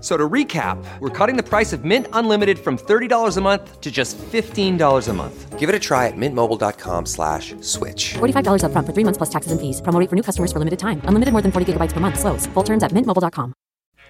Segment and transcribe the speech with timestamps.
[0.00, 3.80] F- So to recap, we're cutting the price of Mint Unlimited from $30 a month
[3.82, 5.58] to just $15 a month.
[5.58, 8.14] Give it a try at mintmobile.com slash switch.
[8.14, 9.82] $45 upfront for three months plus taxes and fees.
[9.82, 11.02] Promo for new customers for limited time.
[11.04, 12.18] Unlimited more than 40 gigabytes per month.
[12.18, 12.46] Slows.
[12.54, 13.52] Full terms at mintmobile.com.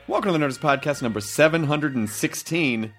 [0.06, 2.92] Welcome to the Nerdist Podcast number 716.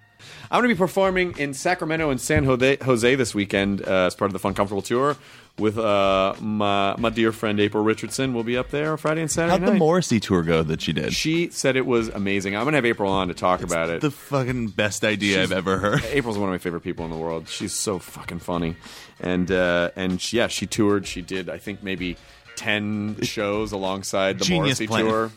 [0.51, 4.15] I'm going to be performing in Sacramento and San Jose, Jose this weekend uh, as
[4.15, 5.15] part of the Fun Comfortable Tour
[5.59, 8.33] with uh, my, my dear friend April Richardson.
[8.33, 9.79] We'll be up there Friday and Saturday How'd the night.
[9.79, 11.13] Morrissey tour go that she did?
[11.13, 12.55] she said it was amazing.
[12.55, 14.01] I'm going to have April on to talk about it.
[14.01, 16.03] the fucking best idea She's- I've ever heard.
[16.11, 17.47] April's one of my favorite people in the world.
[17.47, 18.75] She's so fucking funny,
[19.19, 21.05] and uh, and she, yeah, she toured.
[21.05, 22.17] She did I think maybe
[22.55, 25.05] ten shows alongside the Genius Morrissey plan.
[25.05, 25.31] tour,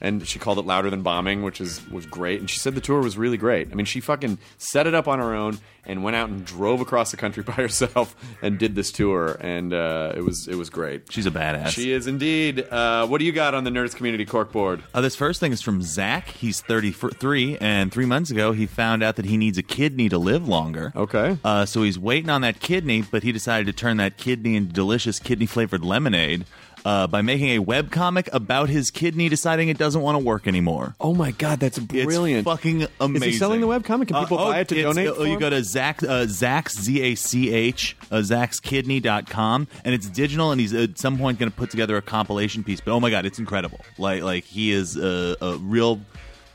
[0.00, 2.40] and she called it louder than bombing, which is was great.
[2.40, 3.70] And she said the tour was really great.
[3.70, 6.80] I mean, she fucking set it up on her own and went out and drove
[6.80, 10.70] across the country by herself and did this tour, and uh, it was it was
[10.70, 11.10] great.
[11.10, 11.68] She's a badass.
[11.68, 12.60] She is indeed.
[12.70, 14.82] Uh, what do you got on the Nerdist Community Corkboard?
[14.94, 16.28] Uh, this first thing is from Zach.
[16.28, 20.18] He's 33, and three months ago he found out that he needs a kidney to
[20.18, 20.92] live longer.
[20.94, 21.38] Okay.
[21.42, 24.72] Uh, so he's waiting on that kidney, but he decided to turn that kidney into
[24.72, 26.44] delicious kidney flavored lemonade
[26.88, 30.94] uh, by making a webcomic about his kidney deciding it doesn't want to work anymore.
[30.98, 32.46] Oh my god, that's brilliant!
[32.46, 33.28] It's fucking amazing.
[33.28, 34.08] Is he selling the webcomic?
[34.08, 35.10] Can people oh, buy it to donate?
[35.14, 40.72] Oh, you go to Zach, uh, Zach's, Z-A-C-H, uh, Zach'sKidney.com, and it's digital, and he's
[40.72, 42.80] at some point going to put together a compilation piece.
[42.80, 43.80] But oh my god, it's incredible!
[43.98, 46.00] Like, like he is a, a real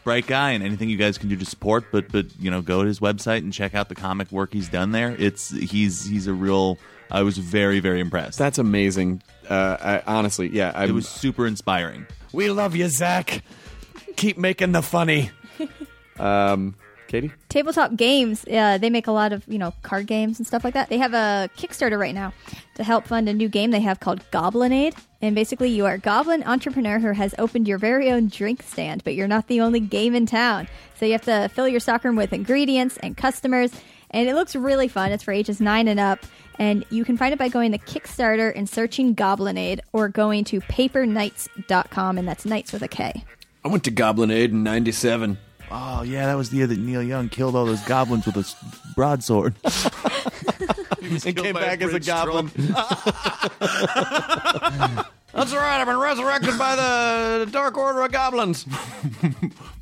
[0.04, 1.86] bright guy, and anything you guys can do to support.
[1.92, 4.70] But, but you know, go to his website and check out the comic work he's
[4.70, 5.16] done there.
[5.20, 6.80] It's he's he's a real.
[7.12, 8.40] I was very very impressed.
[8.40, 9.22] That's amazing.
[9.50, 12.08] Uh, I, honestly, yeah, I it was super inspiring.
[12.32, 13.44] We love you, Zach.
[14.16, 15.32] Keep making the funny.
[16.20, 16.76] um,
[17.14, 20.64] Katie, Tabletop games, uh, they make a lot of, you know, card games and stuff
[20.64, 20.90] like that.
[20.90, 22.34] They have a Kickstarter right now
[22.74, 24.96] to help fund a new game they have called Goblinade.
[25.22, 29.04] And basically, you are a goblin entrepreneur who has opened your very own drink stand,
[29.04, 30.68] but you're not the only game in town.
[31.00, 33.72] So you have to fill your stockroom with ingredients and customers.
[34.14, 35.12] And it looks really fun.
[35.12, 36.20] It's for ages 9 and up.
[36.60, 40.62] And you can find it by going to Kickstarter and searching Goblinade or going to
[40.62, 43.26] paperknights.com, and that's Knights with a K.
[43.66, 45.40] I went to Goblinade in '97.
[45.72, 48.42] Oh yeah, that was the year that Neil Young killed all those goblins with a
[48.42, 48.56] s-
[48.96, 49.56] broadsword.
[51.02, 52.52] and came back as a goblin.
[55.34, 55.82] That's all right.
[55.82, 58.68] I've been resurrected by the Dark Order of Goblins.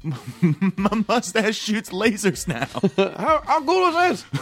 [0.77, 2.67] My mustache shoots lasers now.
[3.17, 4.41] How, how cool is this?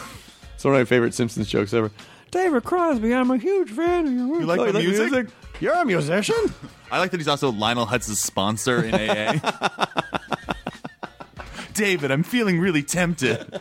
[0.54, 1.90] It's one of my favorite Simpsons jokes ever.
[2.30, 4.40] David Crosby, I'm a huge fan of your work.
[4.40, 5.28] You like Oh, the music?
[5.60, 6.36] You're a musician?
[6.92, 9.86] I like that he's also Lionel Hutz's sponsor in AA.
[11.74, 13.60] David, I'm feeling really tempted.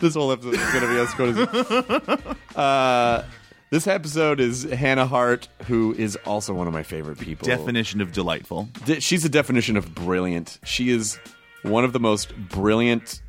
[0.00, 2.36] this whole episode is going to be us going to.
[2.58, 3.24] Uh,
[3.70, 7.46] this episode is Hannah Hart, who is also one of my favorite people.
[7.46, 8.68] Definition of delightful.
[8.84, 10.58] De- she's a definition of brilliant.
[10.64, 11.18] She is
[11.62, 13.22] one of the most brilliant,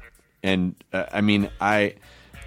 [0.44, 1.96] and uh, I mean, I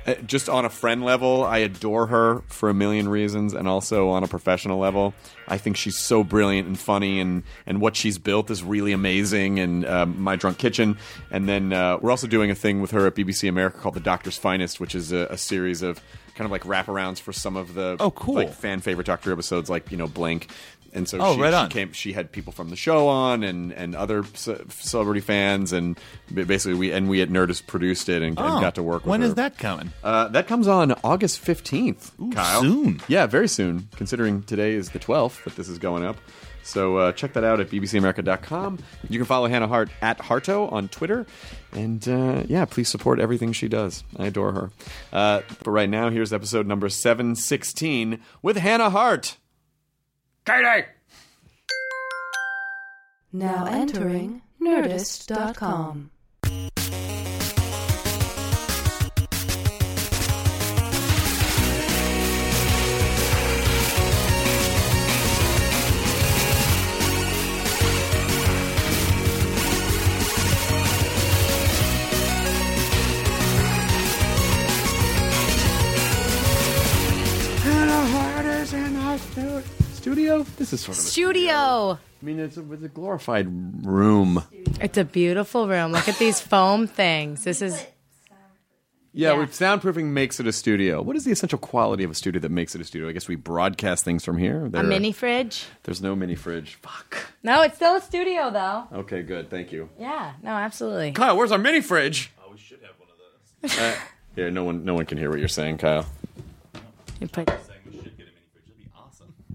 [0.06, 4.08] uh, just on a friend level, I adore her for a million reasons, and also
[4.08, 5.12] on a professional level,
[5.46, 9.58] I think she's so brilliant and funny, and and what she's built is really amazing.
[9.58, 10.96] And um, My Drunk Kitchen,
[11.30, 14.00] and then uh, we're also doing a thing with her at BBC America called The
[14.00, 16.00] Doctor's Finest, which is a, a series of
[16.40, 18.36] kind of like wraparounds for some of the Oh, cool.
[18.36, 20.50] like fan favorite Doctor episodes, like you know Blink.
[20.92, 23.72] And so Oh, she, right she came she had people from the show on and
[23.72, 25.98] and other ce- celebrity fans and
[26.32, 29.10] basically we and we at Nerdist produced it and, and Oh, got to work with
[29.10, 29.26] when her.
[29.28, 29.92] is that coming?
[30.02, 32.62] Uh, that comes on August 15th, Kyle.
[32.62, 33.00] soon.
[33.06, 36.16] Yeah, very soon, considering today is the 12th that this is going up.
[36.62, 38.78] So uh, check that out at bbcamerica.com.
[39.08, 41.26] You can follow Hannah Hart at Harto on Twitter.
[41.72, 44.04] And uh, yeah, please support everything she does.
[44.16, 44.70] I adore her.
[45.12, 49.36] Uh, but right now, here's episode number 716 with Hannah Hart.
[50.44, 50.86] Katie!
[53.32, 56.10] Now entering Nerdist.com.
[80.00, 80.43] studio?
[80.56, 81.05] This is sort of.
[81.05, 81.52] A, Studio.
[81.52, 83.47] I mean, it's a, it's a glorified
[83.87, 84.43] room.
[84.81, 85.93] It's a beautiful room.
[85.93, 87.44] Look at these foam things.
[87.44, 87.75] This is
[89.12, 89.38] Yeah, Yeah.
[89.38, 91.02] with soundproofing makes it a studio.
[91.02, 93.08] What is the essential quality of a studio that makes it a studio?
[93.08, 94.67] I guess we broadcast things from here.
[94.67, 95.67] a There- mini fridge.
[95.82, 96.76] There's no mini fridge.
[96.76, 97.17] Fuck.
[97.43, 98.85] No, it's still a studio though.
[99.00, 99.50] Okay, good.
[99.50, 99.88] Thank you.
[99.99, 100.32] Yeah.
[100.43, 101.12] No, absolutely.
[101.12, 102.31] Kyle, where's our mini fridge?
[102.43, 103.19] Oh, we should have one of
[103.62, 103.79] those.
[103.79, 103.96] uh,
[104.37, 106.06] yeah, no one, no one can hear what you're saying, Kyle.
[107.20, 107.50] You put-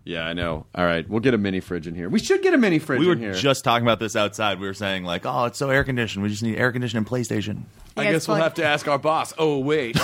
[0.07, 0.67] Yeah, I know.
[0.75, 2.09] All right, we'll get a mini fridge in here.
[2.09, 3.33] We should get a mini fridge We were in here.
[3.33, 4.59] just talking about this outside.
[4.59, 6.21] We were saying like, oh, it's so air conditioned.
[6.21, 7.63] We just need air conditioning and PlayStation.
[7.97, 9.33] I You guys guess we'll plug- have to ask our boss.
[9.39, 9.95] Oh wait,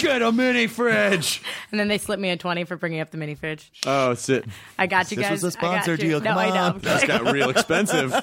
[0.00, 1.42] get a mini fridge.
[1.70, 3.70] And then they slipped me a twenty for bringing up the mini fridge.
[3.86, 4.44] Oh, sit.
[4.78, 5.42] I got you This guys.
[5.42, 5.96] was a I got sponsor you.
[6.08, 6.20] deal.
[6.20, 6.54] No, Come I know.
[6.56, 6.72] on.
[6.72, 7.22] I'm That's kidding.
[7.24, 8.10] got real expensive.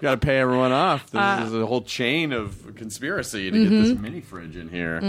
[0.00, 1.10] Got to pay everyone off.
[1.10, 3.70] There's, Uh, there's a whole chain of conspiracy to Mm-hmm.
[3.82, 5.00] get this mini fridge in here.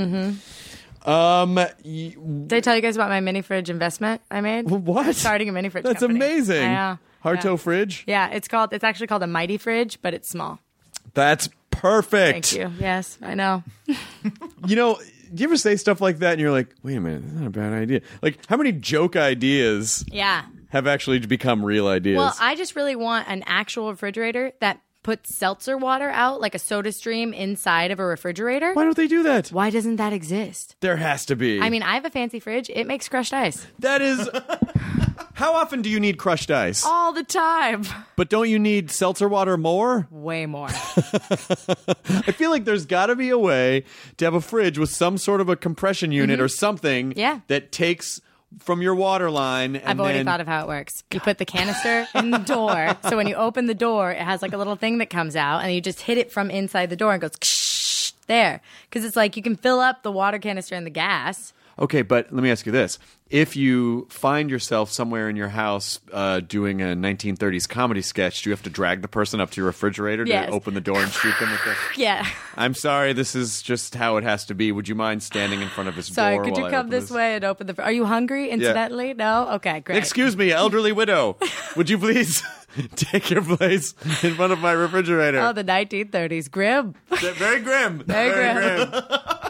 [1.05, 2.15] Um, y-
[2.47, 4.69] Did I tell you guys about my mini fridge investment I made?
[4.69, 5.15] what?
[5.15, 5.83] Starting a mini fridge.
[5.83, 6.19] That's company.
[6.19, 6.61] amazing.
[6.63, 6.97] Yeah.
[7.23, 7.55] Hardtail yeah.
[7.57, 8.03] fridge.
[8.07, 8.73] Yeah, it's called.
[8.73, 10.59] It's actually called a mighty fridge, but it's small.
[11.13, 12.47] That's perfect.
[12.47, 12.71] Thank you.
[12.79, 13.63] Yes, I know.
[14.67, 14.95] You know,
[15.31, 17.45] do you ever say stuff like that and you're like, wait a minute, that's not
[17.47, 18.01] a bad idea.
[18.23, 20.43] Like, how many joke ideas Yeah.
[20.69, 22.17] have actually become real ideas?
[22.17, 26.59] Well, I just really want an actual refrigerator that puts seltzer water out like a
[26.59, 28.73] soda stream inside of a refrigerator.
[28.73, 29.49] Why don't they do that?
[29.49, 30.75] Why doesn't that exist?
[30.79, 31.61] There has to be.
[31.61, 32.71] I mean, I have a fancy fridge.
[32.73, 34.27] It makes crushed ice that is.
[35.35, 36.83] how often do you need crushed ice?
[36.85, 37.83] all the time.
[38.15, 40.07] But don't you need seltzer water more?
[40.09, 40.69] Way more.
[40.69, 43.83] I feel like there's got to be a way
[44.17, 47.19] to have a fridge with some sort of a compression unit or something Mm-hmm.
[47.19, 47.39] Yeah.
[47.47, 48.21] that takes
[48.59, 49.75] from your water line.
[49.75, 51.03] And I've already then- thought of how it works.
[51.11, 52.97] You put the canister in the door.
[53.09, 55.59] So when you open the door, it has like a little thing that comes out,
[55.63, 58.61] and you just hit it from inside the door and goes there.
[58.89, 61.53] Because it's like you can fill up the water canister and the gas.
[61.77, 62.99] Okay, but let me ask you this:
[63.29, 68.49] If you find yourself somewhere in your house uh, doing a 1930s comedy sketch, do
[68.49, 71.11] you have to drag the person up to your refrigerator to open the door and
[71.11, 71.75] shoot them with the?
[72.01, 72.25] Yeah.
[72.55, 74.71] I'm sorry, this is just how it has to be.
[74.71, 76.45] Would you mind standing in front of his Sorry, door?
[76.45, 77.83] could you come this way and open the?
[77.83, 78.49] Are you hungry?
[78.49, 79.49] Incidentally, no.
[79.55, 79.97] Okay, great.
[79.97, 81.37] Excuse me, elderly widow.
[81.75, 82.41] Would you please
[82.95, 83.93] take your place
[84.23, 85.39] in front of my refrigerator?
[85.39, 86.95] Oh, the 1930s, grim.
[87.19, 87.99] Very grim.
[87.99, 89.03] Very grim.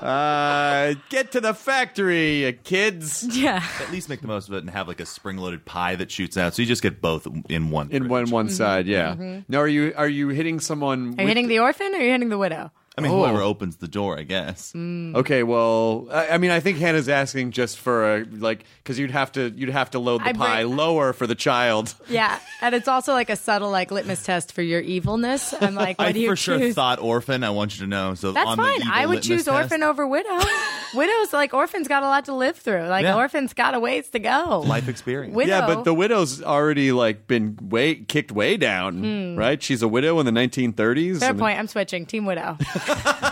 [0.05, 3.25] Uh, get to the factory, kids.
[3.35, 3.63] Yeah.
[3.81, 6.37] At least make the most of it and have like a spring-loaded pie that shoots
[6.37, 7.89] out, so you just get both in one.
[7.89, 8.11] In fridge.
[8.11, 9.41] one one side, yeah.
[9.47, 10.99] Now, are you are you hitting someone?
[10.99, 12.71] Are you with hitting the orphan or are you hitting the widow?
[12.97, 13.19] I mean, Oh.
[13.19, 14.73] whoever opens the door, I guess.
[14.75, 19.11] Okay, well, I, I mean, I think Hannah's asking just for a like because you'd
[19.11, 21.93] have to you'd have to load the I pie bring- lower for the child.
[22.09, 25.53] Yeah, and it's also like a subtle like litmus test for your evilness.
[25.59, 26.75] I'm like, what I do you for sure choose?
[26.75, 27.43] thought orphan.
[27.43, 28.13] I want you to know.
[28.15, 28.79] So That's on fine.
[28.79, 30.39] The evil I would litmus choose test- orphan over widow.
[30.93, 32.83] Widows like orphans got a lot to live through.
[32.83, 33.15] Like Yeah.
[33.17, 34.63] orphans got a ways to go.
[34.65, 35.35] life experience.
[35.35, 35.49] Widow.
[35.49, 39.61] Yeah, but the widow's already like been way kicked way down, right?
[39.61, 41.13] She's a widow in the 1930s.
[41.15, 41.19] Hmm.
[41.19, 41.59] Fair and- point.
[41.59, 42.05] I'm switching.
[42.05, 42.57] Team widow.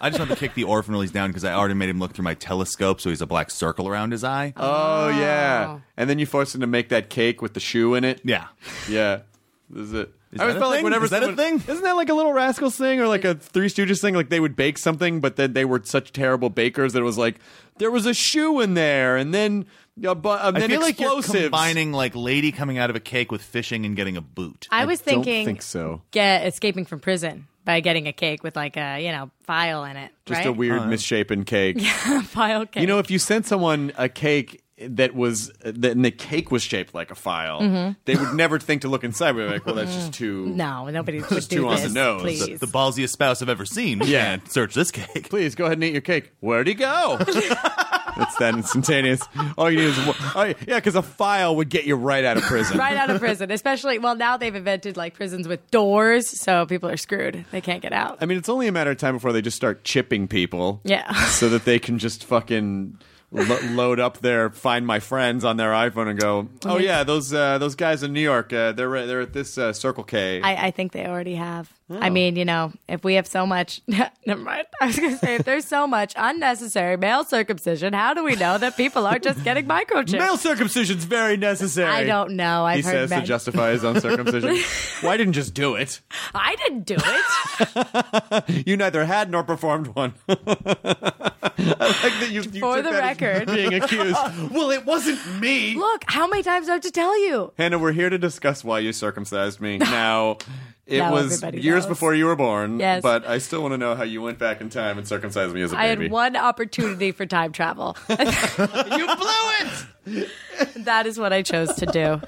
[0.00, 1.98] I just want to kick the orphan while he's down because I already made him
[1.98, 4.52] look through my telescope, so he's a black circle around his eye.
[4.56, 8.04] Oh yeah, and then you force him to make that cake with the shoe in
[8.04, 8.20] it.
[8.24, 8.46] yeah.
[8.88, 9.20] Yeah,
[9.68, 10.14] this is it.
[10.30, 10.84] Is I always that a felt like thing?
[10.84, 11.72] whenever Is that a someone- thing?
[11.72, 14.14] Isn't that like a Little Rascals thing or like a Three Stooges thing?
[14.14, 17.18] Like they would bake something, but then they were such terrible bakers that it was
[17.18, 17.36] like
[17.78, 19.64] there was a shoe in there, and then
[20.06, 21.44] uh, bu- uh, I then feel like you're explosives.
[21.46, 24.68] combining like lady coming out of a cake with fishing and getting a boot.
[24.70, 26.02] I was don't thinking think so.
[26.12, 29.98] get escaping from prison by getting a cake with like a you know file in
[29.98, 30.10] it.
[30.24, 30.46] Just right?
[30.46, 30.88] a weird uh-huh.
[30.88, 31.76] misshapen cake.
[31.88, 32.80] Yeah, file cake.
[32.80, 36.62] You know, if you sent someone a cake that was that and the cake was
[36.62, 37.92] shaped like a file, Mm-hmm.
[38.04, 39.32] they would never think to look inside.
[39.32, 40.46] They're like, well, that's just too.
[40.46, 41.84] no, nobody would Just do too on this.
[41.92, 42.22] the nose.
[42.22, 42.60] Please.
[42.60, 44.00] the ballsiest spouse I've ever seen.
[44.04, 44.36] Yeah.
[44.38, 45.28] Can't search this cake.
[45.30, 46.32] Please go ahead and eat your cake.
[46.40, 47.16] Where'd he go?
[47.20, 49.20] it's that instantaneous.
[49.56, 49.98] All you need is.
[50.34, 52.78] Oh, yeah, because a file would get you right out of prison.
[52.78, 56.88] right out of prison, especially well now they've invented like prisons with doors, so people
[56.88, 57.44] are screwed.
[57.50, 58.18] They can't get out.
[58.20, 60.80] I mean, it's only a matter of time before they just start chipping people.
[60.84, 61.12] Yeah.
[61.26, 62.98] So that they can just fucking
[63.30, 67.32] lo- load up their Find My Friends on their iPhone and go, oh yeah, those
[67.32, 70.40] uh, those guys in New York, uh, they're they're at this uh, Circle K.
[70.42, 71.72] I, I think they already have.
[71.90, 71.98] Oh.
[71.98, 73.80] I mean, you know, if we have so much,
[74.26, 74.66] never mind.
[74.80, 78.36] I was going to say, if there's so much unnecessary male circumcision, how do we
[78.36, 80.18] know that people aren't just getting microchips?
[80.18, 81.88] Male circumcision's very necessary.
[81.90, 82.66] I don't know.
[82.66, 83.20] I've he heard says men.
[83.22, 84.58] to justify his own circumcision.
[85.06, 86.00] Why didn't just do it?
[86.34, 88.44] I didn't do it.
[88.66, 90.14] You neither had nor performed one.
[90.28, 90.34] I
[91.56, 93.46] like that you, you For the that record.
[93.46, 94.16] being accused.
[94.52, 95.74] well, it wasn't me.
[95.74, 97.52] Look, how many times do I have to tell you?
[97.58, 99.78] Hannah, we're here to discuss why you circumcised me.
[99.78, 100.38] Now,
[100.88, 101.86] it Now was years knows.
[101.86, 102.80] before you were born.
[102.80, 103.02] Yes.
[103.02, 105.60] But I still want to know how you went back in time and circumcised me
[105.60, 105.84] as a baby.
[105.84, 107.94] I had one opportunity for time travel.
[108.08, 109.50] you blew
[110.06, 110.28] it.
[110.78, 112.22] that is what I chose to do.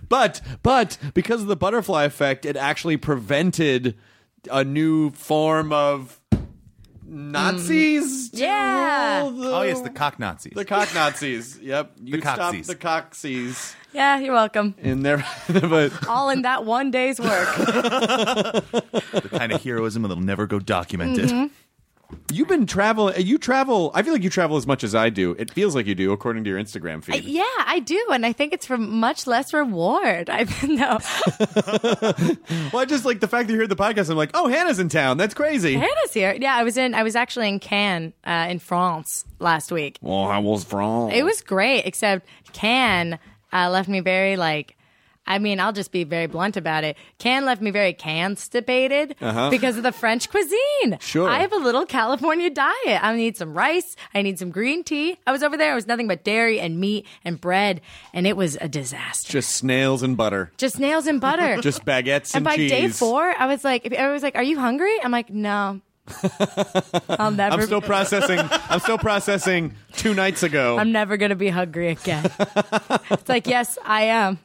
[0.08, 3.96] but but because of the butterfly effect, it actually prevented
[4.50, 6.20] a new form of
[7.06, 8.30] Nazis.
[8.30, 9.30] to Yeah.
[9.34, 10.52] the- Oh yes, the cock Nazis.
[10.54, 11.58] the cock Nazis.
[11.62, 12.66] Yep, you stopped cocksies.
[12.66, 14.74] the cocksies Yeah, you're welcome.
[14.82, 15.24] in there.
[15.48, 17.54] but All in that one day's work.
[17.56, 21.28] the kind of heroism that'll never go documented.
[21.30, 21.46] Mm-hmm.
[22.32, 23.14] You've been traveling.
[23.24, 23.90] You travel.
[23.94, 25.32] I feel like you travel as much as I do.
[25.38, 27.24] It feels like you do, according to your Instagram feed.
[27.24, 30.30] yeah, I do, and I think it's for much less reward.
[30.32, 30.98] I no,
[32.72, 34.10] well, I just like the fact that you heard the podcast.
[34.10, 35.16] I'm like, oh, Hannah's in town.
[35.16, 35.74] That's crazy.
[35.74, 36.36] Hannah's here.
[36.38, 36.94] Yeah, I was in.
[36.94, 39.98] I was actually in Cannes, uh, in France last week.
[40.00, 41.10] Well, I was wrong.
[41.12, 43.18] It was great, except Cannes
[43.52, 44.76] uh, left me very like.
[45.26, 46.96] I mean, I'll just be very blunt about it.
[47.18, 49.50] Cannes left me very constipated uh-huh.
[49.50, 50.98] because of the French cuisine.
[51.00, 51.28] Sure.
[51.28, 53.02] I have a little California diet.
[53.02, 53.96] I need some rice.
[54.14, 55.16] I need some green tea.
[55.26, 55.72] I was over there.
[55.72, 57.80] It was nothing but dairy and meat and bread,
[58.12, 59.32] and it was a disaster.
[59.32, 60.52] just snails and butter.
[60.56, 61.60] Just snails and butter.
[61.64, 62.70] Just baguettes and and, by cheese.
[62.70, 65.80] day four, I was like, I was like, "Are you hungry?" I'm like, "No."
[67.08, 67.54] I'll never.
[67.54, 68.38] I'm still processing.
[68.68, 70.78] I'm still processing two nights ago.
[70.78, 72.30] I'm never gonna be hungry again.
[73.10, 74.38] it's like, yes, I am.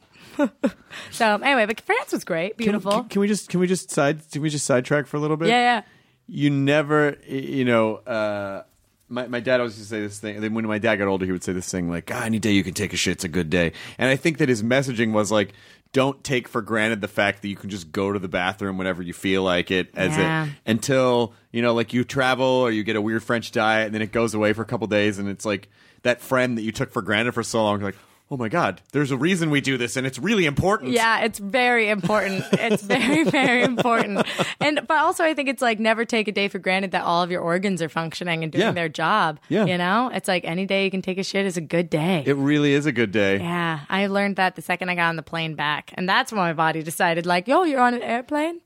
[1.10, 2.92] so anyway, but France was great, beautiful.
[2.92, 5.36] Can, can we just can we just side can we just sidetrack for a little
[5.36, 5.48] bit?
[5.48, 5.82] yeah, yeah.
[6.26, 7.96] You never, you know.
[7.96, 8.62] Uh,
[9.08, 10.36] my, my dad always used to say this thing.
[10.36, 12.38] and Then when my dad got older, he would say this thing like, ah, "Any
[12.38, 15.10] day you can take a shit's a good day." And I think that his messaging
[15.12, 15.52] was like,
[15.92, 19.02] "Don't take for granted the fact that you can just go to the bathroom whenever
[19.02, 20.44] you feel like it." As Yeah.
[20.46, 23.94] it until you know, like you travel or you get a weird French diet, and
[23.96, 25.68] then it goes away for a couple days, and it's like
[26.02, 27.80] that friend that you took for granted for so long.
[27.80, 27.98] You're like,
[28.30, 31.38] "Oh my god, there's a reason we do this, and it's really important." Yeah, it's
[31.38, 32.44] very important.
[32.52, 34.24] It's very, very important.
[34.60, 37.22] And but also I think it's like never take a day for granted that all
[37.22, 38.72] of your organs are functioning and doing Yeah.
[38.72, 39.40] their job.
[39.48, 39.64] Yeah.
[39.66, 40.10] You know?
[40.14, 42.22] It's like any day you can take a shit is a good day.
[42.26, 43.38] It really is a good day.
[43.38, 43.80] yeah.
[43.88, 45.92] I learned that the second I got on the plane back.
[45.94, 48.60] And that's when my body decided, like, yo, you're on an airplane?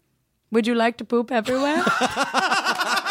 [0.50, 1.82] Would you like to poop everywhere?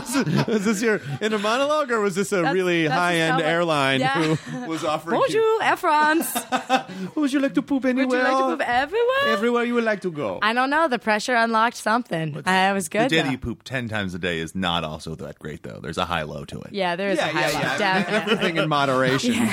[0.00, 2.94] was, it- was this your in a monologue or was this a That's- really that's
[2.98, 4.22] high end someone- airline Yeah.
[4.34, 6.36] who was offering Bonjour, Air France.
[7.14, 8.22] Would you like to poop Would you anywhere?
[8.24, 9.26] like to poop everywhere?
[9.28, 10.38] Everywhere you would like to go.
[10.42, 10.88] I don't know.
[10.88, 12.40] The pressure unlocked something.
[12.46, 13.02] I was good.
[13.02, 13.08] The good.
[13.10, 13.30] day that though.
[13.32, 15.80] you poop ten times a day is not also that great though.
[15.80, 16.72] There's a high low to it.
[16.72, 17.78] yeah, there is yeah, a high yeah, yeah.
[17.78, 18.32] Definitely.
[18.32, 19.34] Everything in moderation.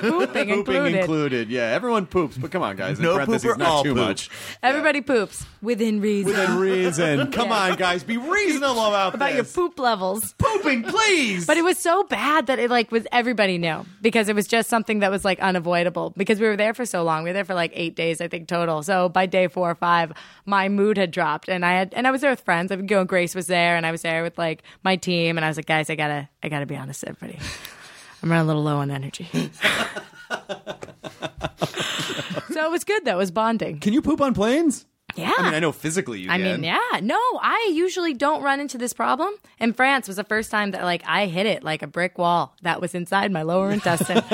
[0.00, 0.94] Pooping, Pooping included.
[1.00, 1.50] included.
[1.50, 2.98] Yeah, everyone poops, but come on, guys.
[2.98, 4.04] In No parentheses, poop not all too poop?
[4.04, 4.30] much.
[4.62, 6.30] Everybody poops within reason.
[6.32, 7.32] Within reason.
[7.32, 7.70] Come Yeah.
[7.70, 8.02] on, guys.
[8.04, 9.52] Be reasonable about, about your this.
[9.54, 10.34] poop levels.
[10.38, 11.46] pooping, please.
[11.46, 14.68] But it was so bad that it like was everybody knew because it was just
[14.68, 17.24] something that was like unavoidable because we were there for so long.
[17.24, 18.82] We were there for like eight days, I think total.
[18.82, 20.12] So by day four or five,
[20.44, 22.70] my mood had dropped, and I had and I was there with friends.
[22.70, 23.04] I would go.
[23.04, 25.66] Grace was there, and I was there with like my team, and I was like,
[25.66, 27.38] guys, I gotta, I gotta be honest, with everybody.
[28.22, 29.28] I'm running a little low on energy.
[32.50, 33.14] so it was good though.
[33.14, 33.80] It was bonding.
[33.80, 34.84] Can you poop on planes?
[35.18, 35.32] Yeah.
[35.36, 36.78] I mean, I know physically you I mean, yeah.
[37.02, 39.34] No, I usually don't run into this problem.
[39.58, 42.54] In France was the first time that like I hit it like a brick wall
[42.62, 44.22] that was inside my lower intestine.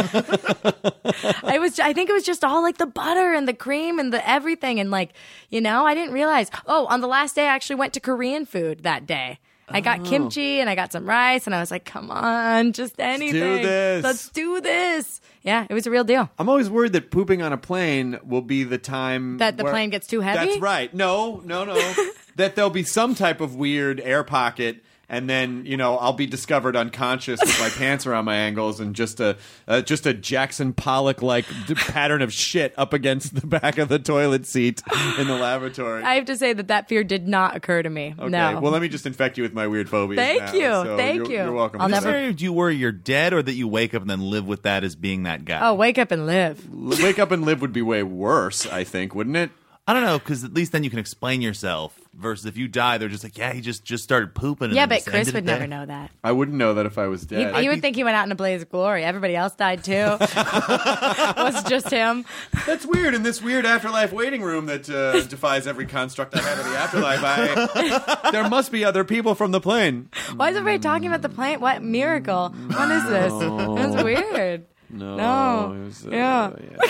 [1.43, 4.13] I was I think it was just all like the butter and the cream and
[4.13, 5.13] the everything and like,
[5.49, 6.51] you know, I didn't realize.
[6.67, 9.39] Oh, on the last day I actually went to Korean food that day.
[9.69, 10.05] I got Oh.
[10.05, 13.63] kimchi and I got some rice and I was like, "Come on, just anything.
[13.63, 16.31] this." Let's do this." Yeah, it was a real deal.
[16.39, 19.73] I'm always worried that pooping on a plane will be the time That the where-
[19.73, 20.47] plane gets too heavy?
[20.47, 20.93] That's right.
[20.95, 21.75] No, no, no.
[22.37, 26.27] that there'll be some type of weird air pocket, and then you know I'll be
[26.27, 29.37] discovered unconscious with my pants around my ankles and just a
[29.69, 33.89] uh, just a Jackson Pollock like d- pattern of shit up against the back of
[33.89, 34.83] the toilet seat
[35.19, 36.03] in the lavatory.
[36.03, 38.15] I have to say that that fear did not occur to me.
[38.19, 38.29] okay.
[38.29, 38.61] No.
[38.61, 40.17] Well, let me just infect you with my weird phobias.
[40.19, 40.53] Thank now.
[40.53, 40.61] you.
[40.87, 41.43] So Thank you're- you.
[41.45, 41.81] You're welcome.
[41.81, 44.21] I'll Just, never- Do you worry you're dead or that you wake up and then
[44.21, 45.61] live with that as being that guy?
[45.69, 46.69] Oh, wake up and live.
[47.03, 48.67] wake up and live would be way worse.
[48.67, 49.51] I think, wouldn't it?
[49.87, 51.99] I don't know because at least then you can explain yourself.
[52.17, 54.67] Versus if you die, they're just like, yeah, he just just stared pooping.
[54.67, 56.13] and Yeah, but just Chris ended would it there." never know that.
[56.23, 57.63] I wouldn't know that if I was He, dead.
[57.65, 59.03] you would think he went out in a blaze of glory.
[59.05, 59.93] Everybody else died too.
[60.21, 62.25] was just him.
[62.67, 63.15] That's weird.
[63.15, 66.79] In this weird afterlife waiting room that uh, defies every construct I have of the
[66.79, 70.09] afterlife, I, there must be other people from the plane.
[70.37, 71.61] Why is everybody talking about the plane?
[71.61, 72.51] What miracle?
[72.51, 73.33] What is this?
[73.33, 74.67] That's weird.
[74.91, 75.73] No, No.
[75.73, 76.51] it was, uh, Yeah.
[76.61, 76.87] yeah.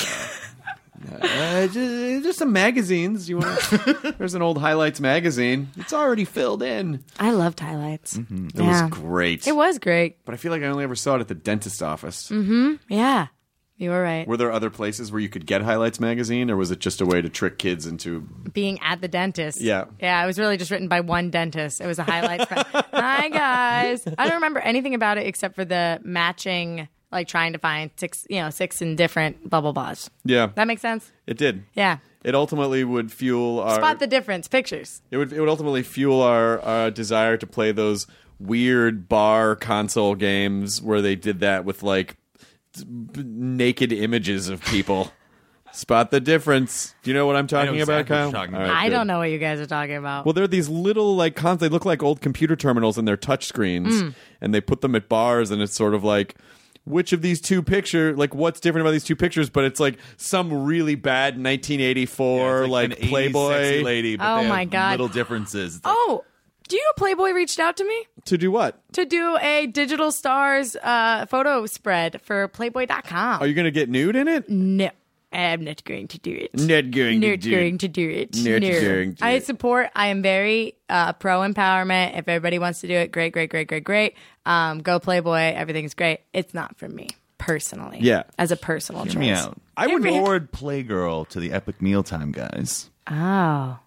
[1.12, 3.28] Uh, uh, ju- there's some magazines.
[3.28, 3.60] You want?
[4.18, 5.68] there's an old highlights magazine.
[5.76, 7.04] It's already filled in.
[7.18, 8.16] I loved highlights.
[8.16, 8.82] It Yeah.
[8.82, 9.46] was great.
[9.46, 10.24] It was great.
[10.24, 12.30] but I feel like I only ever saw it at the dentist office.
[12.88, 13.26] Yeah,
[13.76, 14.26] you were right.
[14.26, 17.06] Were there other places where you could get highlights magazine, or was it just a
[17.06, 18.20] way to trick kids into?
[18.52, 19.60] Being at the dentist.
[19.60, 19.86] Yeah.
[20.00, 21.80] Yeah, it was really just written by one dentist.
[21.80, 22.44] It was a highlights.
[22.94, 24.06] Hi, guys.
[24.16, 28.26] I don't remember anything about it except for the matching, like trying to find six,
[28.30, 30.10] you know, six in different bubble bars.
[30.24, 31.12] Yeah, That makes sense?
[31.26, 31.64] it did.
[31.74, 31.98] Yeah.
[32.24, 33.74] It ultimately would fuel our.
[33.76, 34.48] Spot the difference.
[34.48, 35.02] Pictures.
[35.10, 35.32] it would.
[35.32, 38.06] It would ultimately fuel our uh, desire to play those
[38.40, 42.16] weird bar console games where they did that with like
[42.82, 45.12] b- naked images of people.
[45.72, 46.94] Spot the difference.
[47.02, 48.32] Do you know what I'm talking about, exactly what Kyle?
[48.32, 48.68] talking about.
[48.68, 48.94] right, I good.
[48.94, 50.24] don't know what you guys are talking about.
[50.24, 51.60] Well, they're these little like cons.
[51.60, 54.14] They look like old computer terminals and they're touch screens, Mm.
[54.40, 56.36] and they put them at bars, and it's sort of like.
[56.84, 59.48] Which of these two picture like what's different about these two pictures?
[59.50, 64.26] But it's like some really bad 1984 It's like, an 80s Playboy sexy lady, but
[64.26, 64.90] Oh they my have God.
[64.92, 65.80] little differences.
[65.84, 66.24] Like, oh,
[66.68, 68.80] do you know Playboy reached out to me to do what?
[68.94, 73.40] to do a digital stars uh, photo spread for Playboy.com?
[73.42, 74.48] Are you going to get nude in it?
[74.48, 74.90] No,
[75.34, 76.50] I'm not going to do it.
[76.58, 77.36] Not going to do it.
[77.36, 77.80] Not do going it.
[77.80, 78.36] to do it.
[78.36, 78.80] Not no.
[78.80, 79.44] going to I it.
[79.46, 79.90] support.
[79.94, 82.18] I am very uh, pro empowerment.
[82.18, 84.14] If everybody wants to do it, great, great, great, great, great.
[84.46, 85.36] Um, go Playboy.
[85.54, 86.20] Everything's great.
[86.32, 87.98] It's not for me personally.
[88.00, 88.22] Yeah.
[88.38, 89.20] as a personal Hear choice.
[89.20, 89.58] me out.
[89.76, 92.90] I would- Forward Playgirl to the Epic Mealtime guys.
[93.10, 93.78] Oh,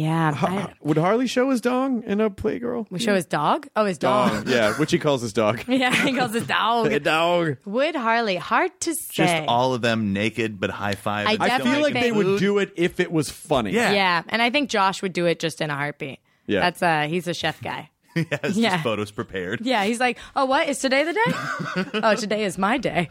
[0.00, 0.32] yeah.
[0.34, 2.86] I, Would Harley show his dong in a Playgirl?
[2.90, 3.68] we show his dog.
[3.76, 4.44] Oh, his dog.
[4.44, 5.62] Dong, yeah, which he calls his dog.
[5.68, 7.02] yeah, he calls his dog.
[7.02, 7.58] dog.
[7.66, 8.36] Would Harley?
[8.36, 9.12] Hard to say.
[9.12, 11.26] Just all of them naked but high five.
[11.28, 13.72] I I feel like they would do it if it was funny.
[13.72, 13.92] Yeah.
[13.92, 16.20] yeah, and I think Josh would do it just in a heartbeat.
[16.46, 16.60] Yeah.
[16.60, 17.90] that's uh, he's a chef guy.
[18.14, 18.70] He has Yeah.
[18.70, 19.60] just photos prepared.
[19.62, 22.00] Yeah, he's like, oh, what is today the day?
[22.02, 23.08] oh, today is my day.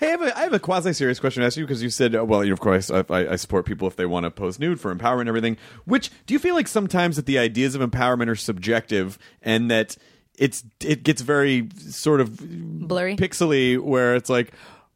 [0.00, 1.90] Hey, I have a, I have a quasi serious question to ask you because you
[1.90, 4.24] said, uh, well, you know, of course, I, I I support people if they want
[4.24, 5.58] to post nude for empowerment and everything.
[5.84, 9.98] Which do you feel like sometimes that the ideas of empowerment are subjective and that
[10.38, 13.16] it's it gets very sort of Blurry.
[13.16, 14.52] pixely where it's like.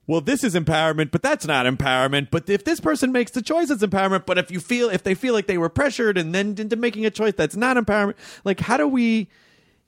[0.07, 2.29] Well, this is empowerment, but that's not empowerment.
[2.31, 4.27] But if this person makes the choice, it's empowerment.
[4.27, 7.07] But if you feel, if they feel like they were pressured and then into making
[7.07, 8.17] a choice, that's not empowerment.
[8.45, 9.29] Like, how do we?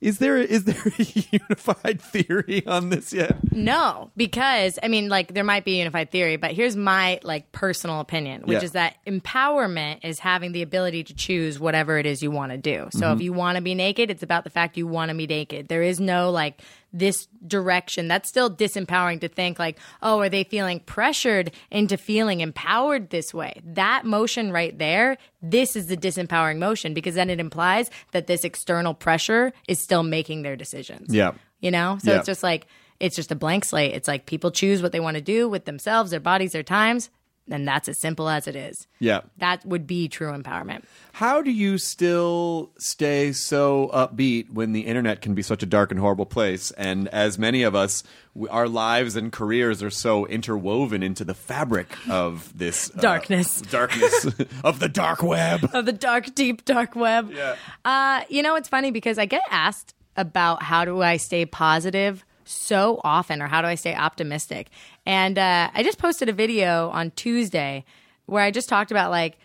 [0.00, 3.36] Is there is there a unified theory on this yet?
[3.52, 7.50] No, because I mean, like there might be a unified theory, but here's my like
[7.52, 8.64] personal opinion, which Yeah.
[8.64, 12.58] is that empowerment is having the ability to choose whatever it is you want to
[12.58, 12.88] do.
[12.92, 13.14] So mm-hmm.
[13.16, 15.68] if you want to be naked, it's about the fact you want to be naked.
[15.68, 16.60] There is no like
[16.92, 18.08] this direction.
[18.08, 23.34] That's still disempowering to think like, oh, are they feeling pressured into feeling empowered this
[23.34, 23.60] way?
[23.64, 28.44] That motion right there, this is the disempowering motion because then it implies that this
[28.44, 31.32] external pressure is still making their decisions Yeah.
[31.60, 32.18] you know so Yeah.
[32.18, 32.66] it's just like
[32.98, 35.64] it's just a blank slate it's like people choose what they want to do with
[35.66, 37.10] themselves their bodies their times
[37.50, 39.20] and that's as simple as it is Yeah.
[39.38, 40.82] that would be true empowerment
[41.12, 45.90] How do you still stay so upbeat when the internet can be such a dark
[45.90, 46.70] and horrible place?
[46.72, 48.02] And as many of us,
[48.34, 53.60] we, our lives and careers are so interwoven into the fabric of this uh, Darkness.
[53.70, 54.26] darkness
[54.64, 55.70] of the dark web.
[55.72, 57.56] of the dark deep dark web Yeah.
[57.86, 62.24] uh, you know it's funny because i get asked about how do i stay positive
[62.46, 64.68] so often or how do i stay optimistic
[65.04, 67.84] and uh, i just posted a video on tuesday
[68.26, 69.38] where i just talked about like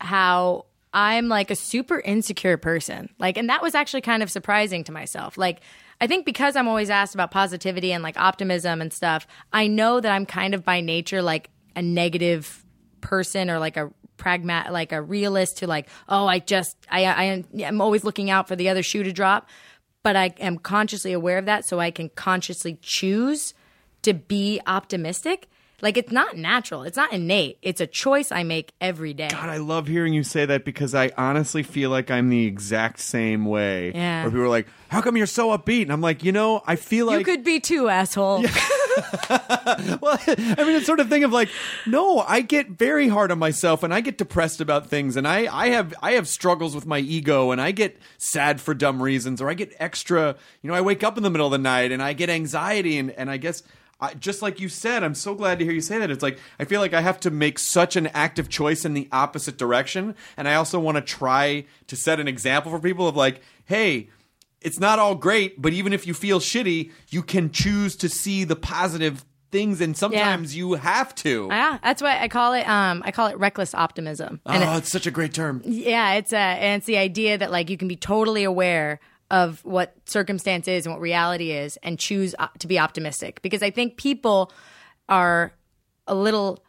[0.00, 3.10] how I'm like a super insecure person.
[3.18, 5.38] Like, and that was actually kind of surprising to myself.
[5.38, 5.60] Like,
[6.00, 10.00] I think because I'm always asked about positivity and like optimism and stuff, I know
[10.00, 12.64] that I'm kind of by nature like a negative
[13.00, 17.42] person or like a pragmat like a realist to like oh i just i i
[17.60, 19.48] am always looking out for the other shoe to drop
[20.02, 23.54] but i am consciously aware of that so i can consciously choose
[24.02, 25.48] to be optimistic
[25.82, 29.48] like it's not natural it's not innate it's a choice i make every day God,
[29.48, 33.44] I love hearing you say that because I honestly feel like I'm the exact same
[33.44, 33.92] way.
[33.94, 34.22] Yeah.
[34.22, 36.76] Where people are like, "How come you're so upbeat?" And I'm like, you know, I
[36.76, 38.42] feel like you could be too asshole
[39.30, 41.48] well, I mean, it's sort of thing of like,
[41.86, 45.54] no, I get very hard on myself, and I get depressed about things, and I,
[45.54, 49.40] I have, I have struggles with my ego, and I get sad for dumb reasons,
[49.40, 51.92] or I get extra, you know, I wake up in the middle of the night,
[51.92, 53.62] and I get anxiety, and, and I guess.
[54.00, 56.10] I, just like you said, I'm so glad to hear you say that.
[56.10, 59.08] It's like I feel like I have to make such an active choice in the
[59.12, 63.16] opposite direction, and I also want to try to set an example for people of
[63.16, 64.08] like, hey,
[64.60, 68.44] it's not all great, but even if you feel shitty, you can choose to see
[68.44, 71.48] the positive things, and sometimes you have to.
[71.50, 74.78] yeah that's why i call it um i call it reckless optimism and oh, it-
[74.78, 75.60] it's such a great term.
[75.64, 79.64] Yeah, it's a and it's the idea that like you can be totally aware of
[79.64, 83.96] what circumstance is and what reality is and choose to be optimistic because I think
[83.96, 84.52] people
[85.08, 85.52] are
[86.06, 86.62] a little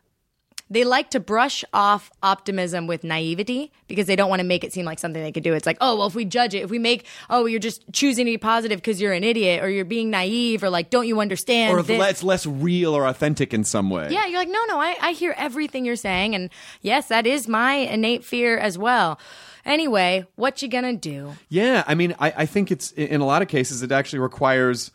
[0.72, 4.72] they like to brush off optimism with naivety because they don't want to make it
[4.72, 5.54] seem like something they could do.
[5.54, 8.26] It's like, oh, well, if we judge it, if we make, oh, you're just choosing
[8.26, 11.20] to be positive because you're an idiot or you're being naive or like, don't you
[11.20, 11.78] understand?
[11.78, 12.02] or this?
[12.10, 14.08] it's less real or authentic in some way.
[14.12, 16.36] Yeah, you're like, no, no, I, I hear everything you're saying.
[16.36, 16.50] And
[16.82, 19.20] yes, that is my innate fear as well.
[19.66, 21.34] Anyway, what you gonna do?
[21.50, 24.92] Yeah, I mean, I, I think it's in a lot of cases it actually requires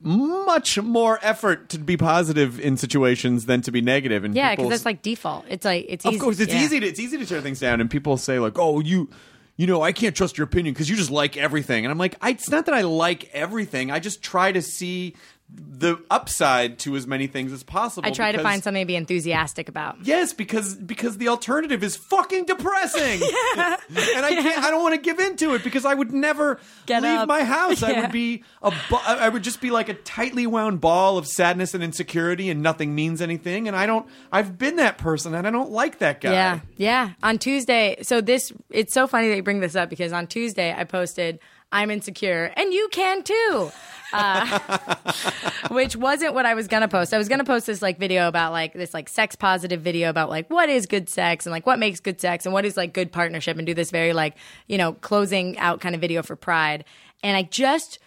[0.00, 4.24] much more effort to be positive in situations than to be negative.
[4.24, 5.44] And Yeah, because that's like default.
[5.48, 6.20] It's like, it's of easy.
[6.20, 6.64] course, it's yeah.
[6.64, 9.08] easy to it's easy to tear things down, and people say like, "Oh, you."
[9.54, 11.84] You know, I can't trust your opinion because you just like everything.
[11.84, 13.90] And I'm like, I, it's not that I like everything.
[13.90, 15.14] I just try to see
[15.54, 18.06] the upside to as many things as possible.
[18.06, 19.96] I try to find something to be enthusiastic about.
[20.04, 23.20] Yes, because because the alternative is fucking depressing,
[23.56, 24.64] and I can't.
[24.64, 27.28] I don't want to give into it because I would never Get leave up.
[27.28, 27.82] my house.
[27.82, 28.72] I would be a.
[29.04, 32.94] I would just be like a tightly wound ball of sadness and insecurity, and nothing
[32.94, 33.66] means anything.
[33.66, 34.06] And I don't.
[34.30, 36.32] I've been that person, and I don't like that guy.
[36.32, 37.10] Yeah, yeah.
[37.24, 40.72] On Tuesday, so this it's so funny that you bring this up because on Tuesday
[40.76, 41.40] I posted
[41.72, 43.72] I'm insecure and you can too.
[44.12, 44.96] Uh,
[45.70, 47.14] which wasn't what I was gonna post.
[47.14, 50.28] I was gonna post this like video about like this like sex positive video about
[50.28, 52.92] like what is good sex and like what makes good sex and what is like
[52.92, 56.36] good partnership and do this very like you know closing out kind of video for
[56.36, 56.84] Pride.
[57.22, 57.98] And I just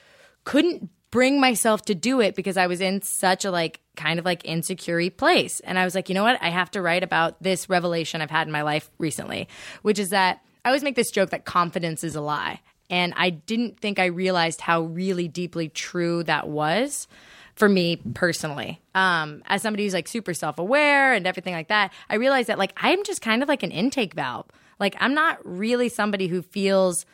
[0.43, 4.25] couldn't bring myself to do it because I was in such a like kind of
[4.25, 5.61] like insecure place.
[5.61, 6.37] And I was like, you know what?
[6.43, 9.47] I have to write about this revelation I've had in my life recently,
[9.81, 12.59] which is that I always make this joke that confidence is a lie.
[12.89, 17.07] And I didn't think I realized how really deeply true that was
[17.55, 18.81] for me personally.
[18.93, 22.59] Um, as somebody who's like super self aware and everything like that, I realized that
[22.59, 24.45] like I'm just kind of like an intake valve.
[24.79, 27.05] Like I'm not really somebody who feels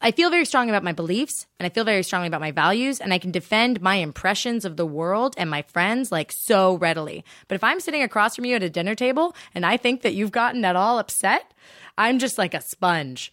[0.00, 3.00] I feel very strongly about my beliefs and I feel very strongly about my values
[3.00, 7.24] and I can defend my impressions of the world and my friends like so readily.
[7.48, 10.14] But if I'm sitting across from you at a dinner table and I think that
[10.14, 11.52] you've gotten at all upset,
[11.96, 13.32] I'm just like a sponge.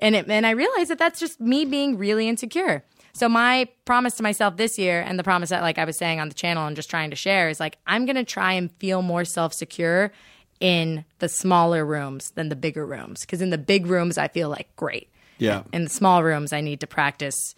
[0.00, 2.84] And it, and I realize that that's just me being really insecure.
[3.14, 6.20] So my promise to myself this year and the promise that like I was saying
[6.20, 8.70] on the channel and just trying to share is like I'm going to try and
[8.78, 10.12] feel more self-secure
[10.60, 14.48] in the smaller rooms than the bigger rooms because in the big rooms I feel
[14.48, 15.08] like great
[15.38, 15.62] Yeah.
[15.72, 17.54] in the small rooms i need to practice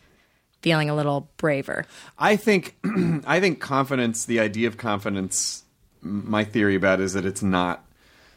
[0.60, 1.86] feeling a little braver
[2.18, 2.76] I think
[3.26, 5.64] I think confidence, the idea of confidence,
[6.02, 7.84] my theory about is that it's not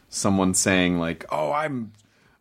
[0.10, 1.92] someone saying like, "Oh, I'm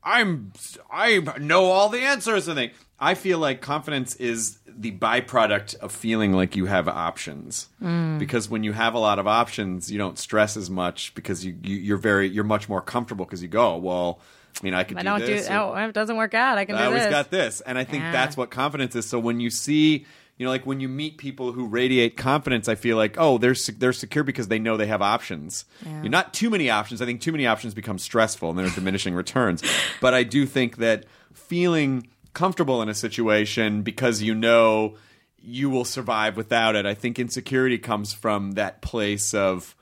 [0.04, 0.52] I'm
[0.90, 5.92] I know all the answers." I think I feel like confidence is the byproduct of
[5.92, 7.68] feeling like you have options.
[7.82, 8.18] Mm.
[8.18, 11.56] Because when you have a lot of options, you don't stress as much because you,
[11.62, 14.20] you you're very you're much more comfortable because you go, "Well,
[14.60, 16.58] I mean, I could i do don't do oh, or- oh, it doesn't work out
[16.58, 17.60] i can I do always this got this.
[17.62, 18.12] And I think Yeah.
[18.12, 19.06] that's what confidence is.
[19.08, 20.06] So when you see,
[20.38, 23.54] you know, like when you meet people who radiate confidence, I feel like, oh, they're
[23.78, 25.64] they're secure because they know they have options.
[25.84, 27.00] You're not too many options.
[27.02, 29.62] I think too many options become stressful and there are diminishing returns.
[30.00, 34.96] But I do think that feeling comfortable in a situation because you know
[35.38, 36.86] you will survive without it.
[36.86, 39.76] I think insecurity comes from that place of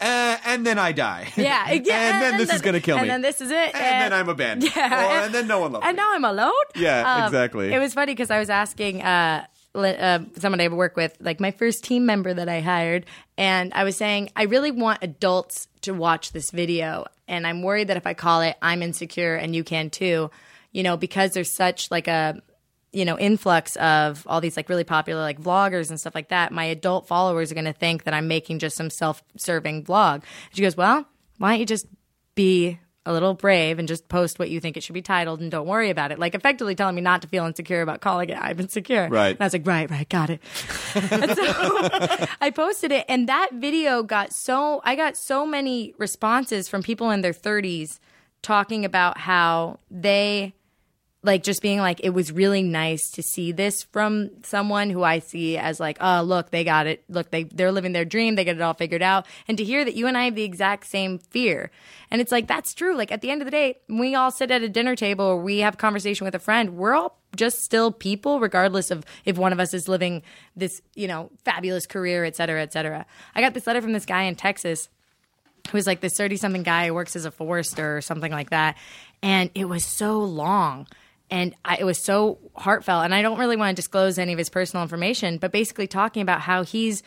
[0.00, 1.28] uh, and then I die.
[1.36, 3.02] yeah, yeah, and then this is going to kill me.
[3.02, 4.72] and then this is it And then I'm abandoned.
[4.76, 6.02] yeah Or- and then no one loves and me.
[6.02, 7.70] now i'm alone Yeah, Um, exactly.
[7.72, 11.50] it was funny because i was asking uh uh, someone I work with, like my
[11.50, 13.06] first team member that I hired,
[13.36, 17.88] and I was saying I really want adults to watch this video, and I'm worried
[17.88, 20.30] that if I call it "I'm insecure" and you can too,
[20.72, 22.42] you know, because there's such like a
[22.92, 26.52] you know influx of all these like really popular like vloggers and stuff like that
[26.52, 30.24] my adult followers are going to think that i'm making just some self-serving vlog.
[30.52, 31.06] She goes well
[31.38, 31.86] why don't you just
[32.34, 32.80] be
[33.10, 35.66] a little brave and just post what you think it should be titled and don't
[35.66, 36.18] worry about it.
[36.18, 39.32] Like effectively telling me not to feel insecure about calling it i'm insecure Right.
[39.32, 40.40] and i was like right right got it.
[40.94, 46.68] And so i posted it and that video got so i got so many responses
[46.68, 47.98] from people in their 30s
[48.42, 50.54] talking about how they
[51.22, 55.18] like just being like it was really nice to see this from someone who I
[55.18, 57.04] see as like oh look they got it.
[57.08, 58.36] Look they they're living their dream.
[58.36, 59.26] They get it all figured out.
[59.46, 61.70] And to hear that you and I have the exact same fear.
[62.10, 62.96] And it's like that's true.
[62.96, 65.36] Like at the end of the day we all sit at a dinner table or
[65.36, 66.76] we have a conversation with a friend.
[66.76, 70.22] We're all just still people regardless of if one of us is living
[70.56, 73.04] this you know fabulous career et cetera et cetera.
[73.34, 74.88] I got this letter from this guy in Texas
[75.70, 78.78] who's like this 30 something guy who works as a forester or something like that.
[79.22, 80.86] And it was so long
[81.30, 83.04] and I, it was so heartfelt.
[83.04, 86.22] And I don't really want to disclose any of his personal information, but basically talking
[86.22, 87.02] about how he's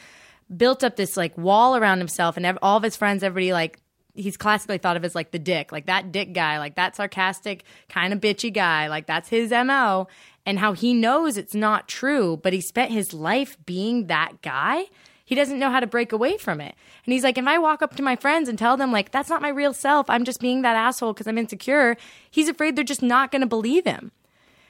[0.56, 3.80] built up this like wall around himself and ev- all of his friends, everybody like,
[4.16, 7.64] He's classically thought of as like the dick, like that dick guy, like that sarcastic,
[7.90, 10.08] kind of bitchy guy, like that's his MO.
[10.46, 14.86] And how he knows it's not true, but he spent his life being that guy
[15.26, 16.76] he doesn't know how to break away from it.
[17.06, 19.30] And he's like, if I walk up to my friends and tell them, like, that's
[19.30, 21.98] not my real self, I'm just being that asshole because I'm insecure,
[22.30, 24.12] he's afraid they're just not going to believe him.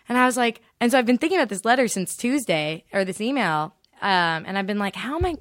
[0.09, 3.05] And I was like, and so I've been thinking about this letter since Tuesday or
[3.05, 3.73] this email.
[4.01, 5.35] Um, and I've been like, how am I?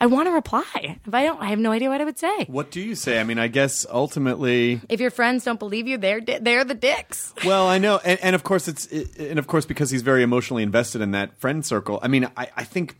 [0.00, 0.98] I want to reply.
[1.06, 2.44] If I don't, I have no idea what I would say.
[2.46, 3.20] What do you say?
[3.20, 6.74] I mean, I guess ultimately, If your friends don't believe you, they're di- they're the
[6.74, 7.32] dicks.
[7.44, 10.64] well, I know, and, and of course it's, and of course because he's very emotionally
[10.64, 12.00] invested in that friend circle.
[12.02, 12.96] I mean, I, I think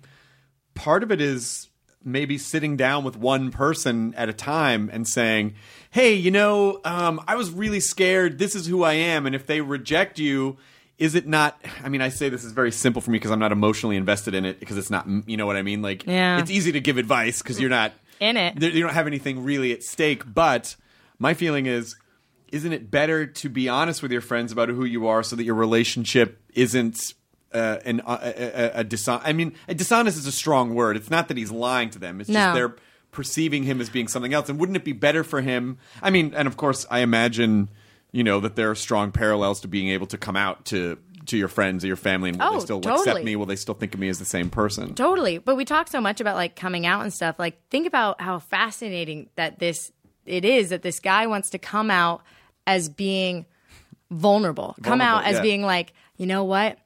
[0.74, 1.68] part of it is
[2.04, 5.54] maybe sitting down with one person at a time and saying,
[5.90, 8.38] "Hey, you know, um, I was really scared.
[8.38, 10.56] This is who I am, and if they reject you."
[10.98, 11.60] Is it not?
[11.82, 14.34] I mean, I say this is very simple for me because I'm not emotionally invested
[14.34, 15.82] in it because it's not, you know what I mean?
[15.82, 16.38] Like, Yeah.
[16.38, 18.62] it's easy to give advice because you're not In it.
[18.62, 20.22] you don't have anything really at stake.
[20.32, 20.76] But
[21.18, 21.96] my feeling is,
[22.52, 25.42] isn't it better to be honest with your friends about who you are so that
[25.42, 27.14] your relationship isn't
[27.54, 30.96] uh, an uh, a, a, dishon- I mean, a dishonest is a strong word.
[30.96, 32.20] It's not that he's lying to them.
[32.20, 32.34] It's No.
[32.40, 32.76] just they're
[33.10, 34.48] perceiving him as being something else.
[34.48, 35.78] And wouldn't it be better for him?
[36.02, 37.68] I mean, and of course, I imagine
[38.10, 41.36] you know that there are strong parallels to being able to come out to to
[41.38, 43.22] your friends or your family and will Oh, they still accept totally.
[43.24, 43.36] me?
[43.36, 44.94] Will they still think of me as the same person?
[44.94, 45.38] Totally.
[45.38, 47.38] But we talk so much about like coming out and stuff.
[47.38, 49.92] Like think about how fascinating that this
[50.26, 52.22] it is that this guy wants to come out
[52.66, 53.46] as being
[54.10, 54.74] vulnerable.
[54.82, 55.42] come Vulnerable, out as yeah.
[55.42, 56.78] being like, you know what?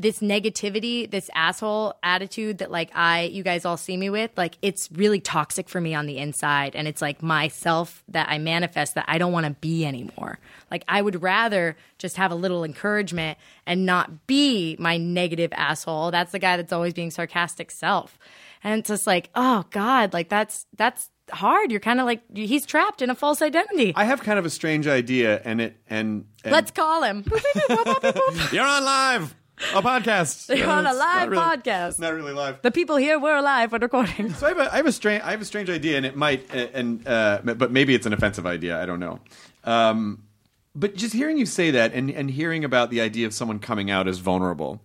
[0.00, 4.56] This negativity, this asshole attitude that like I you guys all see me with, like
[4.62, 8.94] it's really toxic for me on the inside and it's like myself that I manifest
[8.94, 10.38] that I don't want to be anymore.
[10.70, 16.12] Like I would rather just have a little encouragement and not be my negative asshole.
[16.12, 18.18] That's the guy that's always being sarcastic self.
[18.62, 21.70] And it's just like, oh God, like that's that's hard.
[21.70, 23.92] You're kind of like he's trapped in a false identity.
[23.96, 27.24] I have kind of a strange idea, and it and, and Let's call him.
[28.52, 29.34] You're on live,
[29.74, 30.56] a podcast.
[30.56, 31.88] You're on a live really- podcast.
[31.90, 32.62] It's not really live.
[32.62, 34.32] the people here were alive when recording.
[34.32, 36.16] So I have a, I have a strange, I have a strange idea, and it
[36.16, 38.80] might, and uh, but maybe it's an offensive idea.
[38.80, 39.20] I don't know.
[39.64, 40.24] Um,
[40.74, 43.90] but just hearing you say that, and and hearing about the idea of someone coming
[43.90, 44.80] out as vulnerable,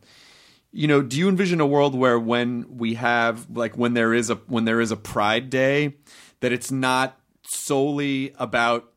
[0.71, 4.29] you know, do you envision a world where when we have like when there is
[4.29, 5.95] a when there is a Pride Day,
[6.39, 8.89] that it's not solely about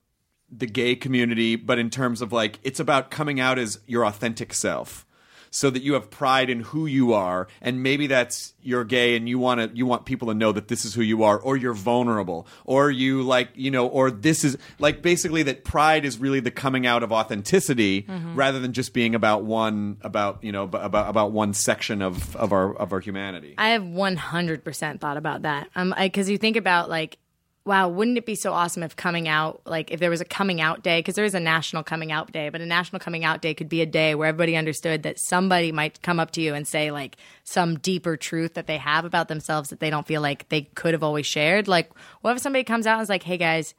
[0.50, 4.54] the gay community, but in terms of like it's about coming out as your authentic
[4.54, 5.05] self.
[5.50, 9.28] So that you have pride in who you are, and maybe that's you're gay, and
[9.28, 11.56] you want to you want people to know that this is who you are, or
[11.56, 16.18] you're vulnerable, or you like you know, or this is like basically that pride is
[16.18, 20.64] really the coming out of authenticity, rather than just being about one about you know
[20.64, 23.54] about about one section of of our of our humanity.
[23.59, 25.68] I have 100% thought about that.
[25.74, 27.18] Um, because you think about like,
[27.66, 30.61] wow, wouldn't it be so awesome if coming out, like if there was a coming
[30.61, 33.42] out day, because there is a national coming out day, but a national coming out
[33.42, 36.55] day could be a day where everybody understood that somebody might come up to you
[36.55, 40.22] and say like some deeper truth that they have about themselves that they don't feel
[40.22, 41.66] like they could have always shared.
[41.66, 43.74] Like, what if somebody comes out and is like, hey guys,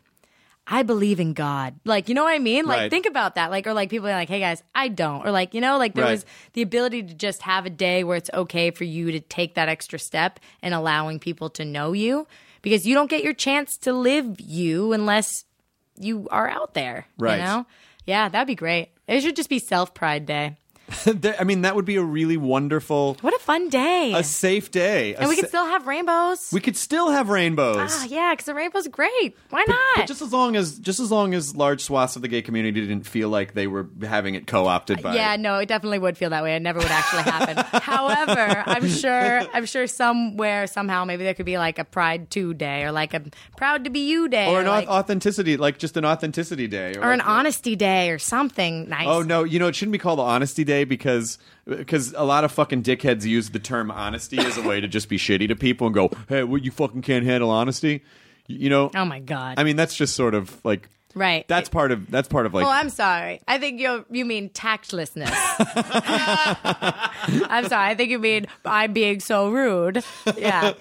[0.69, 1.75] I believe in God.
[1.85, 2.65] Like, you know what I mean?
[2.65, 2.91] Like, Right.
[2.91, 3.51] think about that.
[3.51, 5.25] Like, or like people are like, hey guys, I don't.
[5.25, 6.11] Or like, you know, like there Right.
[6.11, 9.55] was the ability to just have a day where it's okay for you to take
[9.55, 12.27] that extra step and allowing people to know you
[12.67, 15.45] because you don't get your chance to live you unless
[15.97, 17.07] you are out there.
[17.17, 17.37] Right.
[17.37, 17.65] You know?
[18.05, 18.89] Yeah, that'd be great.
[19.07, 20.57] It should just be self pride day.
[21.39, 24.13] I mean, that would be a really wonderful, What a fun day.
[24.15, 25.15] a safe day.
[25.15, 26.49] And we sa- could still have rainbows.
[26.53, 27.77] we could still have rainbows.
[27.91, 29.35] ah, yeah, because the rainbow's great.
[29.49, 29.79] Why But, not?
[29.97, 32.79] but just as long as just as long as large swaths of the gay community
[32.81, 36.29] didn't feel like they were having it co-opted by Yeah, no, it definitely would feel
[36.29, 36.55] that way.
[36.55, 37.57] It never would actually happen.
[37.81, 42.53] However, I'm sure I'm sure somewhere somehow maybe there could be like a Pride Two
[42.53, 43.21] Day or like a
[43.57, 46.93] Proud to Be You Day or or, an like- authenticity like just an authenticity day
[46.95, 49.07] or an like- Honesty Day or something nice.
[49.07, 52.43] Oh no, you know it shouldn't be called the honesty day because because a lot
[52.43, 55.55] of fucking dickheads use the term honesty as a way to just be shitty to
[55.55, 58.03] people and go, "Hey, what you fucking can't handle honesty."
[58.49, 58.91] Y- You know?
[58.95, 59.55] Oh my god.
[59.59, 61.45] I mean, that's just sort of like right.
[61.47, 63.41] that's part of that's part of like Oh, I'm sorry.
[63.47, 65.29] I think you you mean tactlessness.
[67.49, 67.89] I'm sorry.
[67.89, 70.03] I think you mean I'm being so rude.
[70.37, 70.73] Yeah.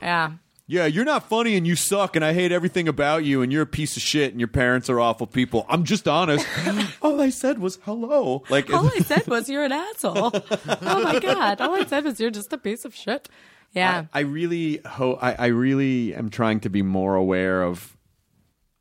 [0.00, 0.32] Yeah.
[0.72, 3.60] Yeah, you're not funny and you suck and I hate everything about you and you're
[3.60, 5.66] a piece of shit and your parents are awful people.
[5.68, 6.46] I'm just honest.
[7.02, 8.42] All I said was hello.
[8.48, 10.30] Like All I said was you're an asshole.
[10.32, 11.60] Oh my god!
[11.60, 13.28] All I said was you're just a piece of shit.
[13.74, 14.06] Yeah.
[14.14, 17.94] I, I really ho- I, I really am trying to be more aware of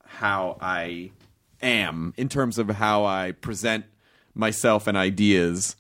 [0.06, 1.12] how I
[1.62, 3.84] am in terms of how I present
[4.34, 5.76] myself and ideas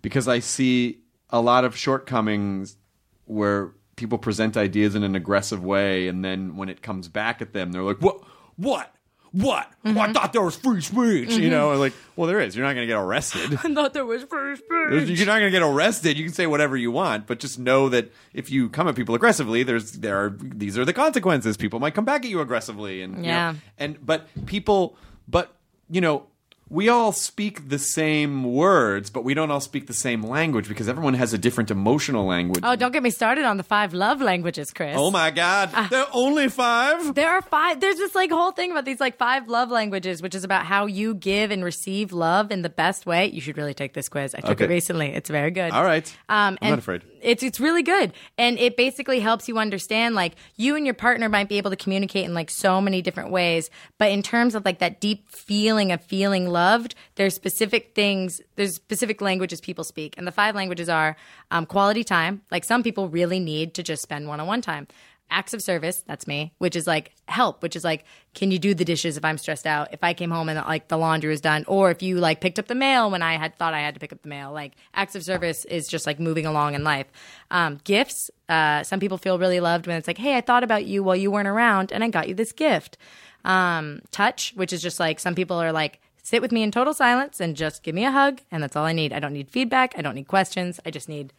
[0.00, 1.00] because I see
[1.30, 2.76] a lot of shortcomings
[3.24, 7.52] where people present ideas in an aggressive way and then when it comes back at
[7.52, 8.20] them they're like what
[8.56, 8.92] what
[9.32, 9.70] what?
[9.84, 9.98] Oh, Mm-hmm.
[9.98, 11.32] I thought there was free speech.
[11.36, 12.56] You know, like, well, there is.
[12.56, 13.52] You're not going to get arrested.
[13.64, 15.18] I thought there was free speech.
[15.18, 16.16] You're not going to get arrested.
[16.16, 19.14] You can say whatever you want, but just know that if you come at people
[19.14, 21.58] aggressively, there's there are these are the consequences.
[21.58, 23.54] People might come back at you aggressively, and you know, Yeah.
[23.76, 24.96] and but people,
[25.28, 25.54] but
[25.90, 26.26] you know.
[26.68, 30.88] We all speak the same words, but we don't all speak the same language because
[30.88, 32.64] everyone has a different emotional language.
[32.66, 34.96] Oh, don't get me started on the five love languages, Chris.
[34.98, 35.70] Oh my God!
[35.72, 35.86] Ah.
[35.88, 37.14] there are only five.
[37.14, 37.78] There are five.
[37.80, 40.86] There's this like whole thing about these like five love languages, which is about how
[40.86, 43.26] you give and receive love in the best way.
[43.26, 44.34] You should really take this quiz.
[44.34, 44.64] I took Okay.
[44.64, 45.08] it recently.
[45.14, 45.70] It's very good.
[45.70, 46.12] All right.
[46.28, 47.02] Um, I'm not afraid.
[47.22, 51.28] It's it's really good, and it basically helps you understand like you and your partner
[51.28, 54.64] might be able to communicate in like so many different ways, but in terms of
[54.64, 58.40] like that deep feeling of feeling loved, there's specific things.
[58.56, 61.16] There's specific languages people speak, and the five languages are
[61.50, 62.42] um, quality time.
[62.50, 64.86] Like some people really need to just spend one-on-one time.
[65.28, 68.74] Acts of service, that's me, which is like help, which is like, can you do
[68.74, 69.88] the dishes if I'm stressed out?
[69.92, 72.58] If I came home and like the laundry was done, or if you like picked
[72.58, 74.52] up the mail when I had thought I had to pick up the mail.
[74.52, 77.06] Like acts of service is just like moving along in life.
[77.50, 80.84] Um, gifts, uh, some people feel really loved when it's like, hey, I thought about
[80.84, 82.96] you while you weren't around and I got you this gift.
[83.44, 86.92] Um, touch, which is just like some people are like, sit with me in total
[86.92, 89.12] silence and just give me a hug, and that's all I need.
[89.12, 89.94] I don't need feedback.
[89.96, 90.80] I don't need questions.
[90.84, 91.32] I just need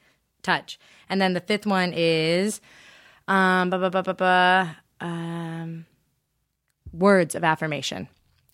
[0.44, 0.80] touch.
[1.10, 2.62] And then the fifth one is
[3.28, 5.86] um, ba, ba, ba, ba, ba, um,
[6.92, 8.08] words of affirmation.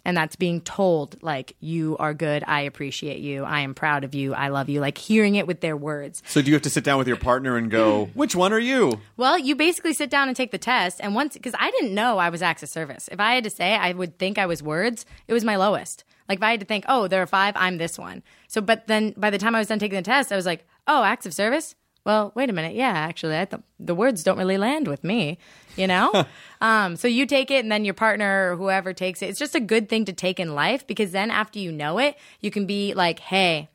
[0.06, 2.44] And that's being told, like, you are good.
[2.46, 3.46] I appreciate you.
[3.46, 4.34] I am proud of you.
[4.34, 4.82] I love you.
[4.82, 6.22] Like, hearing it with their words.
[6.26, 8.60] So do you have to sit down with your partner and go, which one are
[8.60, 9.00] you?
[9.16, 11.00] Well, you basically sit down and take the test.
[11.00, 13.08] And once, because I didn't know I was acts of service.
[13.14, 16.04] If I had to say, I would think I was words, it was my lowest.
[16.28, 18.24] Like, if I had to think, oh, there are five, I'm this one.
[18.50, 20.66] So, but then by the time I was done taking the test, I was like,
[20.86, 21.76] oh, acts of service?
[22.06, 22.76] Well, wait a minute.
[22.76, 25.38] Yeah, actually, I thought the words don't really land with me,
[25.78, 26.26] you know?
[26.62, 29.30] um, so you take it, and then your partner or whoever takes it.
[29.30, 32.18] It's just a good thing to take in life because then after you know it,
[32.42, 33.70] you can be like, hey,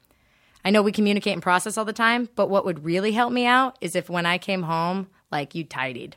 [0.64, 3.46] I know we communicate and process all the time, but what would really help me
[3.46, 6.16] out is if when I came home, like you tidied.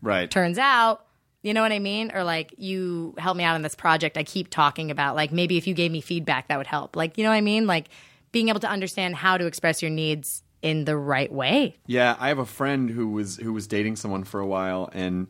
[0.00, 0.28] Right.
[0.28, 1.06] Turns out,
[1.42, 2.10] you know what I mean?
[2.12, 5.14] Or like you helped me out in this project I keep talking about.
[5.14, 6.96] Like maybe if you gave me feedback, that would help.
[6.96, 7.68] Like, you know what I mean?
[7.68, 7.88] Like
[8.32, 11.76] being able to understand how to express your needs in the right way.
[11.86, 15.26] Yeah, I have a friend who was who was dating someone for a while, and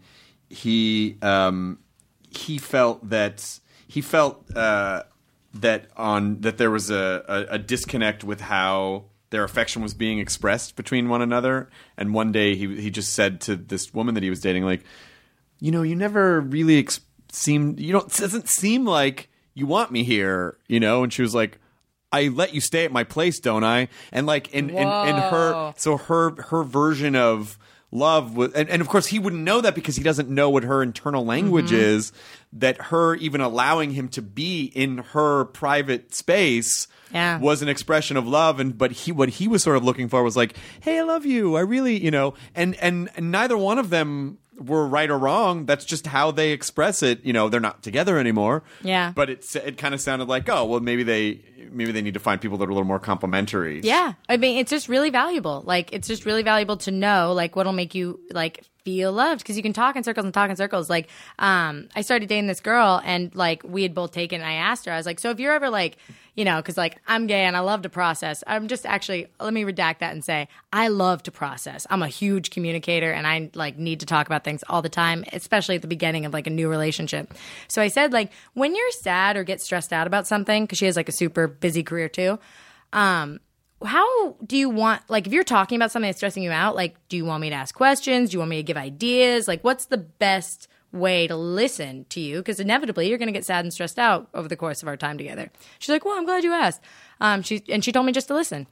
[0.50, 1.78] he um,
[2.30, 5.02] he felt that he felt uh,
[5.54, 10.18] that on that there was a, a, a disconnect with how their affection was being
[10.18, 11.70] expressed between one another.
[11.96, 14.84] And one day he he just said to this woman that he was dating, like,
[15.58, 17.00] you know, you never really ex-
[17.32, 21.02] seem you don't it doesn't seem like you want me here, you know.
[21.02, 21.58] And she was like.
[22.12, 23.88] I let you stay at my place, don't I?
[24.12, 27.58] And like in in, in her so her her version of
[27.94, 30.62] love was and, and of course he wouldn't know that because he doesn't know what
[30.64, 31.74] her internal language Mm-hmm.
[31.96, 32.12] is
[32.54, 37.38] that her even allowing him to be in her private space Yeah.
[37.38, 40.22] was an expression of love and but he what he was sort of looking for
[40.22, 43.78] was like hey i love you i really you know and and, and neither one
[43.78, 47.60] of them were right or wrong that's just how they express it you know they're
[47.60, 49.12] not together anymore Yeah.
[49.14, 52.20] but it it kind of sounded like oh well maybe they maybe they need to
[52.20, 54.14] find people that are a little more complimentary Yeah.
[54.28, 55.62] I mean, it's just really valuable.
[55.64, 59.42] Like, it's just really valuable to know, like, what'll make you, like, feel loved.
[59.42, 60.90] Because you can talk in circles and talk in circles.
[60.90, 64.54] Like, um, I started dating this girl, and, like, we had both taken, and I
[64.54, 65.96] asked her, I was like, so if you're ever, like,
[66.34, 68.42] you know, because, like, I'm gay and I love to process.
[68.46, 71.86] I'm just actually, let me redact that and say, I love to process.
[71.90, 75.24] I'm a huge communicator, and I, like, need to talk about things all the time,
[75.32, 77.34] especially at the beginning of, like, a new relationship.
[77.68, 80.86] So I said, like, when you're sad or get stressed out about something, because she
[80.86, 82.38] has, like, a super busy career, too,
[82.94, 83.40] um,
[83.84, 86.96] how do you want like if you're talking about something that's stressing you out like
[87.08, 89.62] do you want me to ask questions do you want me to give ideas like
[89.62, 93.64] what's the best way to listen to you because inevitably you're going to get sad
[93.64, 96.44] and stressed out over the course of our time together she's like well i'm glad
[96.44, 96.80] you asked
[97.20, 98.66] um, she, and she told me just to listen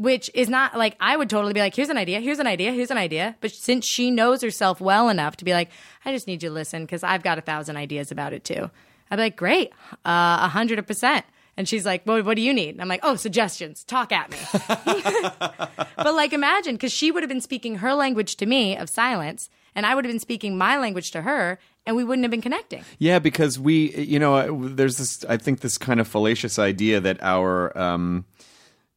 [0.00, 2.72] which is not like I would totally be like, here's an idea, here's an idea,
[2.72, 3.36] here's an idea.
[3.42, 5.68] But since she knows herself well enough to be like,
[6.06, 8.70] I just need you to listen because I've got a thousand ideas about it too.
[9.10, 9.72] I'd be like, great,
[10.06, 11.26] uh, a hundred percent.
[11.60, 12.70] And she's like, well, what do you need?
[12.70, 14.38] And I'm like, oh, suggestions, talk at me.
[15.38, 19.50] but like, imagine because she would have been speaking her language to me of silence,
[19.74, 22.40] and I would have been speaking my language to her, and we wouldn't have been
[22.40, 22.82] connecting.
[22.98, 25.22] Yeah, because we, you know, uh, there's this.
[25.26, 28.24] I think this kind of fallacious idea that our um,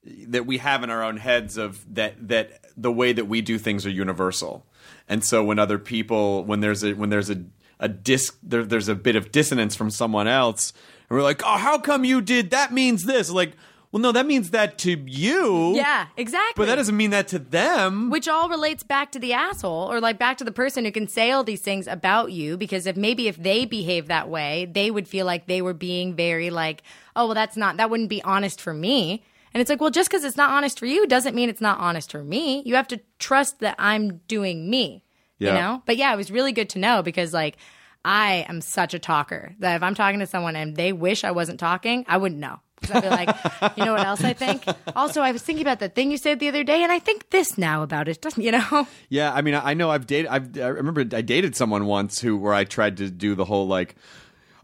[0.06, 3.58] that we have in our own heads of that that the way that we do
[3.58, 4.66] things are universal,
[5.10, 7.44] and so when other people, when there's a when there's a
[7.82, 10.72] a dis there, there's a bit of dissonance from someone else,
[11.10, 12.72] and we're like, oh, how come you did that?
[12.72, 13.54] Means this like.
[13.92, 15.76] Well, no, that means that to you.
[15.76, 16.54] Yeah, exactly.
[16.60, 18.10] But that doesn't mean that to them.
[18.10, 21.08] Which all relates back to the asshole or like back to the person who can
[21.08, 24.90] say all these things about you because if maybe if they behave that way, they
[24.90, 26.82] would feel like they were being very like,
[27.16, 29.24] oh, well, that's not, that wouldn't be honest for me.
[29.54, 31.78] And it's like, well, just because it's not honest for you doesn't mean it's not
[31.78, 32.64] honest for me.
[32.66, 35.04] You have to trust that I'm doing me,
[35.38, 35.50] Yeah.
[35.50, 35.84] you know?
[35.86, 37.58] But yeah, it was really good to know because like
[38.06, 41.32] I am such a talker that if I'm talking to someone and they wish I
[41.32, 42.60] wasn't talking, I wouldn't know.
[42.92, 43.30] I'd be like,
[43.78, 44.66] you know what else I think?
[44.94, 47.30] Also, I was thinking about that thing you said the other day, and I think
[47.30, 48.22] this now about it.
[48.22, 48.88] Doesn't you know?
[49.10, 50.28] Yeah, I mean, I know I've dated.
[50.30, 53.68] I've, I remember I dated someone once who where I tried to do the whole
[53.68, 53.96] like,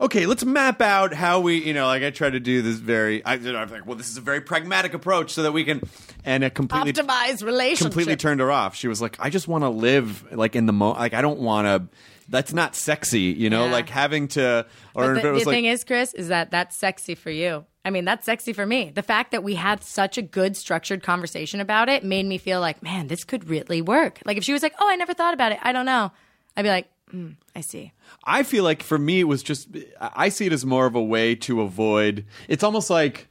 [0.01, 3.23] okay, let's map out how we, you know, like I tried to do this very.
[3.23, 5.63] I, you know, I'm like, well, this is a very pragmatic approach so that we
[5.63, 5.81] can,
[6.25, 7.85] and it completely Optimize relationship.
[7.85, 8.75] completely turned her off.
[8.75, 10.91] She was like, I just want to live like in the mo.
[10.91, 11.95] Like I don't want to.
[12.30, 13.65] That's not sexy, you know.
[13.65, 13.71] Yeah.
[13.71, 16.51] Like having to, or But the, it was the like, thing is, Chris, is that
[16.51, 17.65] that's sexy for you.
[17.84, 18.91] I mean, that's sexy for me.
[18.93, 22.59] The fact that we had such a good structured conversation about it made me feel
[22.59, 24.19] like, man, this could really work.
[24.25, 25.59] Like if she was like, "Oh, I never thought about it.
[25.61, 26.11] I don't know,"
[26.55, 29.69] I'd be like, mm, "I see." I feel like for me, it was just,
[29.99, 32.25] I see it as more of a way to avoid.
[32.47, 33.27] It's almost like,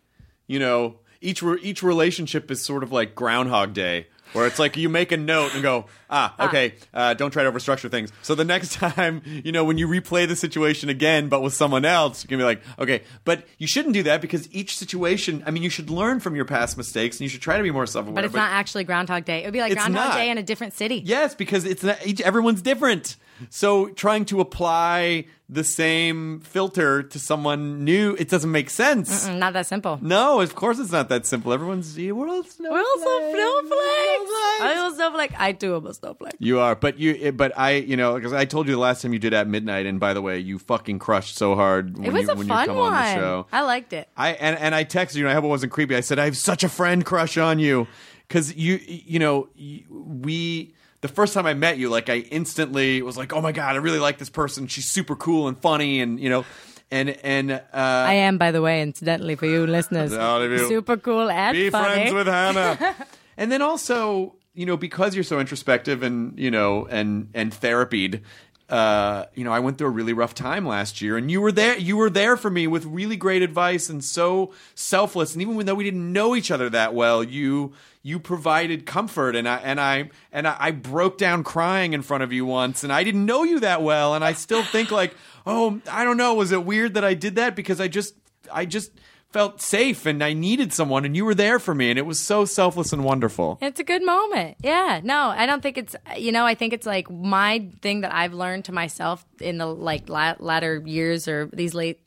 [0.46, 4.88] you know, each each relationship is sort of like Groundhog Day, where it's like you
[4.88, 8.12] make a note and go, ah, okay, uh, don't try to overstructure things.
[8.22, 11.84] So the next time, you know, when you replay the situation again, but with someone
[11.84, 15.50] else, you can be like, okay, but you shouldn't do that because each situation, I
[15.50, 17.86] mean, you should learn from your past mistakes and you should try to be more
[17.86, 18.14] self aware.
[18.14, 19.42] But it's not actually Groundhog Day.
[19.42, 20.14] It would be like Groundhog not.
[20.14, 21.02] Day in a different city.
[21.04, 23.16] Yes, because it's not, each, everyone's different.
[23.50, 29.26] So trying to apply the same filter to someone new, it doesn't make sense.
[29.28, 29.98] Mm, Not that simple.
[30.02, 31.52] No, of course it's not that simple.
[31.52, 32.70] Everyone's we're all snowflakes.
[32.70, 34.30] We're also snowflakes.
[34.60, 35.40] I'm a snowflake.
[35.40, 36.34] I too am a snowflake.
[36.38, 39.12] You are, but you, but I, you know, because I told you the last time
[39.12, 42.12] you did at midnight, and by the way, you fucking crushed so hard when It
[42.12, 42.92] was you a when fun you come one.
[42.92, 43.46] on the show.
[43.52, 44.08] I liked it.
[44.16, 45.96] I and, and I texted you, and I hope it wasn't creepy.
[45.96, 47.86] I said I have such a friend crush on you
[48.26, 53.16] because you you know we the first time I met you, like I instantly was
[53.16, 54.66] like, oh my god, I really like this person.
[54.66, 56.44] She's super cool and funny, and you know,
[56.90, 60.12] and and uh, I am, by the way, incidentally, for you listeners,
[60.58, 60.68] you.
[60.68, 61.94] super cool and be funny.
[61.94, 62.96] friends with Hannah.
[63.36, 68.22] and then also, you know, because you're so introspective and you know and and therapied.
[68.68, 71.52] Uh, you know, I went through a really rough time last year, and you were
[71.52, 71.78] there.
[71.78, 75.32] You were there for me with really great advice and so selfless.
[75.32, 77.72] And even though we didn't know each other that well, you
[78.08, 79.36] you provided comfort.
[79.36, 82.92] And I and I and I, broke down crying in front of you once, and
[82.92, 85.14] I didn't know you that well, and I still think like,
[85.46, 88.14] oh, I don't know, was it weird that I did that because I just
[88.50, 88.92] I just
[89.30, 92.18] felt safe and I needed someone and you were there for me and it was
[92.18, 93.58] so selfless and wonderful.
[93.60, 94.56] It's a good moment.
[94.62, 95.02] Yeah.
[95.04, 98.32] No, I don't think it's, you know, I think it's like my thing that I've
[98.32, 102.00] learned to myself in the like la- latter years or these late,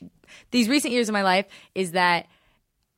[0.50, 1.46] these recent years of my life
[1.76, 2.26] is that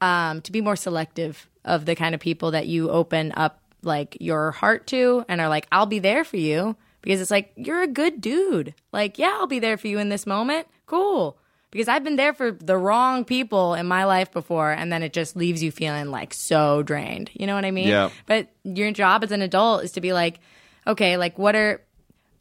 [0.01, 4.17] um, to be more selective of the kind of people that you open up like
[4.21, 7.83] your heart to and are like, I'll be there for you because it's like, you're
[7.83, 8.75] a good dude.
[8.93, 10.67] Like, yeah, I'll be there for you in this moment.
[10.87, 11.37] Cool.
[11.71, 15.13] Because I've been there for the wrong people in my life before, and then it
[15.13, 17.31] just leaves you feeling like so drained.
[17.35, 17.89] You know what I mean?
[17.89, 18.11] Yeah.
[18.27, 20.39] But your job as an adult is to be like,
[20.87, 21.83] okay, like what are,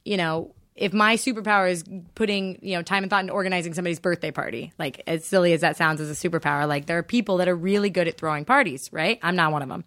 [0.06, 1.84] you know, if my superpower is
[2.16, 5.62] putting, you know, time and thought into organizing somebody's birthday party, like as silly as
[5.62, 8.44] that sounds as a superpower, like there are people that are really good at throwing
[8.46, 9.20] parties, right?
[9.22, 9.84] I'm not one of them.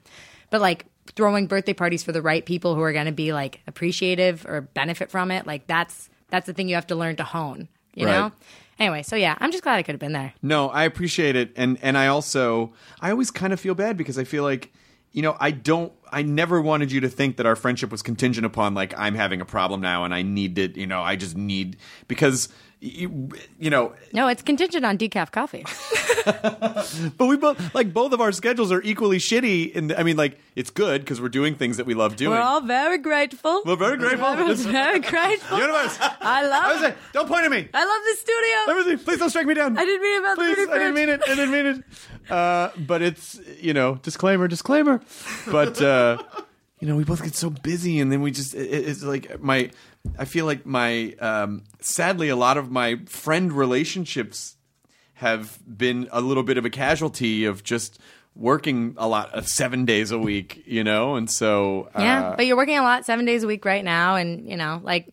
[0.50, 3.60] But like throwing birthday parties for the right people who are going to be like
[3.66, 7.24] appreciative or benefit from it, like that's that's the thing you have to learn to
[7.24, 8.12] hone, you Right.
[8.12, 8.32] know?
[8.78, 10.34] Anyway, so yeah, I'm just glad I could have been there.
[10.42, 14.18] No, I appreciate it and and I also I always kind of feel bad because
[14.18, 14.72] I feel like
[15.12, 18.46] you know, I don't I never wanted you to think that our friendship was contingent
[18.46, 21.36] upon like I'm having a problem now and I need to, you know, I just
[21.36, 21.76] need
[22.08, 22.48] because
[22.80, 25.66] you, you know, No, it's contingent on decaf coffee.
[27.18, 30.38] but we both like both of our schedules are equally shitty and I mean like
[30.54, 32.30] it's good because we're doing things that we love doing.
[32.30, 33.60] We're all very grateful.
[33.66, 34.34] We're very grateful.
[34.36, 35.58] We're very grateful.
[35.58, 35.98] Universe.
[36.00, 37.68] I love I was like, don't point at me.
[37.74, 38.56] I love this studio.
[38.68, 39.04] Let me see.
[39.04, 39.76] Please don't strike me down.
[39.76, 41.20] I didn't mean about Please, the mini I didn't mean it.
[41.26, 41.84] I didn't mean it.
[42.30, 45.00] Uh, but it's you know disclaimer, disclaimer.
[45.50, 46.18] But uh,
[46.80, 49.70] you know we both get so busy, and then we just it, it's like my.
[50.18, 54.56] I feel like my um, sadly a lot of my friend relationships
[55.14, 57.98] have been a little bit of a casualty of just
[58.36, 62.46] working a lot of seven days a week, you know, and so uh, Yeah, but
[62.46, 65.12] you're working a lot, seven days a week right now, and you know, like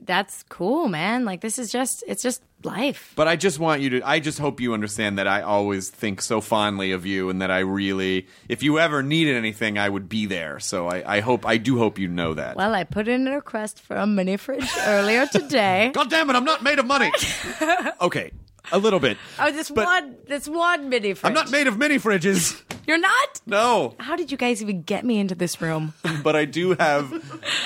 [0.00, 1.24] that's cool, man.
[1.24, 3.12] Like this is just it's just life.
[3.16, 4.02] But I just want you to.
[4.08, 7.50] I just hope you understand that I always think so fondly of you, and that
[7.50, 10.58] I really, if you ever needed anything, I would be there.
[10.60, 12.56] So I, I hope, I do hope you know that.
[12.56, 15.90] Well, I put in a request for a mini fridge earlier today.
[15.94, 16.36] God damn it!
[16.36, 17.10] I'm not made of money.
[18.00, 18.30] okay,
[18.72, 19.18] a little bit.
[19.38, 21.28] Oh, this But- one, this one mini fridge.
[21.28, 22.60] I'm not made of mini fridges.
[22.86, 23.40] You're not?
[23.46, 25.92] No, How did you guys even get me into this room?
[26.22, 27.12] but I do have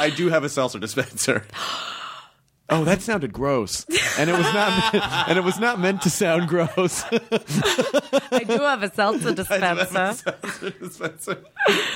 [0.01, 1.45] I do have a seltzer dispenser.
[2.73, 3.85] Oh, that sounded gross,
[4.19, 4.95] and it was not,
[5.29, 7.05] and it was not meant to sound gross.
[8.33, 10.15] I do have a seltzer dispenser.
[10.15, 11.45] Seltzer dispenser.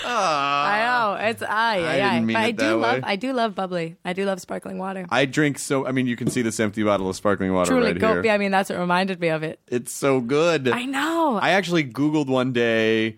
[0.04, 1.46] I know it's ah.
[1.48, 1.78] I.
[1.78, 2.94] I I, didn't mean but I do that love.
[2.96, 3.00] way.
[3.04, 3.96] I do love bubbly.
[4.04, 5.06] I do love sparkling water.
[5.10, 5.86] I drink so.
[5.86, 8.24] I mean, you can see this empty bottle of sparkling water Truly, right here.
[8.24, 9.58] Yeah, I mean that's what reminded me of it.
[9.68, 10.68] It's so good.
[10.68, 11.38] I know.
[11.40, 13.16] I actually Googled one day.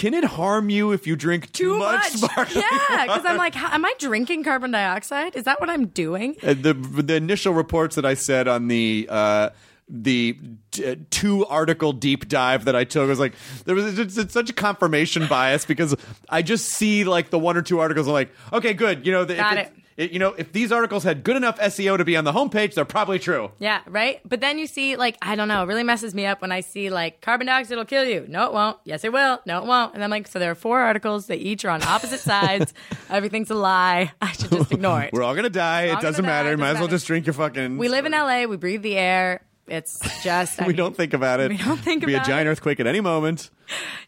[0.00, 2.08] Can it harm you if you drink too, too much.
[2.12, 5.36] sparkling yeah, because I'm like, how, am I drinking carbon dioxide?
[5.36, 6.36] Is that what I'm doing?
[6.42, 9.50] Uh, the the initial reports that I said on the uh,
[9.90, 10.38] the
[10.70, 13.34] t- two article deep dive that I took was like
[13.66, 15.94] there was it's, it's such a confirmation bias because
[16.30, 19.26] I just see like the one or two articles I'm like okay good you know
[19.26, 19.79] the, Got if it.
[20.04, 22.84] You know if these articles had good enough SEO to be on the homepage they're
[22.84, 23.50] probably true.
[23.58, 24.20] Yeah, right.
[24.24, 26.60] But then you see, like, I don't know, it really messes me up when I
[26.60, 28.26] see like carbon dioxide will kill you.
[28.28, 28.78] No, it won't.
[28.84, 29.40] Yes, it will.
[29.46, 29.94] No, it won't.
[29.94, 31.26] And I'm like, so there are four articles.
[31.26, 32.72] They each are on opposite sides.
[33.10, 34.12] Everything's a lie.
[34.22, 35.10] I should just ignore it.
[35.12, 35.88] We're all gonna die.
[35.90, 36.52] all it doesn't die, matter.
[36.52, 37.78] it Might as well just drink your fucking.
[37.78, 38.44] We live in LA.
[38.44, 39.42] We breathe the air.
[39.66, 41.50] It's just I we mean, don't think about it.
[41.50, 42.16] We don't think about it.
[42.16, 42.50] Be a giant it.
[42.52, 43.50] earthquake at any moment.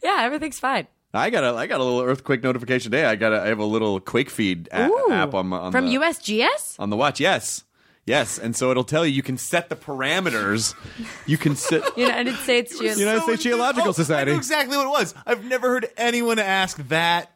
[0.03, 0.87] Yeah, everything's fine.
[1.15, 3.05] I got a I got a little earthquake notification today.
[3.05, 5.11] I got a, I have a little quake feed a- Ooh.
[5.13, 6.77] app on my on from the, USGS.
[6.79, 7.21] on the watch.
[7.21, 7.65] Yes,
[8.07, 10.75] yes, and so it'll tell you you can set the parameters.
[11.27, 11.83] You can set.
[11.99, 12.99] United States Geos.
[12.99, 14.31] United States oh, Geological Oh, Society.
[14.31, 15.15] I knew exactly what it was.
[15.27, 17.31] I've never heard anyone ask that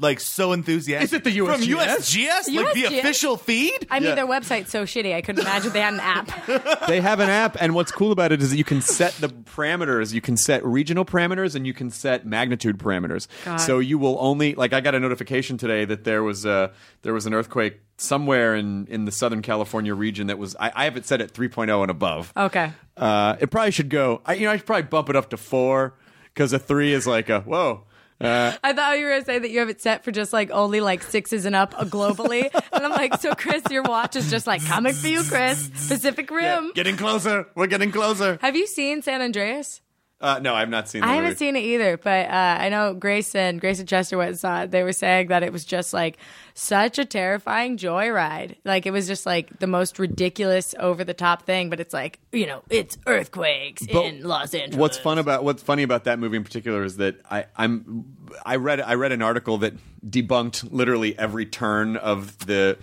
[0.00, 1.04] like so enthusiastic.
[1.04, 2.16] Is it the From USGS?
[2.16, 2.54] USGS?
[2.56, 2.98] Like the USGS?
[3.00, 3.86] official feed?
[3.90, 4.14] I mean, Yeah.
[4.14, 5.14] their website's so shitty.
[5.14, 6.86] I couldn't imagine they had an app.
[6.86, 9.28] they have an app, and what's cool about it is that you can set the
[9.28, 10.12] parameters.
[10.12, 13.26] You can set regional parameters, and you can set magnitude parameters.
[13.44, 13.56] God.
[13.56, 16.72] So you will only like I got a notification today that there was a
[17.02, 20.84] there was an earthquake somewhere in in the Southern California region that was I, I
[20.84, 22.32] have it set at 3.0 and above.
[22.36, 22.72] Okay.
[22.96, 24.20] Uh, it probably should go.
[24.24, 25.94] I, you know, I should probably bump it up to four
[26.34, 27.84] because a three is like a whoa.
[28.20, 30.32] Uh, I thought you were going to say that you have it set for just
[30.32, 32.50] like only like sixes and up globally.
[32.72, 35.68] and I'm like, so Chris, your watch is just like coming for you, Chris.
[35.88, 36.72] Pacific Rim.
[36.74, 37.46] getting closer.
[37.54, 38.38] We're getting closer.
[38.40, 39.80] Have you seen San Andreas?
[40.20, 41.02] Uh, no, I've not seen.
[41.02, 44.18] The I haven't seen it either, but uh, I know Grace and Grace and Chester
[44.18, 44.72] went and saw it.
[44.72, 46.18] They were saying that it was just like
[46.54, 48.56] such a terrifying joyride.
[48.64, 51.70] Like it was just like the most ridiculous, over the top thing.
[51.70, 54.76] But it's like you know, it's earthquakes But in Los Angeles.
[54.76, 58.56] What's fun about what's funny about that movie in particular is that I, I'm I
[58.56, 62.76] read I read an article that debunked literally every turn of the.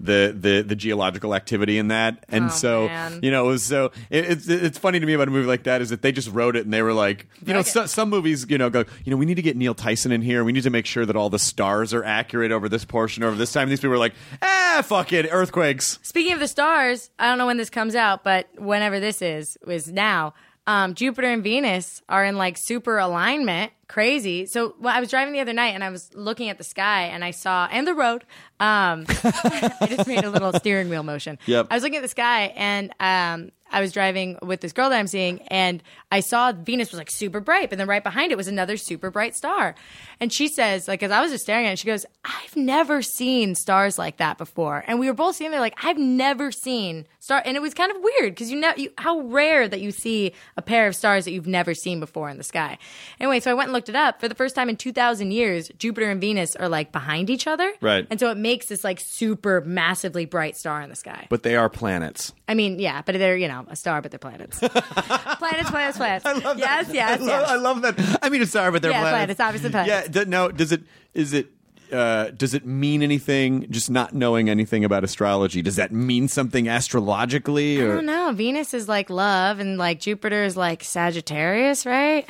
[0.00, 3.18] The, the the geological activity in that and Oh, so man.
[3.20, 5.64] you know it was so it, it's it's funny to me about a movie like
[5.64, 8.08] that is that they just wrote it and they were like you know so, some
[8.08, 10.52] movies you know go you know we need to get Neil Tyson in here we
[10.52, 13.52] need to make sure that all the stars are accurate over this portion over this
[13.52, 17.38] time these people were like ah fuck it earthquakes Speaking of the stars, I don't
[17.38, 20.34] know when this comes out, but whenever this is, is now.
[20.68, 23.72] Um, Jupiter and Venus are in like super alignment.
[23.88, 24.44] Crazy.
[24.44, 27.04] So well, I was driving the other night and I was looking at the sky
[27.04, 28.22] and I saw and the road.
[28.60, 31.38] Um, I just made a little steering wheel motion.
[31.46, 31.68] Yep.
[31.70, 34.98] I was looking at the sky and um, I was driving with this girl that
[34.98, 35.82] I'm seeing and
[36.12, 39.10] I saw Venus was like super bright, but then right behind it was another super
[39.10, 39.74] bright star.
[40.20, 43.02] And she says, like, as I was just staring at it, she goes, I've never
[43.02, 44.82] seen stars like that before.
[44.86, 47.40] And we were both sitting there like, I've never seen star.
[47.44, 50.32] And it was kind of weird because you know, you, how rare that you see
[50.56, 52.78] a pair of stars that you've never seen before in the sky.
[53.20, 54.20] Anyway, so I went and looked it up.
[54.20, 57.72] For the first time in 2,000 years, Jupiter and Venus are like behind each other.
[57.80, 58.06] Right.
[58.10, 61.26] And so it makes this like super massively bright star in the sky.
[61.30, 64.18] but they are planets I mean, yeah, but they're, you know, a star, but they're
[64.18, 64.58] planets.
[64.58, 66.24] planets, planets, planets.
[66.24, 68.18] I love yes, Yes, I, yes, love, I love that.
[68.22, 69.34] I mean, it's star, but they're Yeah, planets.
[69.36, 69.90] planets, obviously planets.
[70.06, 70.07] Yeah.
[70.08, 70.82] D- now, does it?
[71.14, 71.48] Is it?
[71.92, 73.66] Uh, does it mean anything?
[73.70, 77.82] Just not knowing anything about astrology, does that mean something astrologically?
[77.82, 78.30] I don't know.
[78.34, 82.26] Venus is like love, and like Jupiter is like Sagittarius, right?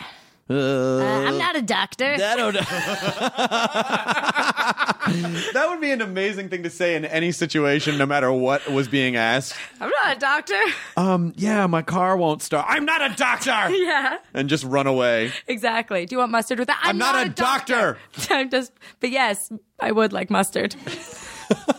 [0.50, 2.14] Uh, I'm not a doctor.
[2.18, 2.60] I don't know.
[5.52, 8.88] that would be an amazing thing to say in any situation, no matter what was
[8.88, 9.54] being asked.
[9.80, 10.60] I'm not a doctor.
[10.96, 12.66] Um, yeah, my car won't start.
[12.68, 13.50] I'm not a doctor.
[13.70, 15.32] yeah, And just run away.
[15.46, 16.06] exactly.
[16.06, 16.80] Do you want mustard with that?
[16.82, 17.98] I'm not a doctor.
[18.30, 20.74] I'm just, but yes, I would like mustard.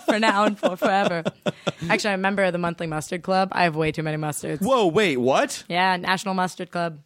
[0.05, 1.23] for now and for forever.
[1.89, 3.49] Actually, I'm a member of the monthly mustard club.
[3.51, 4.61] I have way too many mustards.
[4.61, 5.63] Whoa, wait, what?
[5.69, 6.99] Yeah, National Mustard Club.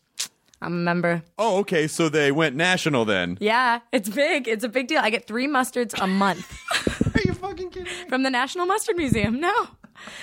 [0.63, 1.23] I'm a member.
[1.37, 3.37] Oh, okay, so they went national then.
[3.41, 4.47] Yeah, it's big.
[4.47, 4.99] It's a big deal.
[5.01, 6.51] I get three mustards a month
[7.15, 8.09] Are you fucking kidding me?
[8.09, 9.39] from the National Mustard Museum.
[9.39, 9.53] No,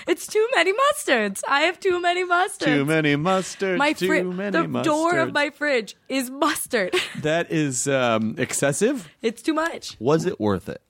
[0.07, 1.43] it's too many mustards.
[1.49, 2.65] I have too many mustards.
[2.65, 3.77] Too many mustards.
[3.77, 4.85] My too fri- many the mustards.
[4.85, 6.95] door of my fridge is mustard.
[7.23, 9.09] That is um, excessive.
[9.21, 9.97] it's too much.
[10.01, 10.81] Was it worth it?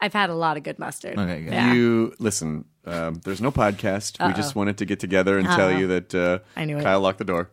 [0.00, 1.18] I've had a lot of good mustard.
[1.18, 1.52] Okay, good.
[1.52, 1.74] Yeah.
[1.74, 2.64] You listen.
[2.86, 4.26] Um, there's no podcast.
[4.26, 6.82] We just wanted to get together and tell you that uh, I knew it.
[6.82, 7.50] Kyle locked the door.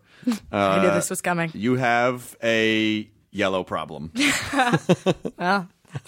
[0.52, 1.52] I knew Uh, this was coming.
[1.54, 4.12] You have a yellow problem.
[5.38, 5.68] well,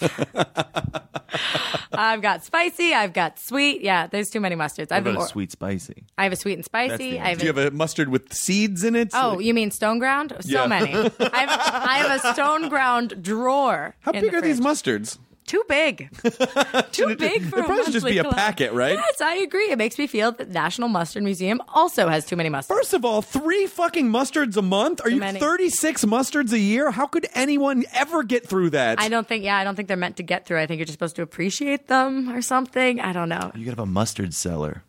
[1.92, 2.94] I've got spicy.
[2.94, 3.82] I've got sweet.
[3.82, 4.90] Yeah, there's too many mustards.
[4.92, 6.04] I've I've got been a sweet spicy.
[6.18, 7.18] I have a sweet and That's spicy.
[7.20, 9.10] I have Do you have a mustard with seeds in it?
[9.14, 10.34] Oh, you mean stone ground?
[10.40, 10.66] So Yeah.
[10.66, 10.92] many.
[10.94, 13.96] I have, I have a stone ground drawer.
[14.00, 14.66] How in big the are these fridge.
[15.02, 15.18] mustards?
[15.50, 16.10] Too big.
[16.92, 18.94] Too big for It'd a probably should just be a packet, right?
[18.94, 19.72] Yes, I agree.
[19.72, 22.68] It makes me feel that the National Mustard Museum also has too many mustards.
[22.68, 25.00] First of all, three fucking mustards a month?
[25.00, 25.40] Are Too you many.
[25.40, 26.92] 36 mustards a year?
[26.92, 29.00] How could anyone ever get through that?
[29.00, 29.42] I don't think.
[29.42, 30.60] Yeah, I don't think they're meant to get through.
[30.60, 33.00] I think you're just supposed to appreciate them or something.
[33.00, 33.50] I don't know.
[33.56, 34.84] You could have a mustard cellar,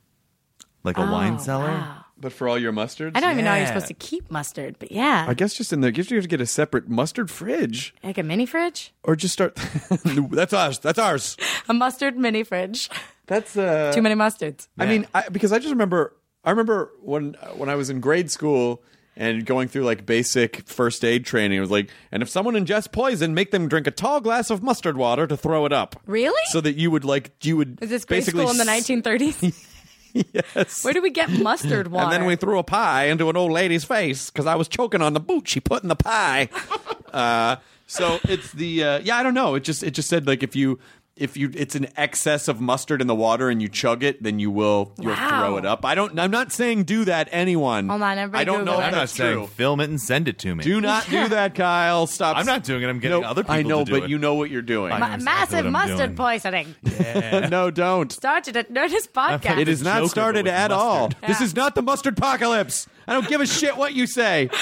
[0.84, 1.70] like a Oh, wine cellar.
[1.70, 2.00] wow.
[2.22, 3.11] But for all your mustards?
[3.15, 3.74] I don't even know how you're Yeah.
[3.74, 6.39] supposed to keep mustard, but yeah, I guess just in there, you have to get
[6.39, 7.93] a separate mustard fridge.
[8.03, 9.55] like a mini fridge, Or just start.
[10.05, 10.80] That's ours.
[10.80, 11.36] That's ours.
[11.69, 12.89] a mustard mini fridge.
[13.28, 13.91] That's uh.
[13.93, 14.67] Too many mustards.
[14.78, 18.30] I mean, I, because I just remember, I remember when when I was in grade
[18.30, 18.84] school
[19.17, 21.57] and going through like basic first aid training.
[21.57, 24.63] It was like, and if someone ingests poison, make them drink a tall glass of
[24.63, 25.95] mustard water to throw it up.
[26.05, 26.41] Really?
[26.51, 28.88] So that you would like you would Is this grade basically school in the s-
[28.89, 29.67] 1930s?
[30.34, 30.84] Yes.
[30.84, 32.05] Where do we get mustard water?
[32.05, 35.01] And then we threw a pie into an old lady's face because I was choking
[35.01, 36.49] on the boot she put in the pie.
[37.14, 37.57] uh,
[37.88, 39.55] so it's the uh, yeah I don't know.
[39.55, 40.80] It just it just said like if you
[41.22, 44.39] if you it's an excess of mustard in the water and you chug it, then
[44.39, 45.30] you will you'll Wow.
[45.39, 45.86] throw it up.
[45.86, 46.19] I don't.
[46.19, 47.30] I'm not saying do that.
[47.32, 47.88] Anyone.
[47.88, 48.86] Hold on, everybody I don't know Google if.
[48.88, 49.47] I'm not that's saying true.
[49.47, 50.63] film it and send it to me.
[50.63, 52.07] Do not do that, Kyle.
[52.07, 52.38] Stop.
[52.38, 52.89] I'm not doing it.
[52.89, 54.09] I'm getting No, other people I know, to do but it.
[54.09, 54.89] you know what you're doing.
[54.89, 56.15] Ma- know exactly massive I'm mustard doing.
[56.15, 56.76] poisoning
[57.49, 58.11] no, don't.
[58.11, 59.57] started at Nerdist podcast.
[59.59, 61.07] It is not Joker, started but with at all.
[61.09, 61.22] mustard.
[61.30, 61.45] This Yeah.
[61.45, 62.88] is not the mustard apocalypse.
[63.07, 64.49] I don't give a shit what you say.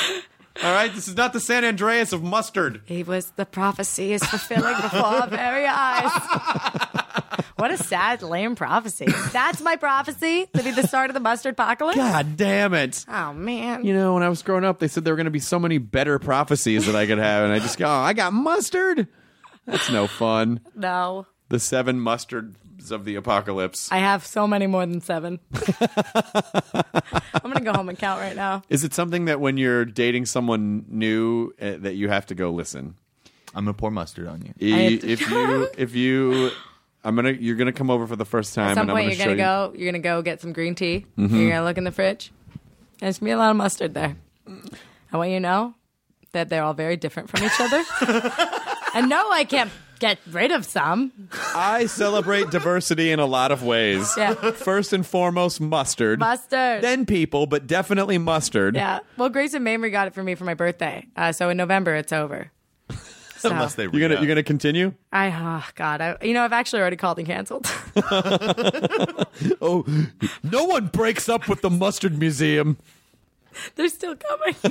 [0.62, 2.82] All right, this is not the San Andreas of mustard.
[2.86, 6.12] He was the prophecy is fulfilling before our very eyes.
[7.56, 9.06] what a sad, lame prophecy.
[9.32, 11.96] That's my prophecy to be the start of the mustard apocalypse.
[11.98, 13.06] God damn it.
[13.08, 13.86] Oh man.
[13.86, 15.60] You know, when I was growing up, they said there were going to be so
[15.60, 19.08] many better prophecies that I could have, and I just go, oh, I got mustard.
[19.66, 20.60] That's no fun.
[20.76, 21.26] no.
[21.48, 22.00] The seven
[22.80, 23.92] mustards of the apocalypse.
[23.92, 25.40] I have so many more than seven.
[26.74, 28.64] I'm gonna go home and count right now.
[28.70, 32.52] Is it something that when you're dating someone new uh, that you have to go
[32.52, 32.96] listen?
[33.56, 34.54] I'm gonna pour mustard on you.
[34.76, 36.52] I I- to- if you if you
[37.04, 39.18] I'm gonna you're gonna come over for the first time At some and I'm point,
[39.18, 39.78] gonna you're gonna go.
[39.78, 41.06] You're gonna go get some green tea.
[41.18, 41.32] Mhm.
[41.32, 42.32] You're gonna look in the fridge.
[43.00, 44.16] There's gonna be a lot of mustard there.
[45.12, 45.74] I want you to know
[46.34, 47.84] that they're all very different from each other.
[48.94, 51.12] and no, I can't get rid of some.
[51.54, 54.14] I celebrate diversity in a lot of ways.
[54.18, 54.34] Yeah.
[54.52, 56.20] First and foremost, mustard.
[56.20, 56.82] Mustard.
[56.82, 58.76] Then people, but definitely mustard.
[58.76, 59.00] Yeah.
[59.18, 61.06] Well, Grayson Mamrie got it for me for my birthday.
[61.16, 62.52] Uh, so in November, it's over.
[63.38, 64.94] So Unless they You're gonna you're gonna continue?
[65.14, 67.66] I oh god, I, you know I've actually already called and canceled.
[69.62, 69.86] Oh,
[70.44, 72.78] no one breaks up with the mustard museum.
[73.76, 74.56] They're still coming.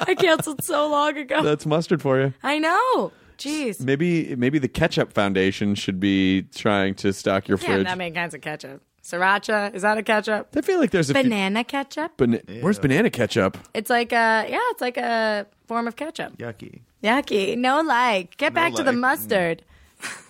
[0.00, 1.42] I canceled so long ago.
[1.42, 2.34] That's mustard for you.
[2.42, 3.12] I know.
[3.44, 3.80] Jeez.
[3.80, 7.84] Maybe maybe the Ketchup Foundation should be trying to stock your Yeah, fridge.
[7.86, 8.82] that many kinds of ketchup.
[9.02, 10.48] Sriracha is that a ketchup?
[10.56, 12.16] I feel like there's a few- Banana ketchup.
[12.16, 13.58] Bana- Where's banana ketchup?
[13.74, 16.38] It's like a yeah, it's like a form of ketchup.
[16.38, 16.80] Yucky.
[17.02, 17.58] Yucky.
[17.58, 18.36] No like.
[18.38, 18.96] Get No back to the like.
[18.96, 19.00] Mm.
[19.00, 19.62] mustard.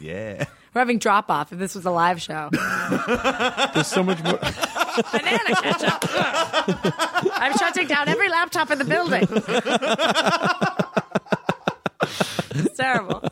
[0.00, 0.44] Yeah.
[0.74, 2.48] We're having drop off if this was a live show.
[3.74, 4.38] There's so much more.
[5.12, 6.04] Banana ketchup.
[7.36, 9.24] I'm shutting down every laptop in the building.
[12.02, 13.22] It's terrible.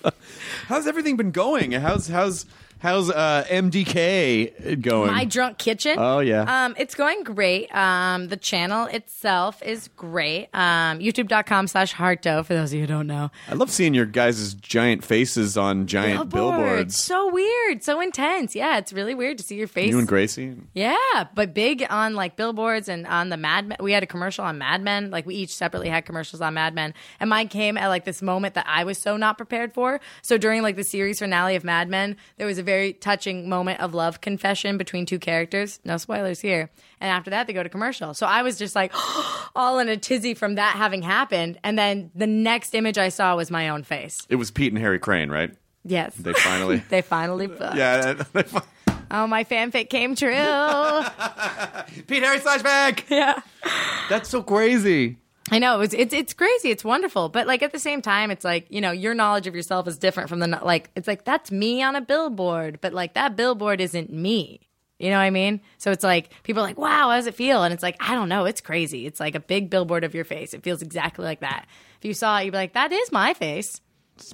[0.68, 1.72] How's everything been going?
[1.72, 2.46] How's how's
[2.86, 5.10] how's uh, MDK going?
[5.12, 5.98] My drunk kitchen.
[5.98, 6.66] Oh, yeah.
[6.66, 7.74] Um, it's going great.
[7.74, 10.48] Um, the channel itself is great.
[10.54, 13.30] Um, YouTube.com slash Harto for those of you who don't know.
[13.48, 16.96] I love seeing your guys' giant faces on giant billboards.
[16.96, 18.54] So weird, so intense.
[18.54, 19.90] Yeah, it's really weird to see your face.
[19.90, 20.54] You and Gracie.
[20.72, 23.78] Yeah, but big on like billboards and on the Mad Men.
[23.80, 25.10] We had a commercial on Mad Men.
[25.10, 28.22] Like we each separately had commercials on Mad Men, and mine came at like this
[28.22, 30.00] moment that I was so not prepared for.
[30.22, 33.80] So during like the series finale of Mad Men, there was a very touching moment
[33.80, 35.80] of love confession between two characters.
[35.84, 36.70] No spoilers here.
[37.00, 38.14] And after that, they go to commercial.
[38.14, 38.92] So I was just like
[39.56, 41.58] all in a tizzy from that having happened.
[41.64, 44.26] And then the next image I saw was my own face.
[44.28, 45.54] It was Pete and Harry Crane, right?
[45.84, 46.78] Yes, They finally.
[46.88, 47.46] they finally.
[47.46, 47.76] booked.
[47.76, 48.12] yeah.
[48.32, 48.62] they fin-
[49.08, 50.30] Oh, my fanfic came true.
[52.06, 53.04] Pete Harry flashback.
[53.08, 53.40] yeah.
[54.08, 55.18] That's so crazy.
[55.50, 56.70] I know it's it's it's crazy.
[56.70, 59.54] It's wonderful, but like at the same time, it's like you know your knowledge of
[59.54, 60.90] yourself is different from the like.
[60.96, 64.60] It's like that's me on a billboard, but like that billboard isn't me.
[64.98, 65.60] You know what I mean?
[65.78, 68.14] So it's like people are like, "Wow, how does it feel?" And it's like I
[68.14, 68.44] don't know.
[68.44, 69.06] It's crazy.
[69.06, 70.52] It's like a big billboard of your face.
[70.54, 71.66] It feels exactly like that.
[71.98, 73.80] If you saw it, you'd be like, "That is my face."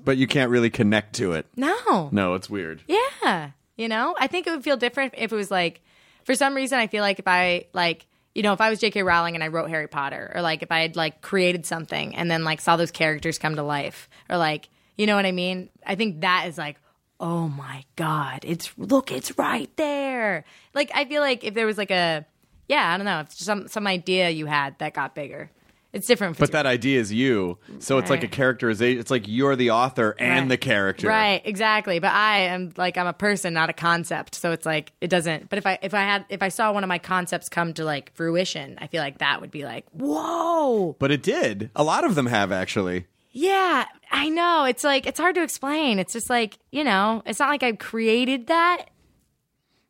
[0.05, 1.47] But you can't really connect to it.
[1.57, 2.09] No.
[2.13, 2.83] No, it's weird.
[2.87, 3.51] Yeah.
[3.77, 5.81] You know, I think it would feel different if it was like,
[6.25, 9.03] for some reason, I feel like if I like, you know, if I was J.K.
[9.03, 12.31] Rowling and I wrote Harry Potter, or like if I had like created something and
[12.31, 15.69] then like saw those characters come to life, or like, you know what I mean?
[15.87, 16.79] I think that is like,
[17.21, 20.45] oh my god, it's look, it's right there.
[20.75, 22.27] Like I feel like if there was like a,
[22.69, 25.51] yeah, I don't know, if some some idea you had that got bigger,
[25.93, 26.39] it's different.
[26.39, 27.59] But that idea is you.
[27.81, 28.33] So it's like a Right.
[28.33, 28.99] characterization.
[29.01, 30.49] It's like you're the author and Right.
[30.49, 31.09] the character.
[31.09, 31.99] Right, exactly.
[31.99, 34.35] But I am like I'm a person, not a concept.
[34.35, 35.49] So it's like it doesn't.
[35.51, 37.85] But if I if I had if I saw one of my concepts come to
[37.85, 40.97] like fruition, I feel like that would be like whoa.
[40.99, 41.71] But it did.
[41.77, 43.07] A lot of them have actually.
[43.35, 44.65] Yeah, I know.
[44.65, 45.99] It's like it's hard to explain.
[45.99, 48.87] It's just like you know, it's not like I created that.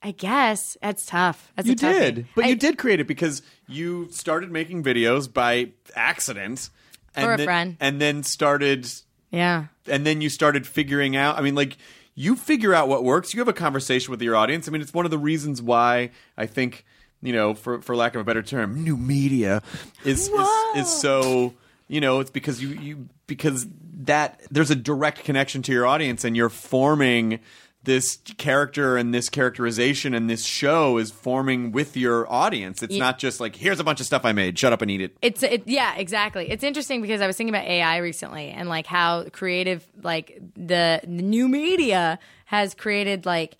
[0.03, 1.53] I guess that's tough.
[1.57, 5.70] That's you did, but I- you did create it because you started making videos by
[5.94, 6.70] accident,
[7.14, 7.76] and For a then, friend.
[7.80, 8.88] and then started,
[9.30, 9.66] Yeah.
[9.86, 11.38] and then you started figuring out.
[11.38, 11.76] I mean, like
[12.14, 13.32] you figure out what works.
[13.32, 14.66] You have a conversation with your audience.
[14.68, 16.84] I mean, it's one of the reasons why I think
[17.24, 19.62] you know, for for lack of a better term, new media
[20.05, 21.55] is is, is so.
[21.88, 23.66] You know, it's because you you because
[24.05, 27.38] that there's a direct connection to your audience, and you're forming
[27.85, 32.83] this character and this characterization and this show is forming with your audience.
[32.83, 34.59] It's Ye- not just like here's a bunch of stuff I made.
[34.59, 35.16] Shut up and eat it.
[35.20, 36.51] It's it, yeah, exactly.
[36.51, 41.01] It's interesting because I was thinking about AI recently and like how creative like the,
[41.03, 43.57] the new media has created like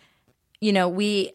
[0.61, 1.33] you know, we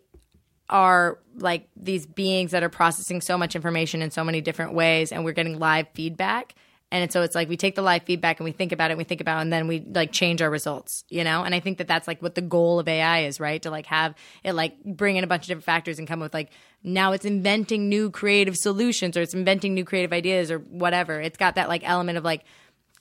[0.70, 5.12] are like these beings that are processing so much information in so many different ways
[5.12, 6.56] and we're getting live feedback.
[6.92, 8.98] And so it's like we take the live feedback and we think about it, and
[8.98, 11.44] we think about it, and then we like change our results, you know?
[11.44, 13.62] And I think that that's like what the goal of AI is, right?
[13.64, 16.34] To like have it like bring in a bunch of different factors and come with
[16.34, 16.52] like
[16.84, 21.20] now it's inventing new creative solutions or it's inventing new creative ideas or whatever.
[21.20, 22.46] It's got that like element of like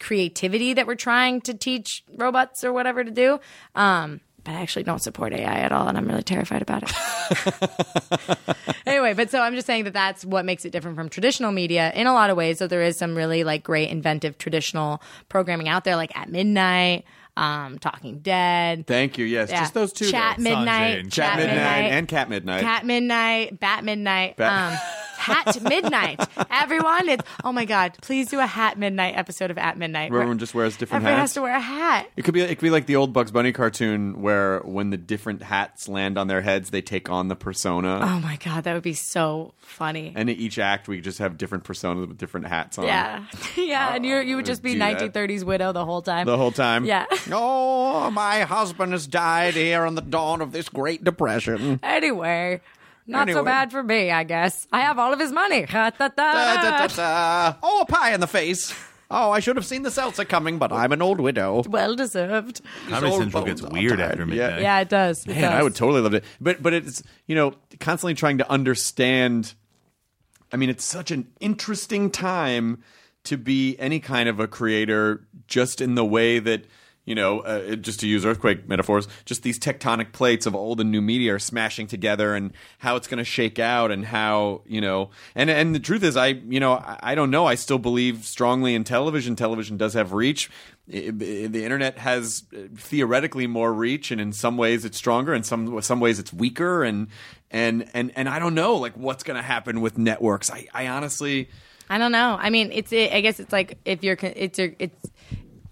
[0.01, 3.39] creativity that we're trying to teach robots or whatever to do.
[3.75, 8.39] Um, but I actually don't support AI at all, and I'm really terrified about it.
[8.87, 11.93] anyway, but so I'm just saying that that's what makes it different from traditional media
[11.95, 12.59] in a lot of ways.
[12.59, 17.05] So there is some really like great inventive traditional programming out there, like at midnight,
[17.37, 18.87] um, Talking Dead.
[18.87, 19.25] Thank you.
[19.27, 19.61] Yes, Yeah.
[19.61, 20.11] just those two.
[20.11, 20.45] Chat though.
[20.45, 22.63] midnight, Chat midnight, and cat midnight.
[22.63, 24.79] Cat Midnight, Bat Midnight, Bat- um,
[25.17, 26.21] Hat Midnight.
[26.51, 27.97] Everyone, it's oh my god!
[28.03, 30.11] Please do a Hat Midnight episode of At Midnight.
[30.11, 31.07] Where everyone just wears different hats.
[31.07, 31.31] Everyone hats.
[31.31, 32.11] has to wear a hat.
[32.17, 34.97] It could be it could be like the old Bugs Bunny cartoon where when the
[34.97, 38.01] different hats land on their heads, they take on the persona.
[38.03, 40.13] Oh my god, that would be so funny.
[40.15, 42.87] And in each act, we just have different personas with different hats on.
[42.87, 43.25] yeah,
[43.57, 44.99] yeah, and you you would just be do that.
[44.99, 46.27] 1930s widow the whole time.
[46.27, 46.85] The whole time.
[46.85, 47.07] Yeah.
[47.39, 51.81] Oh, my husband has died here on the dawn of this Great Depression.
[51.83, 52.61] Anyway,
[53.07, 54.67] not so bad for me, I guess.
[54.73, 55.63] I have all of his money.
[55.63, 57.51] Ha, da, da, Da, da, da, da.
[57.53, 57.59] da.
[57.63, 58.75] Oh, a pie in the face.
[59.09, 61.63] Oh, I should have seen the seltzer coming, but I'm an old widow.
[61.69, 62.61] Well deserved.
[62.89, 64.11] Comedy old Central gets weird tired.
[64.13, 64.27] after Yeah.
[64.47, 64.63] midnight.
[64.63, 65.23] Yeah, it does.
[65.25, 65.53] It Man, does.
[65.53, 66.25] I would totally love it.
[66.41, 69.55] But but it's you know constantly trying to understand.
[70.53, 72.83] I mean, it's such an interesting time
[73.25, 76.65] to be any kind of a creator, just in the way that
[77.07, 80.91] you know, uh, just to use earthquake metaphors, just these tectonic plates of old and
[80.91, 84.81] new media are smashing together, and how it's going to shake out, and how you
[84.83, 87.47] know, and and the truth is, I you know, I, I don't know.
[87.47, 89.37] I still believe strongly in television.
[89.37, 90.51] Television does have reach.
[90.93, 95.33] I- I- the internet has uh, theoretically more reach, and in some ways it's stronger,
[95.33, 97.09] and some some ways it's weaker, and
[97.51, 100.51] and and and I don't know, like what's going to happen with networks.
[100.51, 101.49] I I honestly.
[101.89, 102.37] I don't know.
[102.41, 102.93] I mean, it's.
[102.93, 104.17] I guess it's like if you're.
[104.21, 104.59] It's.
[104.59, 105.11] a- It's.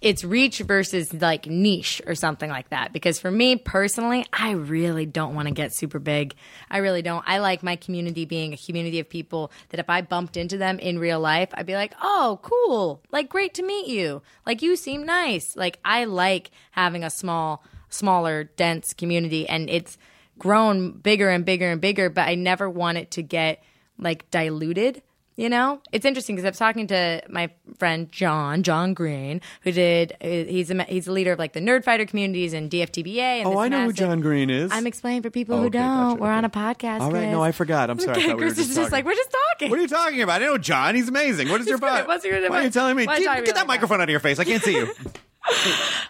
[0.05, 2.93] It's reach versus like niche or something like that.
[2.93, 6.35] Because for me personally, I really don't want to get super big.
[6.71, 7.25] I really don't.
[7.27, 10.79] I like my community being a community of people that if I bumped into them
[10.79, 13.03] in real life, I'd be like, oh, cool.
[13.11, 14.21] Like, great to meet you.
[14.45, 15.57] Like, you seem nice.
[15.57, 19.49] Like, I like having a small, smaller, dense community.
[19.49, 19.97] And it's
[20.39, 23.63] grown bigger and bigger and bigger, but I never want it to get
[23.99, 25.03] like diluted.
[25.37, 29.73] You know, it's interesting because I was talking to my friend John, John Green, who
[29.73, 30.13] did.
[30.21, 33.19] uh, He's a he's a leader of like the nerd fighter communities and DFTBA.
[33.19, 34.71] And Oh, I know who John Green is.
[34.73, 36.11] I'm explaining for people Oh, who okay, don't.
[36.11, 36.37] gotcha, We're okay.
[36.39, 37.01] on a podcast.
[37.01, 37.33] All right, Chris.
[37.33, 37.91] no, I forgot.
[37.91, 38.11] I'm sorry.
[38.11, 39.71] I Okay, thought we were Chris is just just like we're just talking.
[39.71, 40.41] What are you talking about?
[40.41, 40.95] I know John.
[40.95, 41.49] He's amazing.
[41.49, 42.07] What is your He's butt?
[42.07, 43.05] What's your- Why are you telling me?
[43.07, 43.67] why you Get, talking get about that that?
[43.67, 44.39] microphone out of your face.
[44.39, 44.95] I can't see you.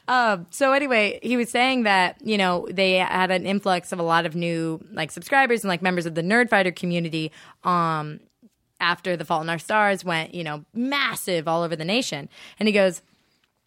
[0.50, 4.26] so anyway, he was saying that you know they had an influx of a lot
[4.26, 7.32] of new like subscribers and like members of the Nerd Fighter community.
[7.64, 8.20] Um,
[8.80, 12.68] after the Fault in Our Stars went, you know, massive all over the nation, and
[12.68, 13.02] he goes.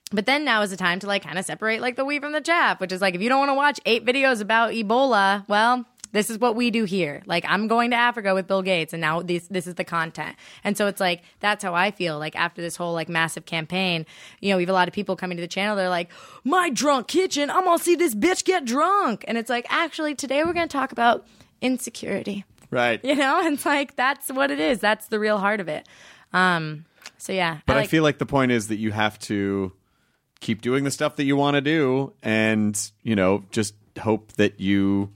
[0.09, 2.31] But then now is the time to like kind of separate like the wheat from
[2.31, 5.45] the chaff, which is like if you don't want to watch eight videos about Ebola,
[5.49, 7.21] well, this is what we do here.
[7.25, 10.35] Like I'm going to Africa with Bill Gates and now this this is the content.
[10.63, 14.05] And so it's like that's how I feel like after this whole like massive campaign,
[14.39, 16.09] you know, we have a lot of people coming to the channel they're like,
[16.43, 20.43] "My drunk kitchen, I'm to see this bitch get drunk." And it's like, "Actually, today
[20.43, 21.25] we're to talk about
[21.61, 23.03] insecurity." Right.
[23.03, 24.79] You know, and it's like that's what it is.
[24.79, 25.87] That's the real heart of it.
[26.33, 26.85] Um,
[27.17, 29.71] so yeah, But I, like, feel like the point is that you have to
[30.39, 34.59] keep doing the stuff that you want to do and, you know, just hope that
[34.59, 35.11] you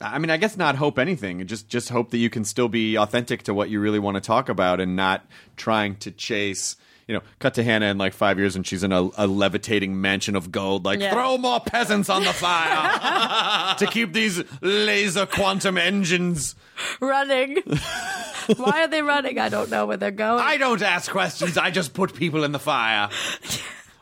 [0.00, 1.46] I mean, I guess not hope anything.
[1.46, 4.20] Just just hope that you can still be authentic to what you really want to
[4.20, 5.24] talk about and not
[5.56, 6.76] trying to chase
[7.06, 10.00] you know, cut to Hannah in like five years and she's in a, a levitating
[10.00, 10.84] mansion of gold.
[10.84, 11.12] Like, Yeah.
[11.12, 16.54] throw more peasants on the fire to keep these laser quantum engines.
[17.00, 17.58] running.
[18.56, 19.38] Why are they running?
[19.38, 20.40] I don't know where they're going.
[20.42, 21.56] I don't ask questions.
[21.58, 23.08] I just put people in the fire.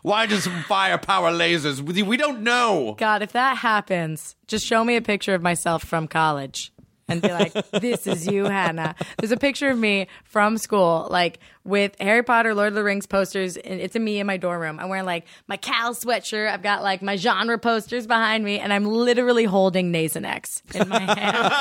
[0.02, 1.80] Why does fire power lasers?
[1.80, 2.96] We we don't know.
[2.98, 6.72] God, if that happens, just show me a picture of myself from college
[7.08, 8.94] and be like, this is you, Hannah.
[9.18, 13.06] There's a picture of me from school, like with Harry Potter, Lord of the Rings
[13.06, 13.56] posters.
[13.56, 14.78] And it's a me in my dorm room.
[14.80, 16.50] I'm wearing like my Cal sweatshirt.
[16.50, 21.00] I've got like my genre posters behind me, and I'm literally holding Nasonex in my
[21.00, 21.52] hand.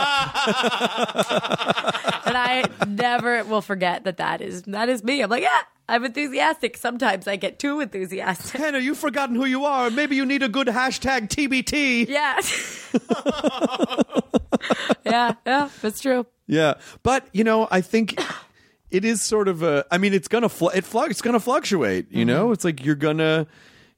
[2.32, 5.22] and I never will forget that that is that is me.
[5.22, 6.78] I'm like, yeah, I'm enthusiastic.
[6.78, 8.60] Sometimes I get too enthusiastic.
[8.60, 9.90] Hannah, you've forgotten who you are.
[9.90, 12.08] Maybe you need a good hashtag TBT.
[12.08, 12.40] Yeah.
[15.06, 16.26] yeah, yeah, that's true.
[16.48, 18.18] Yeah, but you know, I think
[18.90, 19.86] it is sort of a.
[19.92, 22.12] I mean, it's gonna fl- it it's gonna fluctuate.
[22.12, 22.54] You know, mm-hmm.
[22.54, 23.48] it's like you're gonna.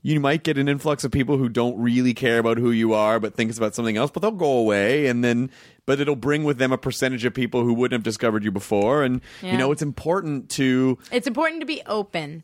[0.06, 3.22] You might get an influx of people who don't really care about who you are,
[3.22, 4.12] but think it's about something else.
[4.12, 5.50] But they'll go away, and then,
[5.86, 9.04] but it'll bring with them a percentage of people who wouldn't have discovered you before.
[9.04, 12.44] And you know, it's important to It's important to be open,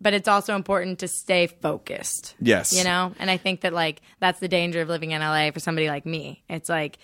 [0.00, 2.34] but it's also important to stay focused.
[2.40, 2.72] Yes.
[2.72, 3.14] You know?
[3.18, 6.04] And I think that, like, that's the danger of living in LA for somebody like
[6.04, 6.42] me.
[6.48, 6.98] It's like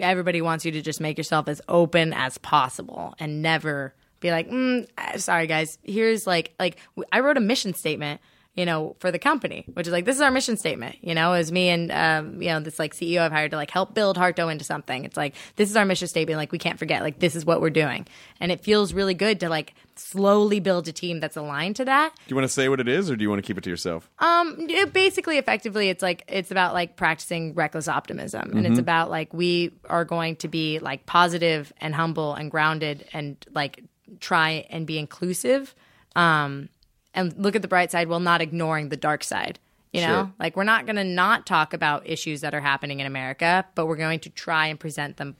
[0.00, 4.48] everybody wants you to just make yourself as open as possible and never be like,
[4.48, 4.86] mm,
[5.18, 6.78] sorry, guys, here's like, like,
[7.10, 8.20] I wrote a mission statement.
[8.54, 10.96] You know, for the company, which is like this is our mission statement.
[11.00, 13.70] You know, as me and um, you know this like CEO I've hired to like
[13.70, 15.06] help build Harto into something.
[15.06, 16.36] It's like this is our mission statement.
[16.36, 17.02] Like we can't forget.
[17.02, 18.06] Like this is what we're doing,
[18.40, 22.14] and it feels really good to like slowly build a team that's aligned to that.
[22.14, 23.64] Do you want to say what it is, or do you want to keep it
[23.64, 24.10] to yourself?
[24.18, 29.10] Um, it basically, effectively, it's like it's about like practicing reckless optimism, and it's about
[29.10, 33.82] like we are going to be like positive and humble and grounded, and like
[34.20, 35.74] try and be inclusive,
[36.16, 36.68] um,
[37.14, 39.58] and look at the bright side while not ignoring the dark side.
[39.92, 40.32] You know, Sure.
[40.38, 43.86] like we're not going to not talk about issues that are happening in America, but
[43.86, 45.36] we're going to try and present them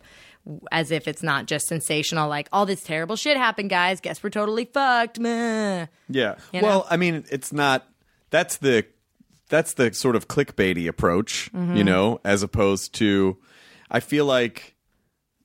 [0.70, 2.28] as if it's not just sensational.
[2.28, 4.00] Like all this terrible shit happened, guys.
[4.02, 5.18] Guess we're totally fucked.
[5.18, 5.86] Meh.
[6.10, 6.34] Yeah.
[6.52, 6.66] You know?
[6.68, 7.88] Well, I mean, it's not.
[8.28, 8.84] That's the
[9.48, 11.76] that's the sort of clickbaity approach, Mm-hmm.
[11.76, 13.38] you know, as opposed to.
[13.90, 14.71] I feel like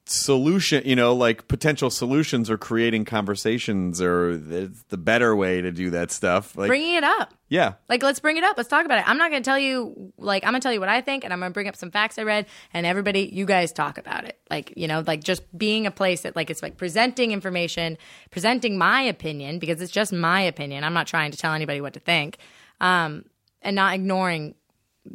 [0.10, 5.72] solution, you know, like potential solutions or creating conversations or the, the better way to
[5.72, 6.56] do that stuff.
[6.58, 7.34] Like, Bringing it up.
[7.50, 8.58] yeah, Like, let's bring it up.
[8.58, 9.08] Let's talk about it.
[9.08, 11.24] I'm not going to tell you, like, I'm going to tell you what I think,
[11.24, 13.98] and I'm going to bring up some facts I read, and everybody, you guys talk
[13.98, 14.40] about it.
[14.50, 17.98] Like, you know, like just being a place that, like, it's like presenting information,
[18.32, 20.84] presenting my opinion, because it's just my opinion.
[20.84, 22.38] I'm not trying to tell anybody what to think,
[22.80, 23.26] um,
[23.62, 24.56] and not ignoring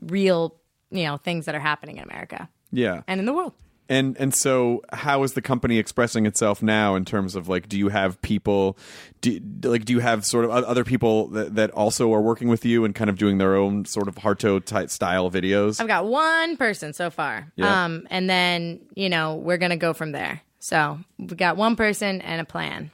[0.00, 0.56] real,
[0.90, 3.02] you know, things that are happening in America yeah.
[3.06, 3.54] and in the world.
[3.88, 7.76] And and so, how is the company expressing itself now in terms of like, do
[7.76, 8.78] you have people,
[9.20, 12.64] do, like, do you have sort of other people that, that also are working with
[12.64, 15.80] you and kind of doing their own sort of Harto type style videos?
[15.80, 17.52] I've got one person so far.
[17.56, 17.84] Yeah.
[17.84, 20.40] Um, and then, you know, we're going to go from there.
[20.60, 22.90] So we got one person and a plan.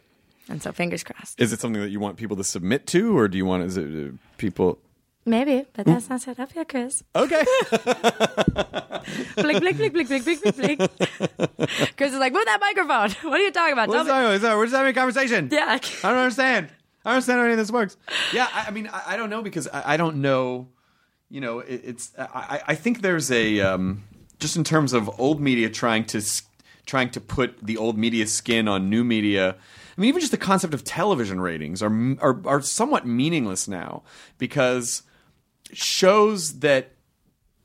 [0.49, 1.39] And so fingers crossed.
[1.39, 3.77] Is it something that you want people to submit to, or do you want is
[3.77, 4.79] it uh, people?
[5.29, 5.93] Maybe, but hmm?
[5.93, 7.03] that's not set up yet, Chris.
[7.15, 7.45] Okay.
[9.37, 10.81] blink, blink, blink, blink, blink, blink, blink.
[11.99, 13.11] Chris is like, move that microphone.
[13.31, 13.91] What are you talking about?
[13.91, 14.57] What's that, sorry.
[14.57, 15.51] We're just having a conversation.
[15.53, 15.79] Yeah.
[16.03, 16.71] I don't understand.
[17.05, 17.99] I don't understand how any of this works.
[18.33, 20.69] Yeah, I, I mean, I, I, don't know because I, I don't know.
[21.29, 24.05] You know, it, it's I, I think there's a um,
[24.39, 26.23] just in terms of old media trying to
[26.87, 29.51] trying to put the old media skin on new media.
[29.51, 34.05] I mean, even just the concept of television ratings are are, are somewhat meaningless now
[34.39, 35.03] because
[35.73, 36.93] shows that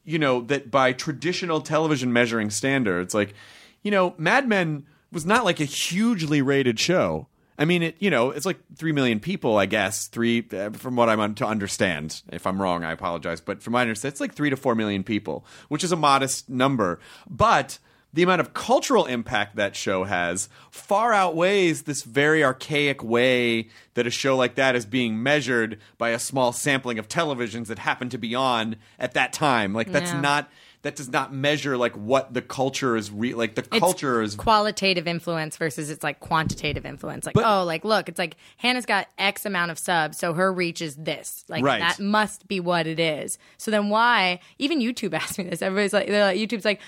[0.03, 3.33] you know that by traditional television measuring standards like
[3.81, 7.27] you know mad men was not like a hugely rated show.
[7.57, 10.07] I mean it you know it's like 3 million people i guess.
[10.07, 12.21] 3 uh, from what i'm to understand.
[12.31, 13.41] If i'm wrong i apologize.
[13.41, 16.49] But from my understanding it's like 3 to 4 million people which is a modest
[16.49, 16.99] number.
[17.29, 17.79] But
[18.13, 24.05] the amount of cultural impact that show has far outweighs this very archaic way that
[24.05, 28.09] a show like that is being measured by a small sampling of televisions that happen
[28.09, 29.73] to be on at that time.
[29.73, 30.21] Like that's Yeah.
[30.21, 30.49] not
[30.83, 35.07] that does not measure like what the culture is re- like the culture is qualitative
[35.07, 37.25] influence versus it's like quantitative influence.
[37.25, 40.53] Like, But- oh, like look, it's like Hannah's got X amount of subs, so her
[40.53, 41.43] reach is this.
[41.49, 41.79] Like Right.
[41.79, 43.37] that must be what it is.
[43.57, 44.39] So then why?
[44.59, 45.61] Even YouTube asked me this.
[45.61, 46.81] Everybody's like, they're like, YouTube's like,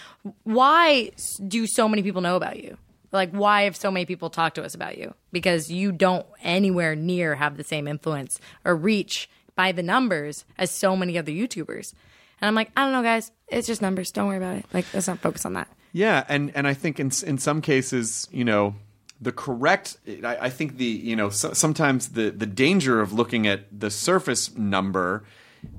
[0.44, 1.12] why
[1.48, 2.78] do so many people know about you?
[3.12, 5.14] Like, why have so many people talked to us about you?
[5.32, 10.70] Because you don't anywhere near have the same influence or reach by the numbers as
[10.70, 11.94] so many other YouTubers.
[12.42, 13.32] And I'm like, I don't know, guys.
[13.48, 14.12] It's just numbers.
[14.12, 14.66] Don't worry about it.
[14.74, 15.68] Like, let's not focus on that.
[15.94, 18.76] Yeah, and and I think in in some cases, you know,
[19.22, 19.98] the correct.
[20.24, 23.90] I, I think the you know so, sometimes the the danger of looking at the
[23.90, 25.24] surface number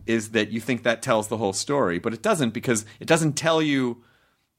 [0.07, 3.35] is that you think that tells the whole story, but it doesn't because it doesn't
[3.35, 4.03] tell you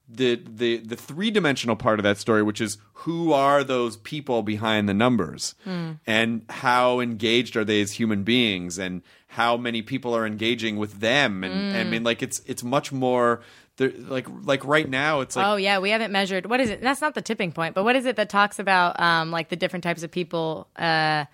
[0.08, 4.42] the the the three dimensional part of that story, which is who are those people
[4.42, 5.94] behind the numbers, hmm.
[6.06, 11.00] and how engaged are they as human beings, and how many people are engaging with
[11.00, 13.42] them, and I mean, like it's it's much more.
[13.78, 16.46] there- Like like right now, it's like oh yeah, we haven't measured.
[16.48, 16.82] What is it?
[16.82, 19.56] That's not the tipping point, but what is it that talks about um, like the
[19.56, 20.68] different types of people?
[20.76, 21.26] Uh,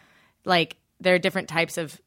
[0.44, 2.00] like there are different types of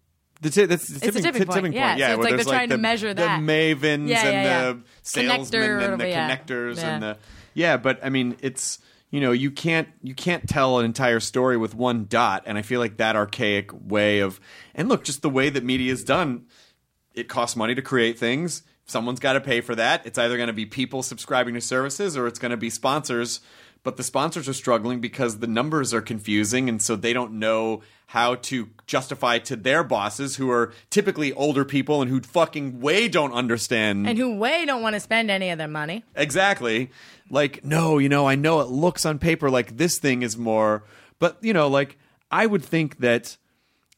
[0.42, 1.96] The t- that's the It's a tipping, tipping point, yeah.
[1.96, 4.72] So it's like they're trying to the, measure the mavens Yeah, and yeah, yeah.
[4.72, 6.36] the salesmen Connector and the yeah.
[6.36, 6.88] connectors Yeah.
[6.94, 7.16] and the
[7.54, 7.76] yeah.
[7.78, 8.78] But I mean, it's
[9.10, 12.62] you know you can't you can't tell an entire story with one dot, and I
[12.62, 14.40] feel like that archaic way of
[14.74, 16.46] and look, just the way that media is done,
[17.14, 18.62] it costs money to create things.
[18.84, 20.06] Someone's got to pay for that.
[20.06, 23.40] It's either going to be people subscribing to services or it's going to be sponsors.
[23.86, 27.82] But the sponsors are struggling because the numbers are confusing, and so they don't know
[28.06, 33.06] how to justify to their bosses, who are typically older people and who fucking way
[33.06, 36.02] don't understand and who way don't want to spend any of their money.
[36.16, 36.90] Exactly.
[37.30, 40.82] Like, no, you know, I know it looks on paper like this thing is more,
[41.20, 41.96] but, you know, like,
[42.28, 43.36] I would think that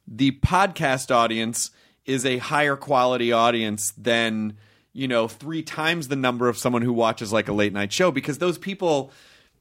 [0.06, 1.70] the podcast audience
[2.04, 4.58] is a higher quality audience than,
[4.92, 8.10] you know, three times the number of someone who watches like a late night show
[8.10, 9.12] because those people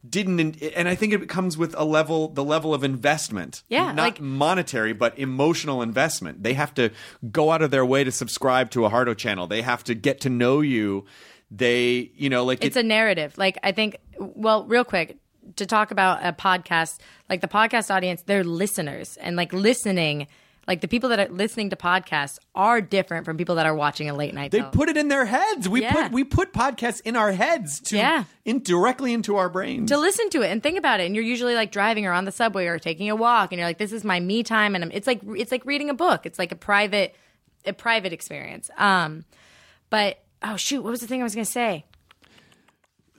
[0.07, 3.97] didn't and i think it comes with a level the level of investment Yeah, not
[3.97, 6.91] like- monetary but emotional investment they have to
[7.31, 10.21] go out of their way to subscribe to a Harto channel they have to get
[10.21, 11.05] to know you
[11.51, 13.37] they you know like It's it- a narrative.
[13.37, 15.17] Like I think, well, real quick
[15.55, 16.97] to talk about a podcast.
[17.29, 20.27] Like the podcast audience, they're listeners, and like listening.
[20.67, 24.09] Like the people that are listening to podcasts are different from people that are watching
[24.09, 24.51] a late night.
[24.51, 25.93] they tele- put it in their heads we Yeah.
[25.93, 28.25] put we put podcasts in our heads to Yeah.
[28.43, 31.05] in directly into our brains to listen to it and think about it.
[31.05, 33.67] And you're usually like driving or on the subway or taking a walk, and you're
[33.67, 36.25] like, "This is my me time," and I'm, it's like it's like reading a book.
[36.25, 37.15] It's like a private
[37.65, 38.69] a private experience.
[38.77, 39.23] Um,
[39.89, 41.85] but oh shoot, what was the thing I was gonna say?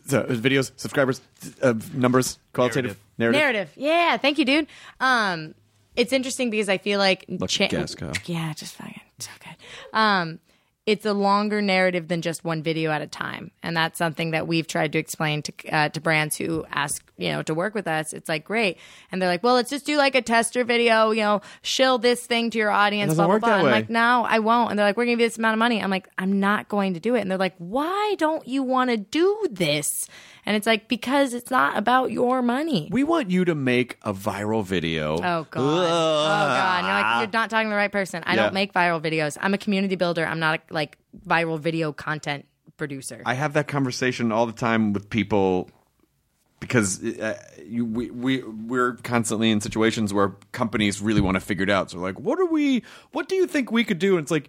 [0.07, 1.21] so, uh, videos subscribers
[1.63, 3.71] uh, numbers qualitative narrative, Narrative.
[3.77, 4.67] Yeah, thank you, dude.
[5.01, 5.55] Um,
[5.99, 7.25] it's interesting because I feel like
[7.71, 8.13] guess, Kyle.
[8.25, 9.57] Yeah, just fucking so good.
[9.99, 10.39] Um,
[10.87, 14.47] it's a longer narrative than just one video at a time, and that's something that
[14.47, 17.87] we've tried to explain to uh, to brands who ask you know to work with
[17.87, 18.15] us.
[18.15, 18.79] It's like great,
[19.13, 22.25] and they're like, well, let's just do like a tester video, you know, shill this
[22.25, 23.15] thing to your audience.
[23.15, 23.49] Blah blah blah.
[23.55, 23.71] I'm way.
[23.71, 24.71] like, no, I won't.
[24.71, 25.83] And they're like, we're gonna give you this amount of money.
[25.83, 27.21] I'm like, I'm not going to do it.
[27.21, 30.09] And they're like, why don't you want to do this?
[30.49, 32.89] And it's like because it's not about your money.
[32.91, 35.51] we want you to make a viral video Oh god.
[35.57, 36.85] Oh god.
[36.87, 38.23] You're like you're not talking to the right person.
[38.25, 38.45] I Yeah.
[38.45, 39.37] don't make viral videos.
[39.43, 40.25] I'm a community builder.
[40.25, 40.97] I'm not a like
[41.27, 42.47] viral video content
[42.79, 43.21] producer.
[43.27, 45.69] I have that conversation all the time with people
[46.61, 51.65] because uh, you, we we we're constantly in situations where companies really want to figure
[51.65, 51.91] it out.
[51.91, 52.85] So like, what are we?
[53.13, 54.17] What do you think we could do?
[54.17, 54.49] And it's like.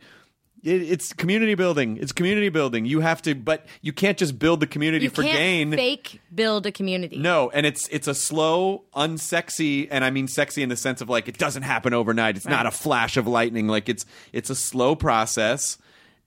[0.64, 1.98] It, it's community building.
[1.98, 2.86] It's community building.
[2.86, 5.72] You have to, but you can't just build the community you for can't gain.
[5.72, 7.18] fake build a community.
[7.18, 11.10] No, and it's it's a slow, unsexy, and I mean sexy in the sense of
[11.10, 12.38] like it doesn't happen overnight.
[12.38, 13.68] It's not a flash of lightning.
[13.68, 15.78] Like it's it's a slow process,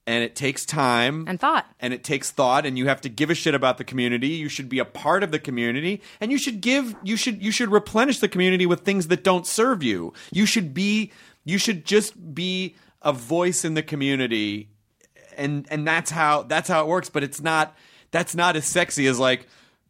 [0.07, 1.67] and it takes time And thought.
[1.81, 4.29] and it takes thought, and you have to give a shit about the community.
[4.29, 7.51] You should be a part of the community, and you should give you should you
[7.53, 10.13] should replenish the community with things that don't serve you.
[10.33, 11.13] You should be
[11.45, 14.69] you should just be a voice in the community
[15.37, 17.77] and and that's how that's how it works but it's not
[18.11, 19.47] that's not as sexy as like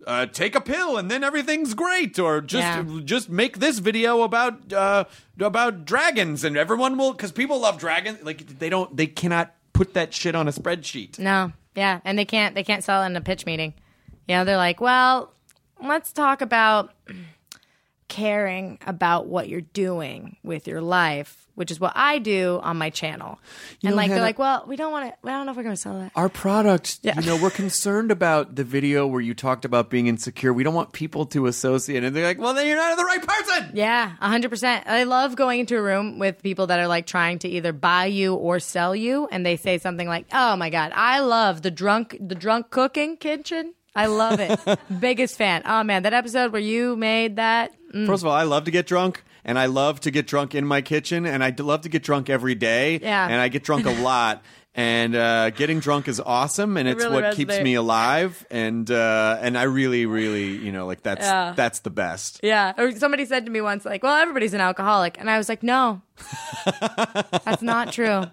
[0.07, 3.01] uh, take a pill and then everything's great or just Yeah.
[3.05, 5.05] just make this video about uh,
[5.39, 9.95] about dragons and everyone will because people love dragons like they don't they cannot put
[9.95, 11.53] that shit on a spreadsheet No.
[11.75, 13.73] Yeah, and they can't they can't sell it in a pitch meeting.
[14.29, 15.33] You know, they're like, "Well,
[15.83, 16.93] let's talk about
[18.09, 22.91] caring about what you're doing with your life, which is what I do on my
[22.91, 23.39] channel."
[23.83, 25.63] and know, like they're like, "Well, we don't want to I don't know if we're
[25.63, 29.35] going to sell that." our product you know we're concerned about the video where you
[29.35, 32.67] talked about being insecure we don't want people to associate and they're like well then
[32.67, 34.87] you're not the right person Yeah, a hundred percent.
[34.87, 38.07] I love going into a room with people that are like trying to either buy
[38.07, 41.71] you or sell you, and they say something like, "Oh my god, I love the
[41.71, 43.75] drunk, the drunk cooking kitchen.
[43.95, 44.59] I love it.
[45.01, 45.63] Biggest fan.
[45.67, 47.73] Oh man, that episode where you made that.
[47.95, 50.55] mm, First of all, I love to get drunk, and I love to get drunk
[50.55, 52.99] in my kitchen, and I love to get drunk every day.
[53.03, 53.25] Yeah.
[53.27, 54.43] And I get drunk a lot.
[54.75, 58.47] And uh, getting drunk is awesome, and it's really what keeps me alive.
[58.51, 61.53] And uh, and I really, really, you know, like that's Yeah.
[61.55, 62.41] that's the best.
[62.43, 62.73] Yeah.
[62.79, 65.21] Or somebody said to me once, like, well, everybody's an alcoholic.
[65.21, 66.01] And I was like, no,
[67.45, 68.25] that's not true.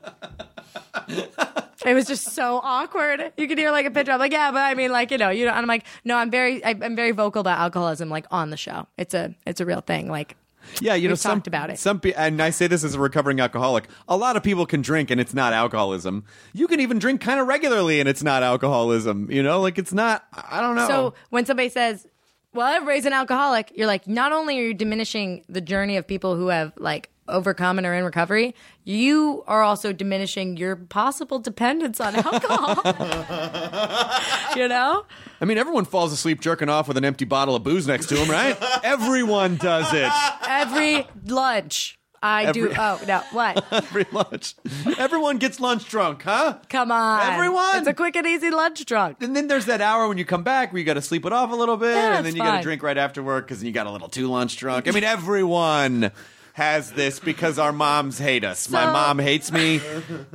[1.86, 3.32] It was just so awkward.
[3.38, 4.12] You could hear like a picture.
[4.12, 5.52] I'm like, yeah, but I mean, like, you know, you know.
[5.52, 8.58] And I'm like, no, I'm very, I, I'm very vocal about alcoholism, like on the
[8.58, 8.88] show.
[8.98, 10.10] It's a, it's a real thing.
[10.10, 10.36] Like,
[10.82, 11.80] Yeah, you know, We've some, talked about it.
[11.80, 13.88] Some, and I say this as a recovering alcoholic.
[14.08, 16.26] A lot of people can drink, and it's not alcoholism.
[16.54, 19.30] You can even drink kind of regularly, and it's not alcoholism.
[19.32, 20.26] You know, like it's not.
[20.34, 20.88] I don't know.
[20.88, 22.08] So when somebody says,
[22.54, 26.36] "Well, everybody's an alcoholic," you're like, not only are you diminishing the journey of people
[26.36, 32.00] who have like overcome and are in recovery, you are also diminishing your possible dependence
[32.02, 32.82] on alcohol.
[34.56, 35.06] you know?
[35.42, 38.16] I mean, everyone falls asleep jerking off with an empty bottle of booze next to
[38.16, 38.58] him, right?
[38.84, 40.12] everyone does it.
[40.48, 42.00] Every lunch.
[42.22, 42.74] I do.
[42.78, 43.22] Oh no!
[43.32, 43.66] What?
[43.72, 44.56] Every lunch.
[44.98, 46.58] Everyone gets lunch drunk, huh?
[46.70, 47.78] Come on, Everyone!
[47.78, 49.18] It's a quick and easy lunch drunk.
[49.22, 51.32] And then there's that hour when you come back where you got to sleep it
[51.32, 53.64] off a little bit, Yeah, and then you got to drink right after work because
[53.64, 54.88] you got a little too lunch drunk.
[54.88, 56.12] I mean, everyone
[56.60, 58.70] has this because our moms hate us.
[58.70, 59.80] My mom hates me.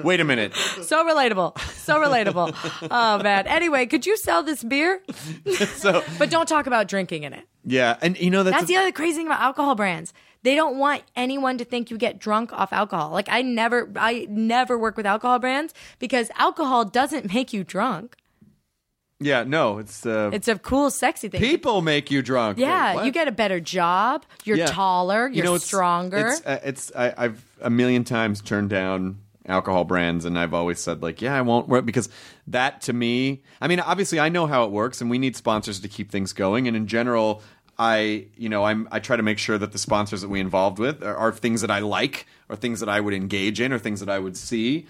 [0.03, 0.55] Wait a minute.
[0.55, 1.59] So relatable.
[1.85, 2.89] So relatable.
[2.91, 3.47] oh man.
[3.47, 5.03] Anyway, could you sell this beer?
[5.85, 7.47] So But don't talk about drinking in it.
[7.65, 10.13] yeah, and you know that's, That's the other crazy thing about alcohol brands.
[10.43, 13.11] They don't want anyone to think you get drunk off alcohol.
[13.11, 18.17] Like I never I never work with alcohol brands because alcohol doesn't make you drunk.
[19.21, 19.45] Yeah.
[19.45, 21.41] No, it's uh, It's a cool sexy thing.
[21.41, 22.59] people make you drunk.
[22.59, 24.67] yeah, Wait, you get a better job, you're Yeah.
[24.67, 26.29] taller, you're You know, it's- stronger.
[26.29, 30.81] It's, uh, it's I, I've a million times turned down alcohol brands, and I've always
[30.81, 32.09] said like, yeah, I won't work because
[32.47, 33.43] that to me.
[33.61, 36.33] I mean, obviously, I know how it works, and we need sponsors to keep things
[36.33, 36.67] going.
[36.69, 37.43] And in general,
[37.79, 40.79] I you know I'm I try to make sure that the sponsors that we involved
[40.79, 43.79] with are, are things that I like, or things that I would engage in, or
[43.79, 44.87] things that I would see.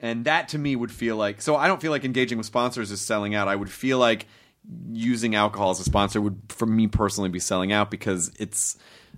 [0.00, 2.90] And that to me would feel like so I don't feel like engaging with sponsors
[2.90, 3.48] is selling out.
[3.48, 4.26] I would feel like
[4.92, 8.76] using alcohol as a sponsor would for me personally be selling out because it's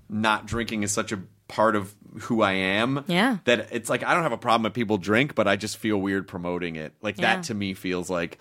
[0.08, 3.04] not drinking is such a part of who I am.
[3.06, 3.38] Yeah.
[3.44, 5.96] That it's like I don't have a problem if people drink, but I just feel
[5.98, 6.94] weird promoting it.
[7.00, 7.36] Like Yeah.
[7.36, 8.38] that to me feels like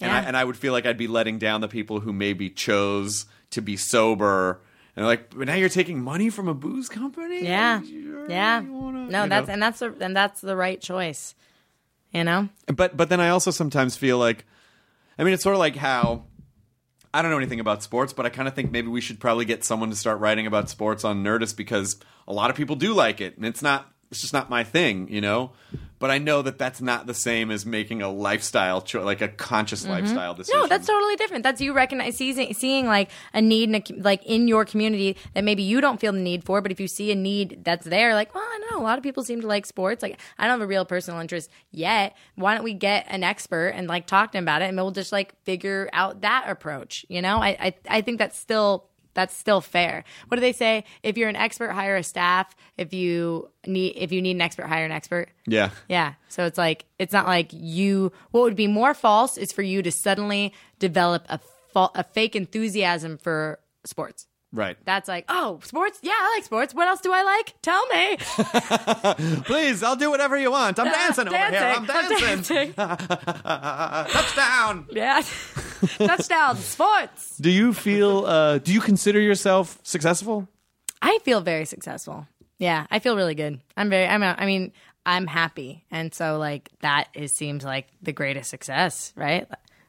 [0.00, 0.16] and Yeah.
[0.18, 3.26] I and I would feel like I'd be letting down the people who maybe chose
[3.50, 4.60] to be sober.
[4.96, 7.44] And like, but now you're taking money from a booze company?
[7.44, 7.80] yeah.
[8.28, 8.60] Yeah.
[8.60, 9.52] wanna- no, that's know?
[9.54, 11.34] and that's the and that's the right choice.
[12.12, 12.48] You know?
[12.66, 14.44] But but then I also sometimes feel like,
[15.18, 16.24] I mean, it's sort of like how
[17.12, 19.44] I don't know anything about sports, but I kind of think maybe we should probably
[19.44, 21.96] get someone to start writing about sports on Nerdist because
[22.26, 23.90] a lot of people do like it, and it's not.
[24.10, 25.52] It's just not my thing, you know.
[25.98, 29.28] But I know that that's not the same as making a lifestyle, choice, like a
[29.28, 30.60] conscious lifestyle decision.
[30.60, 30.64] Mm-hmm.
[30.64, 31.42] No, that's totally different.
[31.42, 35.44] That's you recognize seeing, seeing like a need in a, like in your community that
[35.44, 38.14] maybe you don't feel the need for, but if you see a need that's there,
[38.14, 40.02] like, well, I don't know, a lot of people seem to like sports.
[40.02, 42.16] Like, I don't have a real personal interest yet.
[42.34, 44.90] Why don't we get an expert and like talk to him about it, and we'll
[44.90, 47.04] just like figure out that approach.
[47.08, 48.87] You know, I I, I think that's still.
[49.14, 50.04] That's still fair.
[50.28, 50.84] What do they say?
[51.02, 52.54] If you're an expert, hire a staff.
[52.76, 55.30] If you need if you need an expert, hire an expert.
[55.46, 55.70] yeah.
[55.88, 56.14] Yeah.
[56.28, 58.12] So it's like it's not like you.
[58.30, 61.40] What would be more false is for you to suddenly develop a
[61.72, 64.27] fa- a fake enthusiasm for sports.
[64.52, 64.78] Right.
[64.84, 65.98] That's like, oh, sports.
[66.02, 66.74] Yeah, I like sports.
[66.74, 67.54] What else do I like?
[67.60, 68.16] Tell me.
[69.44, 70.78] Please, I'll do whatever you want.
[70.78, 71.74] I'm dancing over here.
[71.76, 72.18] I'm dancing.
[72.18, 72.72] dancing.
[74.12, 74.86] Touchdown.
[74.90, 75.22] yeah.
[75.98, 76.56] Touchdown.
[76.56, 77.36] Sports.
[77.36, 78.24] Do you feel?
[78.24, 80.48] Uh, do you consider yourself successful?
[81.02, 82.26] I feel very successful.
[82.58, 83.60] Yeah, I feel really good.
[83.76, 84.06] I'm very.
[84.06, 84.22] I'm.
[84.22, 84.72] I mean,
[85.04, 89.46] I'm happy, and so like that is seems like the greatest success, right?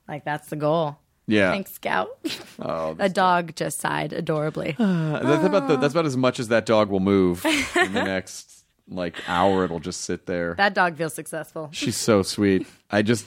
[0.07, 0.97] Like that's the goal.
[1.29, 1.51] Yeah.
[1.51, 2.09] Thanks, Scout.
[2.61, 4.75] Oh, a dog just sighed adorably.
[4.79, 8.65] That's about the, that's about as much as that dog will move in the next
[8.89, 9.63] like hour.
[9.63, 10.55] It'll just sit there.
[10.55, 11.69] that dog feels successful.
[11.71, 12.67] She's so sweet.
[12.91, 13.25] I just,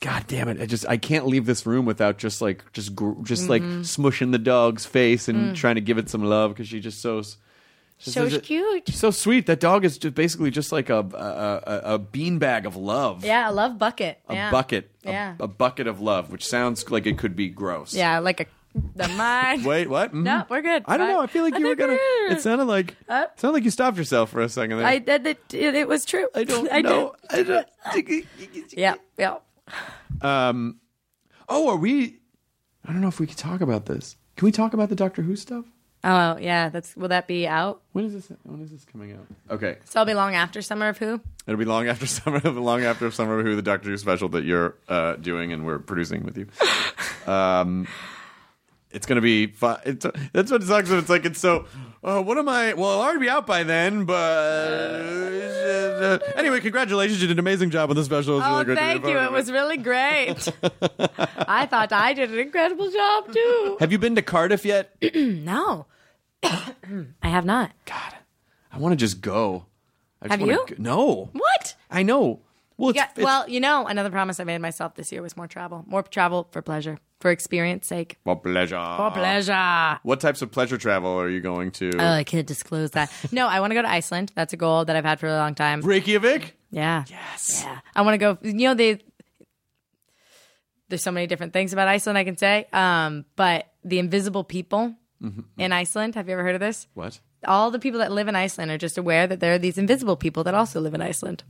[0.00, 0.60] God damn it!
[0.60, 3.80] I just I can't leave this room without just like just gr- just like Mm-hmm.
[3.80, 5.56] smushing the dog's face and Mm.
[5.56, 7.22] trying to give it some love because she just so.
[8.04, 8.88] So cute.
[8.88, 9.46] So sweet.
[9.46, 13.24] That dog is just basically just like a a, a, a beanbag of love.
[13.24, 14.20] Yeah, I love bucket.
[14.28, 14.50] A yeah.
[14.50, 14.90] bucket.
[15.02, 15.36] Yeah.
[15.40, 17.94] a bucket of love, which sounds like it could be gross.
[17.94, 19.64] Yeah, like a the mind.
[19.66, 20.12] Wait, what?
[20.12, 20.24] Mhm.
[20.24, 20.84] No, we're good.
[20.86, 21.20] I don't know.
[21.20, 21.92] I feel like you were gonna.
[21.92, 22.32] we're.
[22.32, 22.96] It sounded like.
[23.08, 24.86] Uh, it sounded like you stopped yourself for a second there.
[24.86, 25.38] I did it.
[25.52, 26.28] It, it was true.
[26.34, 27.14] I don't I know.
[27.30, 27.66] I don't.
[28.72, 29.36] Yeah, yeah.
[30.20, 30.80] Um.
[31.48, 32.18] Oh, are we?
[32.84, 34.16] I don't know if we could talk about this.
[34.36, 35.64] Can we talk about the Doctor Who stuff?
[36.04, 36.68] Oh, yeah.
[36.68, 37.80] That's will that be out?
[37.92, 38.30] When is this?
[38.44, 39.26] When is this coming out?
[39.50, 41.20] Okay, So I'll be long after Summer of Who.
[41.46, 42.40] it'll be long after summer.
[42.40, 45.78] long after summer of Who, the Doctor Who special that you're uh, doing and we're
[45.78, 46.46] producing with you.
[47.26, 47.88] Um.
[48.90, 49.80] It's gonna be fun.
[49.84, 50.88] It's, that's what sucks.
[50.90, 51.64] It's like it's so.
[52.04, 52.74] Uh, what am I?
[52.74, 57.20] Well, I'll already be out by then, but Uh, anyway, congratulations!
[57.20, 58.38] You did an amazing job on the special.
[58.40, 59.18] It Oh, really great to be a thank you.
[59.18, 60.48] It was really great.
[61.48, 63.76] I thought I did an incredible job too.
[63.80, 64.94] Have you been to Cardiff yet?
[65.14, 65.86] No,
[67.22, 67.72] I have not.
[67.86, 68.14] God,
[68.72, 69.66] I want to just go.
[70.20, 70.66] I just Have wanna you?
[70.68, 71.76] go- No, What?
[71.90, 72.40] I know.
[72.76, 75.36] Well, it's, Yeah, it's well, you know, another promise I made myself this year was
[75.36, 75.84] more travel.
[75.86, 78.18] More travel for pleasure, for experience sake.
[78.24, 78.82] for pleasure.
[78.96, 80.00] For pleasure.
[80.02, 81.90] What types of pleasure travel are you going to?
[81.98, 83.12] Oh, I can't disclose that.
[83.30, 84.32] No, I want to go to Iceland.
[84.34, 85.82] That's a goal that I've had for a long time.
[85.82, 86.56] Reykjavik.
[86.72, 87.04] Yeah.
[87.08, 87.62] Yes.
[87.64, 87.78] Yeah.
[87.94, 88.38] I want to go.
[88.42, 88.98] You know, they.
[90.88, 92.66] There's so many different things about Iceland I can say.
[92.72, 94.94] Um, but the invisible people
[95.24, 95.40] Mm-hmm.
[95.60, 96.14] in Iceland.
[96.16, 96.86] Have you ever heard of this?
[96.94, 97.18] What?
[97.46, 100.16] All the people that live in Iceland are just aware that there are these invisible
[100.16, 101.42] people that also live in Iceland.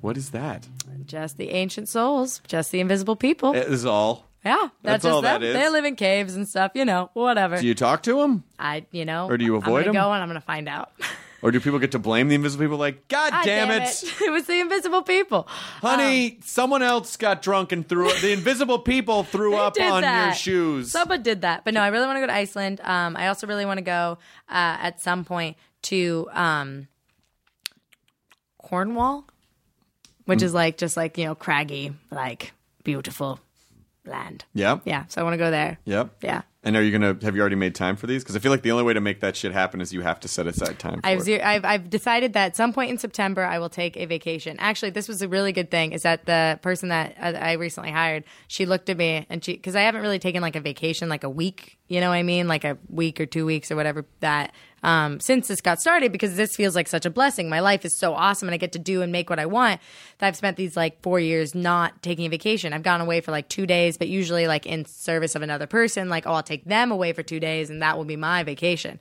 [0.00, 0.66] What is that?
[1.06, 2.40] Just the ancient souls.
[2.48, 3.54] Just the invisible people.
[3.54, 4.24] It is all.
[4.44, 5.40] yeah, That's that's, just all them.
[5.42, 5.54] that is?
[5.54, 6.72] They live in caves and stuff.
[6.74, 7.58] You know, whatever.
[7.60, 9.94] Do you talk to them, I, you know, Or do you avoid I'm 'em?
[9.94, 10.92] gonna go and I'm gonna find out.
[11.42, 12.78] or do people get to blame the invisible people?
[12.78, 15.46] Like, God Ah, damn, it, it was the invisible people.
[15.48, 16.38] honey!
[16.44, 18.12] someone else got drunk and threw.
[18.12, 20.90] The invisible people threw up on your shoes.
[20.90, 22.80] Someone did that, but no, I really want to go to Iceland.
[22.82, 24.18] Um, I also really want to go
[24.48, 26.88] uh, at some point to um,
[28.58, 29.24] Cornwall,
[30.26, 32.52] which is like just like you know craggy, like
[32.84, 33.40] beautiful
[34.10, 34.44] land.
[34.54, 34.82] Yep.
[34.84, 35.78] Yeah, so I want to go there.
[35.84, 36.16] Yep.
[36.22, 36.42] Yeah.
[36.62, 37.16] And are you gonna?
[37.22, 38.22] Have you already made time for these?
[38.22, 40.20] Because I feel like the only way to make that shit happen is you have
[40.20, 41.00] to set aside time.
[41.00, 43.96] For I've, zero, I've I've decided that at some point in September I will take
[43.96, 44.56] a vacation.
[44.58, 45.92] Actually, this was a really good thing.
[45.92, 48.24] Is that the person that I I recently hired?
[48.46, 51.24] She looked at me and she because I haven't really taken like a vacation like
[51.24, 51.78] a week.
[51.88, 52.46] You know what I mean?
[52.46, 54.52] Like a week or two weeks or whatever that.
[54.82, 57.48] Um, since this got started, because this feels like such a blessing.
[57.48, 59.80] My life is so awesome, and I get to do and make what I want.
[60.18, 62.72] That I've spent these like four years not taking a vacation.
[62.72, 66.08] I've gone away for like two days, but usually like in service of another person.
[66.08, 68.98] Like, oh, I'll take them away for two days, and that will be my vacation.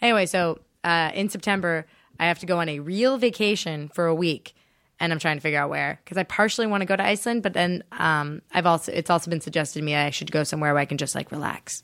[0.00, 1.86] Anyway, so uh, in September,
[2.18, 4.54] I have to go on a real vacation for a week,
[5.00, 7.42] and I'm trying to figure out where because I partially want to go to Iceland,
[7.42, 10.72] but then um, I've also it's also been suggested to me I should go somewhere
[10.72, 11.82] where I can just like relax.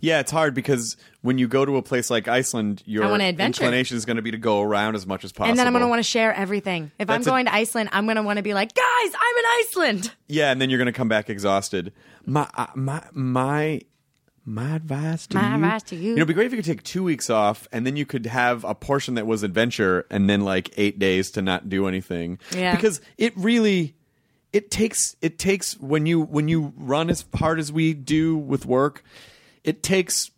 [0.00, 3.62] Yeah, it's hard because when you go to a place like Iceland, your I adventure.
[3.62, 5.50] inclination is going to be to go around as much as possible.
[5.50, 6.90] And then I'm going to want to share everything.
[6.98, 9.12] If That's a- I'm going to Iceland, I'm going to want to be like, guys,
[9.14, 10.12] I'm in Iceland.
[10.28, 11.92] Yeah, and then you're going to come back exhausted.
[12.26, 13.80] My uh, my my
[14.44, 15.54] my advice to My you.
[15.54, 16.02] advice to you.
[16.02, 18.04] You know, it'd be great if you could take two weeks off, and then you
[18.04, 21.86] could have a portion that was adventure, and then like eight days to not do
[21.86, 22.38] anything.
[22.52, 22.74] Yeah.
[22.74, 23.94] because it really
[24.52, 28.66] it takes it takes when you when you run as hard as we do with
[28.66, 29.04] work,
[29.62, 30.30] it takes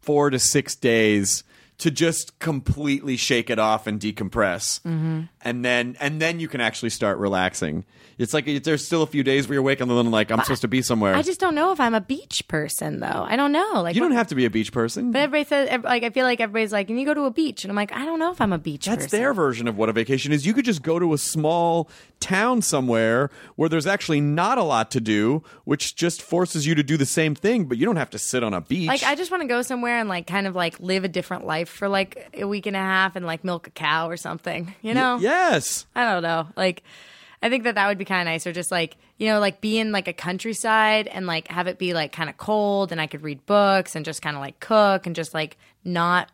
[0.00, 1.44] four to six days
[1.78, 5.22] to just completely shake it off and decompress Mm-hmm.
[5.42, 7.84] and then and then you can actually start relaxing
[8.20, 10.40] it's like it, there's still a few days where you're awake and then like i'm
[10.42, 13.24] supposed to be somewhere I just don't know if I'm a beach person, though.
[13.28, 13.82] I don't know.
[13.82, 16.10] Like, you don't what- have to be a beach person But everybody says, like, I
[16.10, 18.18] feel like everybody's like, "Can you go to a beach?" And I'm like, I don't
[18.18, 18.92] know if I'm a beach person.
[18.98, 19.18] that's person.
[19.20, 21.88] their version of what a vacation is you could just go to a small
[22.20, 26.82] town somewhere where there's actually not a lot to do which just forces you to
[26.82, 29.14] do the same thing but you don't have to sit on a beach Like, I
[29.14, 31.88] just want to go somewhere and like kind of like live a different life for
[31.88, 34.74] like a week and a half and like milk a cow or something.
[34.82, 35.18] You know?
[35.18, 36.48] yes I don't know.
[36.56, 36.82] Like,
[37.42, 39.60] I think that that would be kind of nice, or just like you know, like
[39.60, 43.00] be in like a countryside and like have it be like kind of cold, and
[43.00, 46.30] I could read books and just kind of like cook and just like not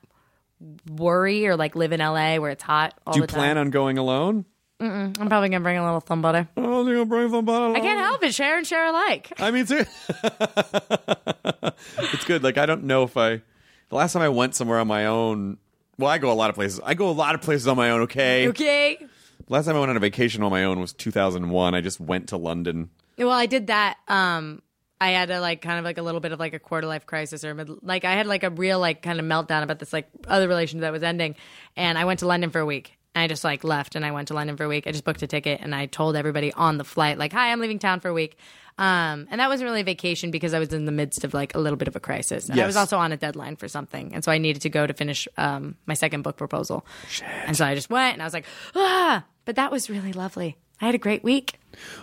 [0.90, 3.98] worry or like live in LA where it's hot all do you plan on going
[3.98, 4.46] alone
[4.78, 6.48] I'm probably gonna bring a little thumb butter.
[6.56, 8.34] oh you're gonna bring somebody I can't help it.
[8.34, 9.32] Share and share alike.
[9.38, 9.84] I mean, too.
[12.12, 12.42] it's good.
[12.42, 13.40] Like I don't know if I.
[13.88, 15.56] The last time I went somewhere on my own.
[15.98, 16.80] Well, I go a lot of places.
[16.84, 18.02] I go a lot of places on my own.
[18.02, 18.48] Okay.
[18.48, 19.06] Okay.
[19.48, 21.74] Last time I went on a vacation on my own was 2001.
[21.74, 22.90] I just went to London.
[23.16, 23.97] Well, I did that.
[24.09, 24.60] Um,
[25.01, 27.06] I had a like kind of like a little bit of like a quarter life
[27.06, 29.93] crisis or mid- like I had like a real like kind of meltdown about this
[29.93, 31.36] like other relationship that was ending,
[31.77, 32.93] and I went to London for a week.
[33.14, 34.86] And I just like left and I went to London for a week.
[34.86, 37.60] I just booked a ticket and I told everybody on the flight like, "Hi, I'm
[37.60, 38.36] leaving town for a week."
[38.78, 41.55] Um, and that wasn't really a vacation because I was in the midst of like
[41.55, 42.51] a little bit of a crisis.
[42.51, 44.86] And I was also on a deadline for something, and so I needed to go
[44.86, 46.85] to finish um, my second book proposal.
[47.09, 47.27] Shit.
[47.47, 48.44] And so I just went and I was like,
[48.74, 50.59] "Ah!" But that was really lovely.
[50.81, 51.59] I had a great week.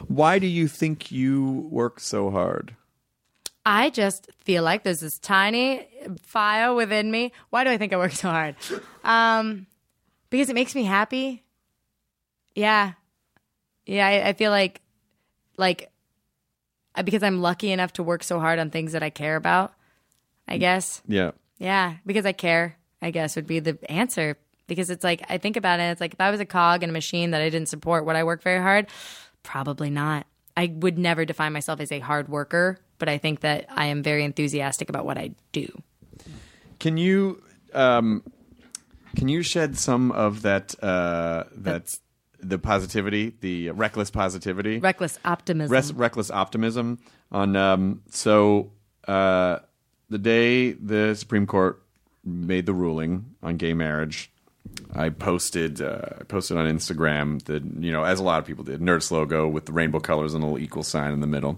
[0.07, 2.76] Why do you think you work so hard?
[3.65, 5.88] I just feel like there's this tiny
[6.24, 7.32] fire within me.
[7.52, 8.56] Why do I think I work so hard?
[9.03, 9.68] Um,
[10.30, 11.44] because it makes me happy.
[12.56, 12.94] Yeah,
[13.86, 14.07] yeah.
[14.07, 14.82] I, I feel like,
[15.57, 15.91] like,
[16.95, 19.74] uh, because I'm lucky enough to work so hard on things that I care about.
[20.48, 21.02] I guess.
[21.07, 21.32] Yeah.
[21.57, 22.78] Yeah, because I care.
[23.02, 24.38] I guess would be the answer.
[24.76, 25.84] Because it's like I think about it.
[25.84, 28.16] It's like if I was a cog in a machine that I didn't support, would
[28.16, 28.88] I work very hard?
[29.44, 30.26] Probably not.
[30.56, 34.04] I would never define myself as a hard worker, but I think that I am
[34.04, 35.68] very enthusiastic about what I do.
[36.80, 37.41] Can you
[37.74, 38.24] um,
[39.16, 41.98] can you shed some of that uh, that
[42.40, 45.72] the positivity, the reckless positivity, Reckless optimism.
[45.72, 47.00] Res- reckless optimism
[47.32, 48.72] on um, so
[49.08, 49.60] uh,
[50.10, 51.82] the day the Supreme Court
[52.24, 54.32] made the ruling on gay marriage,
[54.95, 58.64] I posted uh, I posted on Instagram the you know as a lot of people
[58.64, 61.57] did Nerdist logo with the rainbow colors and a little equal sign in the middle,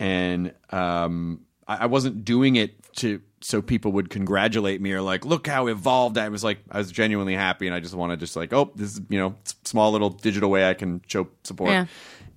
[0.00, 5.24] and um, I, I wasn't doing it to so people would congratulate me or like
[5.24, 8.16] look how evolved I was like I was genuinely happy and I just want to
[8.16, 9.34] just like oh this is you know
[9.64, 11.86] small little digital way I can show support Yeah.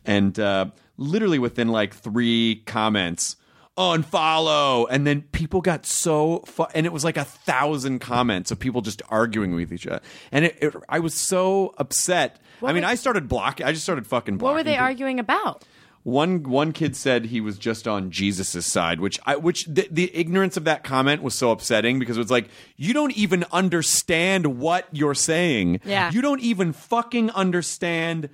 [0.06, 0.68] and uh,
[0.98, 3.36] literally within like three comments
[3.78, 8.58] unfollow and then people got so fu- and it was like a thousand comments of
[8.58, 12.86] people just arguing with each other and it, it, i was so upset i mean
[12.86, 14.86] i started blocking i just started fucking blocking what were they people.
[14.86, 15.66] arguing about?
[16.04, 20.16] one one kid said he was just on Jesus's side, which I which the, the
[20.16, 22.48] ignorance of that comment was so upsetting because it was like
[22.78, 25.80] you don't even understand what you're saying.
[25.84, 26.12] Yeah.
[26.12, 28.30] you don't even fucking understand.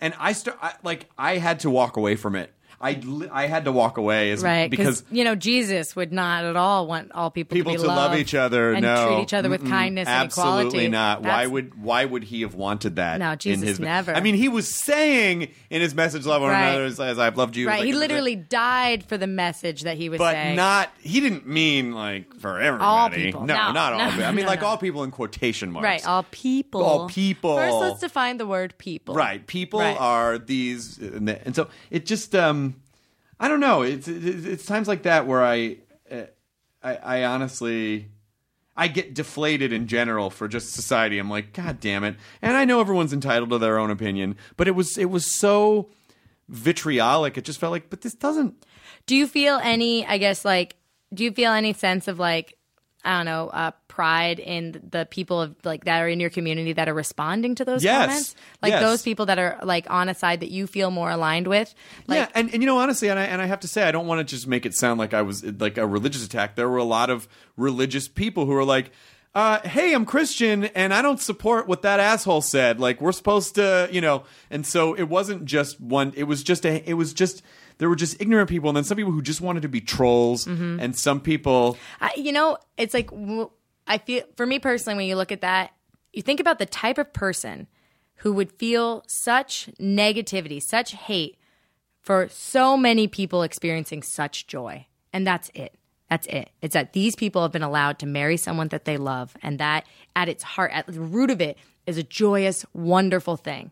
[0.00, 2.52] And I start I, like I had to walk away from it.
[2.82, 3.00] I
[3.30, 6.86] I had to walk away as, Right, because you know Jesus would not at all
[6.88, 9.48] want all people, people to, be to love each other and no treat each other
[9.48, 9.68] with Mm-mm.
[9.70, 10.88] kindness and absolutely equality.
[10.88, 14.14] not why would why would he have wanted that No, in Jesus his never.
[14.14, 16.68] i mean he was saying in his message love one Right.
[16.70, 17.78] another as, as i've loved you right?
[17.80, 20.56] Like, he literally died for the message that he was but saying.
[20.56, 23.40] not he didn't mean like for everybody All people.
[23.46, 24.24] no, No, not all no, people.
[24.24, 26.06] i mean no, like all people in quotation marks right.
[26.06, 26.82] All people.
[26.82, 27.56] All people.
[27.56, 29.14] First, let's define the word people.
[29.14, 29.46] Right.
[29.46, 29.96] People Right.
[30.00, 32.71] are these, and, and so it just, um,
[33.42, 33.82] I don't know.
[33.82, 35.78] It's, it's it's times like that where I,
[36.08, 36.26] uh,
[36.80, 38.06] I, I honestly,
[38.76, 41.18] I get deflated in general for just society.
[41.18, 42.14] I'm like, God damn it!
[42.40, 45.90] And I know everyone's entitled to their own opinion, but it was it was so
[46.48, 47.36] vitriolic.
[47.36, 48.64] It just felt like, but this doesn't.
[49.06, 50.06] Do you feel any?
[50.06, 50.76] I guess like,
[51.12, 52.56] do you feel any sense of like,
[53.04, 56.72] I don't know, uh, pride in the people of like that are in your community
[56.72, 58.06] that are responding to those Yes.
[58.06, 58.34] comments?
[58.62, 58.82] Like Yes.
[58.82, 61.74] those people that are like on a side that you feel more aligned with.
[62.06, 63.90] Like, yeah, and, and you know, honestly, and I, and I have to say, I
[63.92, 66.56] don't want to just make it sound like I was like a religious attack.
[66.56, 68.90] There were a lot of religious people who were like,
[69.34, 72.80] uh, "Hey, I'm Christian, and I don't support what that asshole said.
[72.80, 76.12] Like, we're supposed to, you know." And so it wasn't just one.
[76.16, 76.82] It was just a.
[76.88, 77.42] It was just
[77.78, 80.44] there were just ignorant people, and then some people who just wanted to be trolls,
[80.46, 80.80] Mm-hmm.
[80.80, 81.76] and some people.
[82.00, 83.50] I, you know, it's like w-
[83.86, 85.72] I feel for me personally when you look at that,
[86.12, 87.66] you think about the type of person
[88.16, 91.36] who would feel such negativity, such hate
[92.00, 94.86] for so many people experiencing such joy.
[95.12, 95.74] And that's it.
[96.10, 96.50] That's it.
[96.60, 99.86] It's that these people have been allowed to marry someone that they love and that
[100.14, 101.56] at its heart, at the root of it
[101.86, 103.70] is a joyous, wonderful thing.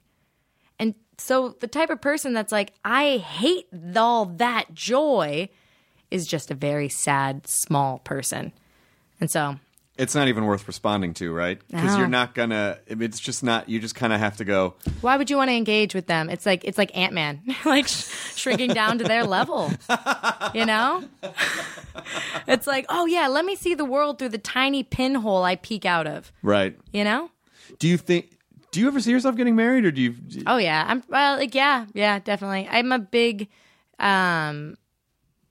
[0.79, 5.51] And so the type of person that's like, I hate all that joy
[6.11, 8.53] is just a very sad, small person.
[9.21, 9.57] And so,
[10.01, 11.61] It's not even worth responding to, right?
[11.69, 11.99] Because No.
[11.99, 12.79] you're not gonna.
[12.87, 13.69] It's just not.
[13.69, 14.75] You just kind of have to go.
[15.03, 16.31] why would you want to engage with them?
[16.31, 19.71] It's like it's like Ant Man, like sh- shrinking down to their level.
[20.55, 21.05] You know,
[22.49, 25.85] it's like, oh yeah, let me see the world through the tiny pinhole I peek
[25.85, 26.33] out of.
[26.43, 26.79] Right.
[26.93, 27.31] You know?
[27.79, 28.31] Do you think?
[28.73, 30.15] Do you ever see yourself getting married, or do you?
[30.47, 32.67] Oh yeah, I'm well, like yeah, yeah, definitely.
[32.71, 33.49] I'm a big,
[33.99, 34.77] um,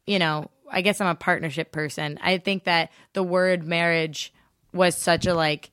[0.07, 2.17] you know, I guess I'm a partnership person.
[2.21, 4.33] I think that the word marriage
[4.73, 5.71] was such a like,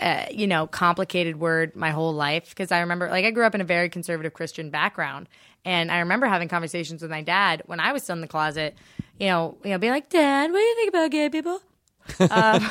[0.00, 3.54] uh, you know, complicated word my whole life because I remember like I grew up
[3.54, 5.28] in a very conservative Christian background,
[5.64, 8.76] and I remember having conversations with my dad when I was still in the closet.
[9.18, 11.60] You know, you know, being like, Dad, what do you think about gay people?
[12.30, 12.70] um,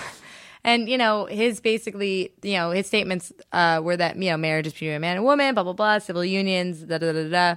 [0.64, 4.68] and you know, his basically, you know, his statements uh, were that you know, marriage
[4.68, 7.30] is between a man and woman, blah blah blah, civil unions, da da da da.
[7.30, 7.56] da.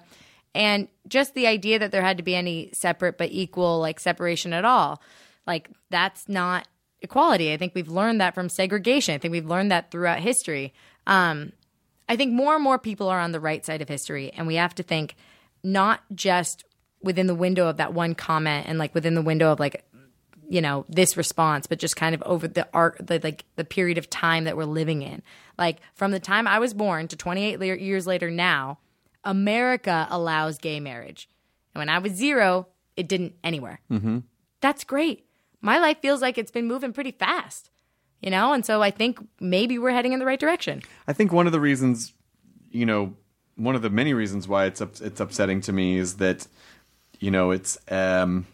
[0.55, 4.53] And just the idea that there had to be any separate but equal like separation
[4.53, 5.01] at all,
[5.47, 6.69] like that's not
[7.03, 7.53] equality.
[7.53, 9.15] I think we've learned that from segregation.
[9.15, 10.73] I think we've learned that throughout history.
[11.07, 11.53] Um,
[12.09, 14.57] I think more and more people are on the right side of history, and we
[14.57, 15.17] have to think
[15.63, 16.65] not just
[17.03, 19.85] within the window of that one comment and like within the window of like
[20.49, 23.99] you know this response but just kind of over the arc the like the period
[23.99, 25.23] of time that we're living in
[25.59, 28.79] like from the time i was born to 28 le- years later now
[29.25, 31.29] america allows gay marriage
[31.75, 32.67] and when i was zero
[32.97, 34.19] it didn't anywhere mm-hmm.
[34.61, 35.27] that's great
[35.63, 37.71] my life feels like it's been moving pretty fast
[38.23, 38.53] you know?
[38.53, 40.83] And so i think maybe we're heading in the right direction.
[41.07, 42.13] I think one of the reasons,
[42.71, 43.15] you know,
[43.57, 46.47] one of the many reasons why it's up, it's upsetting to me is that,
[47.19, 48.47] you know, it's um,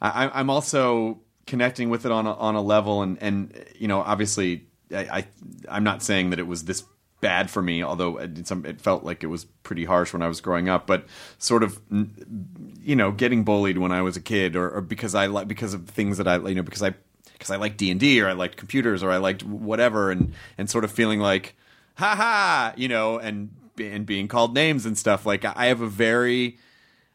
[0.00, 4.00] I, I'm also connecting with it on a, on a level, and and you know,
[4.00, 5.26] obviously, I, I
[5.68, 6.84] I'm not saying that it was this
[7.20, 10.68] bad for me, although it, felt like it was pretty harsh when I was growing
[10.68, 11.06] up, but
[11.38, 11.80] sort of,
[12.82, 15.74] you know, getting bullied when I was a kid, or, or because I like because
[15.74, 16.94] of things that I you know because I
[17.32, 20.32] because I liked D and D or I liked computers or I liked whatever, and
[20.56, 21.56] and sort of feeling like
[21.96, 23.50] ha ha, you know, and
[23.80, 25.26] and being called names and stuff.
[25.26, 26.58] Like I have a very,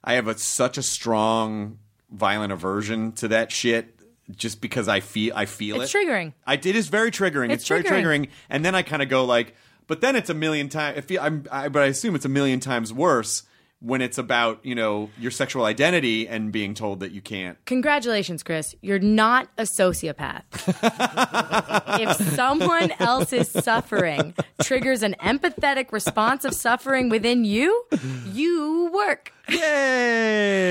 [0.03, 1.80] I have a such a strong
[2.11, 3.89] violent aversion to that shit.
[4.31, 5.97] Just because I feel I feel It's it.
[5.97, 6.31] triggering.
[6.47, 7.51] I it is very triggering.
[7.51, 8.27] It's It's, very triggering.
[8.27, 8.30] triggering.
[8.49, 9.53] And then I kind of go like,
[9.88, 10.97] but then it's a million times.
[10.97, 13.43] If you, I'm, I, but I assume it's a million times worse
[13.84, 17.57] when it's about you know your sexual identity and being told that you can't.
[17.65, 18.76] Congratulations, Chris.
[18.81, 20.43] You're not a sociopath.
[21.99, 27.85] if someone else's suffering triggers an empathetic response of suffering within you,
[28.31, 29.34] you work.
[29.49, 30.62] Yay!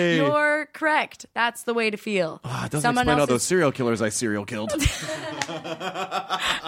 [0.82, 1.26] You're correct.
[1.34, 2.40] That's the way to feel.
[2.44, 4.72] Ah, it doesn't Someone explain all else's- those serial killers I serial killed.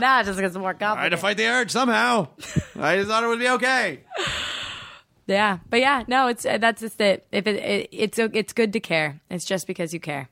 [0.00, 2.28] Nah, it just gets more I had to fight the urge somehow.
[2.78, 4.00] I just thought it would be okay.
[5.26, 7.26] Yeah, but yeah, no, it's uh, that's just it.
[7.32, 9.20] If it, it it's it's good to care.
[9.30, 10.28] It's just because you care.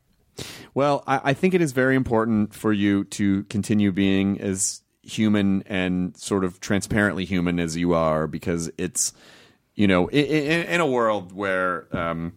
[0.75, 5.63] Well, I, I think it is very important for you to continue being as human
[5.67, 9.13] and sort of transparently human as you are, because it's,
[9.75, 12.33] you know, in, in, in a world where um,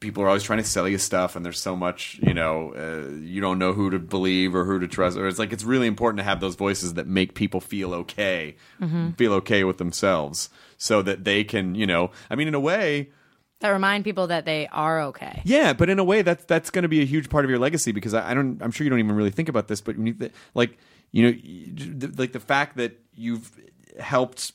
[0.00, 3.10] people are always trying to sell you stuff, and there's so much, you know, uh,
[3.20, 5.86] you don't know who to believe or who to trust, or it's like it's really
[5.86, 9.16] important to have those voices that make people feel okay, Mhm.
[9.16, 13.10] feel okay with themselves, so that they can, you know, I mean, in a way.
[13.60, 15.42] That remind people that they are okay.
[15.44, 17.58] Yeah, but in a way, that's that's going to be a huge part of your
[17.58, 18.62] legacy because I, I don't.
[18.62, 20.78] I'm sure you don't even really think about this, but you th- like,
[21.10, 23.50] you know, like the fact that you've
[23.98, 24.52] helped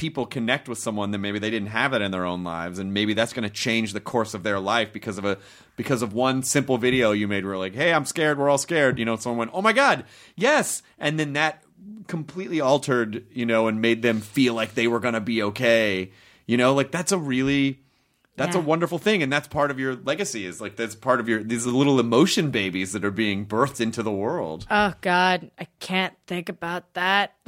[0.00, 2.94] people connect with someone that maybe they didn't have that in their own lives, and
[2.94, 5.36] maybe that's going to change the course of their life because of a
[5.76, 8.38] because of one simple video you made where like, hey, I'm scared.
[8.38, 8.98] We're all scared.
[8.98, 10.06] You know, someone went, oh my god,
[10.36, 11.62] yes, and then that
[12.06, 16.12] completely altered, you know, and made them feel like they were going to be okay.
[16.46, 17.80] You know, like that's a really
[18.40, 18.62] that's Yeah.
[18.62, 20.46] a wonderful thing, and that's part of your legacy.
[20.46, 24.02] Is like that's part of your these little emotion babies that are being birthed into
[24.02, 24.66] the world.
[24.70, 27.34] Oh God, I can't think about that.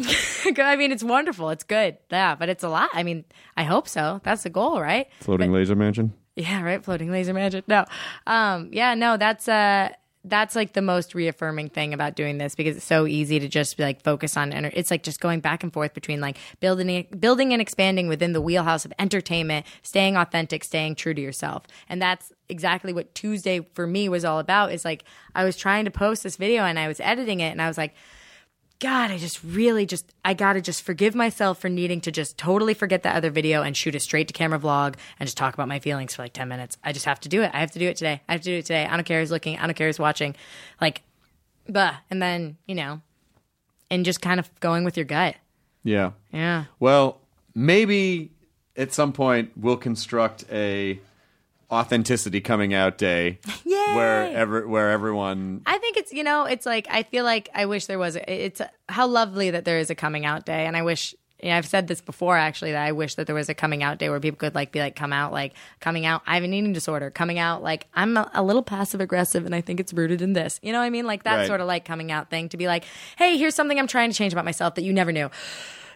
[0.58, 1.50] I mean, it's wonderful.
[1.50, 1.96] It's good.
[2.10, 2.90] Yeah, but it's a lot.
[2.92, 3.24] I mean,
[3.56, 4.20] I hope so.
[4.22, 5.08] That's the goal, right?
[5.20, 6.12] Floating laser mansion.
[6.36, 6.82] Yeah, right.
[6.82, 7.84] Floating laser mansion No,
[8.26, 9.16] um, yeah, no.
[9.16, 9.90] That's uh,
[10.24, 13.76] that's like the most reaffirming thing about doing this because it's so easy to just
[13.76, 14.52] be like focus on.
[14.52, 18.32] Enter- it's like just going back and forth between like building, building and expanding within
[18.32, 23.60] the wheelhouse of entertainment, staying authentic, staying true to yourself, and that's exactly what Tuesday
[23.74, 24.72] for me was all about.
[24.72, 25.04] Is like
[25.34, 27.78] I was trying to post this video and I was editing it and I was
[27.78, 27.94] like.
[28.82, 32.74] God, I just really just I gotta just forgive myself for needing to just totally
[32.74, 35.68] forget that other video and shoot a straight to camera vlog and just talk about
[35.68, 36.76] my feelings for like ten minutes.
[36.82, 37.52] I just have to do it.
[37.54, 38.22] I have to do it today.
[38.28, 38.84] I have to do it today.
[38.84, 39.56] I don't care who's looking.
[39.56, 40.34] I don't care who's watching.
[40.80, 41.02] Like,
[41.68, 41.94] bah.
[42.10, 43.02] And then you know,
[43.88, 45.36] and just kind of going with your gut.
[45.84, 46.10] Yeah.
[46.32, 46.64] Yeah.
[46.80, 47.20] Well,
[47.54, 48.32] maybe
[48.76, 50.98] at some point we'll construct a
[51.72, 53.94] authenticity coming out day Yay!
[53.94, 57.64] where ever where everyone I think it's you know it's like I feel like I
[57.66, 60.66] wish there was a, it's how lovely that there is a coming out day.
[60.66, 63.34] And I wish you know, I've said this before actually that I wish that there
[63.34, 66.04] was a coming out day where people could like be like come out like coming
[66.06, 69.44] out I have an eating disorder coming out like I'm a, a little passive aggressive
[69.46, 70.60] and I think it's rooted in this.
[70.62, 71.06] You know what I mean?
[71.06, 71.46] Like that Right.
[71.46, 72.84] sort of like coming out thing to be like
[73.16, 75.30] hey here's something I'm trying to change about myself that you never knew.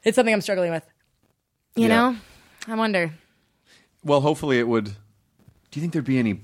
[0.04, 0.84] It's something I'm struggling with.
[1.76, 1.88] You Yeah.
[2.10, 2.16] know?
[2.66, 3.12] I wonder.
[4.02, 4.96] Well hopefully it would
[5.76, 6.40] do you think there'd be any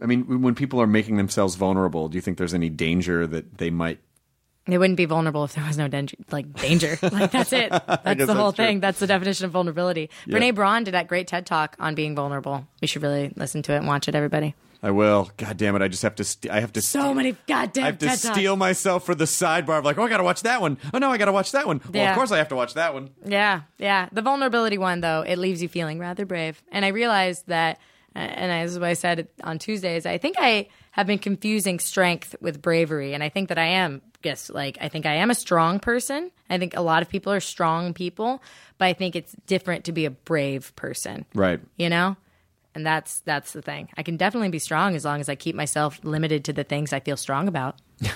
[0.00, 3.58] I mean when people are making themselves vulnerable do you think there's any danger that
[3.58, 3.98] they might
[4.66, 6.16] They wouldn't be vulnerable if there was no danger.
[6.30, 7.70] Like danger, like that's it.
[7.70, 8.78] That's the whole that's thing.
[8.78, 10.10] That's the definition of vulnerability.
[10.26, 10.36] Yeah.
[10.36, 12.68] Brené Brown did that great TED talk on being vulnerable.
[12.80, 14.54] We should really listen to it and watch it, everybody.
[14.82, 17.36] I will god damn it I just have to st- I have to So many
[17.46, 18.58] goddamn I have to Talks.
[18.58, 20.78] myself for the sidebar of like, oh, I gotta watch that one.
[20.94, 21.80] Oh no, I gotta watch that one.
[21.84, 22.10] Well, Yeah.
[22.10, 23.10] of course I have to watch that one.
[23.24, 24.08] Yeah, yeah.
[24.12, 26.62] The vulnerability one, though, it leaves you feeling rather brave.
[26.72, 27.78] And I realized that,
[28.16, 32.60] uh, and as I said on Tuesdays, I think I have been confusing strength with
[32.62, 33.12] bravery.
[33.14, 36.30] And I think that I am, guess, like, I think I am a strong person.
[36.48, 38.42] I think a lot of people are strong people,
[38.78, 41.26] but I think it's different to be a brave person.
[41.34, 41.60] Right.
[41.76, 42.16] You know?
[42.74, 43.88] And that's that's the thing.
[43.96, 46.92] I can definitely be strong as long as I keep myself limited to the things
[46.92, 47.80] I feel strong about.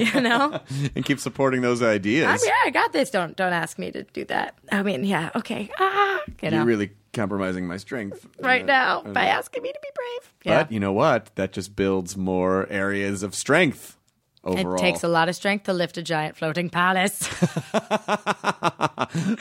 [0.00, 0.58] you know?
[0.96, 2.26] and keep supporting those ideas.
[2.26, 3.10] I mean, yeah, I got this.
[3.10, 4.54] Don't don't ask me to do that.
[4.70, 5.70] I mean, yeah, okay.
[5.78, 9.88] Ah, you know, You're really compromising my strength right now by asking me to be
[9.94, 10.32] brave.
[10.44, 11.30] Yeah, But you know what?
[11.34, 13.98] That just builds more areas of strength
[14.44, 14.74] overall.
[14.74, 17.28] it takes a lot of strength to lift a giant floating palace.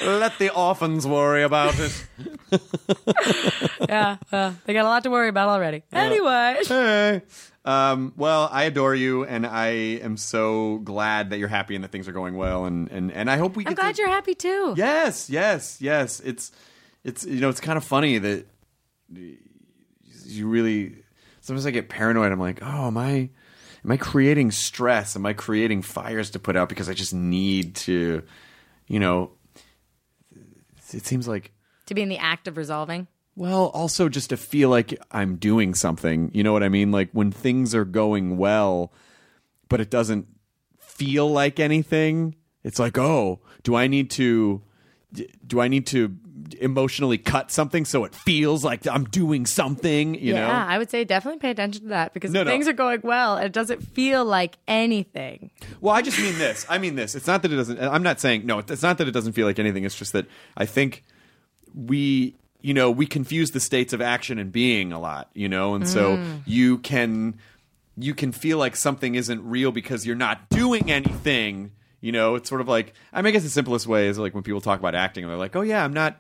[0.02, 2.08] Let the orphans worry about it.
[3.88, 5.84] yeah, well, they got a lot to worry about already.
[5.92, 7.22] Anyway, hey.
[7.64, 9.68] Um, well, I adore you, and I
[10.02, 13.30] am so glad that you're happy and that things are going well, and and, and
[13.30, 13.66] I hope we.
[13.68, 14.74] I'm glad to- you're happy too.
[14.76, 16.20] Yes, yes, yes.
[16.22, 16.52] It's
[17.04, 18.46] it's you know it's kind of funny that
[19.14, 20.96] you really
[21.42, 22.32] sometimes I get paranoid.
[22.32, 23.30] I'm like, oh, am I
[23.84, 25.16] am I creating stress?
[25.16, 28.24] Am I creating fires to put out because I just need to,
[28.88, 29.32] you know,
[30.94, 31.52] it seems like
[31.88, 33.08] To be in the act of resolving.
[33.36, 36.32] well, also just to feel like I'm doing something.
[36.34, 36.92] You know what I mean?
[36.92, 38.92] Like when things are going well,
[39.70, 40.28] but it doesn't
[40.80, 42.36] feel like anything.
[42.64, 44.62] It's like, oh, do I need to?
[45.46, 46.16] Do I need to
[46.60, 50.16] emotionally cut something so it feels like I'm doing something?
[50.16, 50.48] You yeah, know?
[50.48, 52.50] Yeah, I would say definitely pay attention to that because No, no.
[52.52, 55.52] things are going well, it doesn't feel like anything.
[55.80, 56.66] Well, I just mean this.
[56.70, 57.16] I mean this.
[57.16, 57.80] It's not that it doesn't.
[57.80, 58.60] I'm not saying no.
[58.60, 59.84] It's not that it doesn't feel like anything.
[59.84, 60.26] It's just that
[60.58, 61.04] I think
[61.74, 65.30] we, you know, we confuse the states of action and being a lot.
[65.34, 66.42] You know, and so Mm.
[66.46, 67.36] you can
[67.98, 71.72] you can feel like something isn't real because you're not doing anything.
[72.00, 74.34] You know, it's sort of like I, mean, I guess the simplest way is like
[74.34, 76.20] when people talk about acting, they're like, "Oh yeah, I'm not."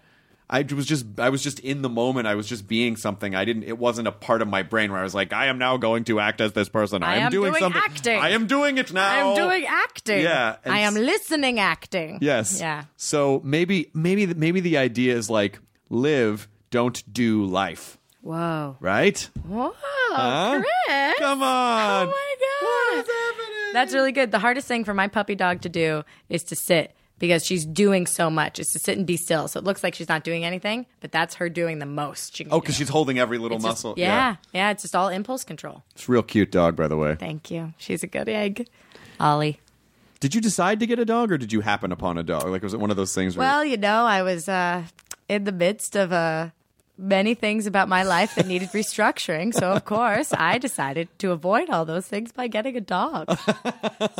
[0.51, 2.27] I was just I was just in the moment.
[2.27, 3.33] I was just being something.
[3.33, 3.63] I didn't.
[3.63, 6.03] It wasn't a part of my brain where I was like, "I am now going
[6.05, 7.03] to act as this person.
[7.03, 7.81] I am, am doing, doing something.
[7.81, 8.19] acting.
[8.19, 9.09] I am doing it now.
[9.09, 10.21] I am doing acting.
[10.21, 12.19] Yeah, I am listening acting.
[12.21, 12.59] Yes.
[12.59, 12.83] Yeah.
[12.97, 15.59] So maybe maybe maybe the idea is like
[15.89, 18.75] live, don't do life, Whoa.
[18.81, 19.29] right?
[19.47, 19.73] Whoa.
[19.79, 20.61] Huh?
[20.61, 21.19] Chris.
[21.19, 22.07] Come oh on.
[22.07, 22.35] Oh my
[23.05, 23.73] god.
[23.73, 24.31] That's really good.
[24.31, 28.05] The hardest thing for my puppy dog to do is to sit because she's doing
[28.05, 28.59] so much.
[28.59, 29.47] Is to sit and be still.
[29.47, 32.41] So it looks like she's not doing anything, but that's her doing the most.
[32.51, 33.93] Oh, because she's holding every little It's just- muscle.
[33.95, 34.71] yeah, yeah.
[34.71, 35.83] It's just all impulse control.
[35.95, 37.15] It's a real cute dog, by the way.
[37.15, 37.73] Thank you.
[37.77, 38.67] She's a good egg.
[39.21, 39.59] Ollie.
[40.19, 42.47] Did you decide to get a dog, or did you happen upon a dog?
[42.49, 43.37] Like, was it one of those things?
[43.37, 44.83] Where Well, you know, I was uh,
[45.29, 46.49] in the midst of uh,
[46.97, 49.53] many things about my life that needed restructuring.
[49.53, 53.29] So, of course, I decided to avoid all those things by getting a dog.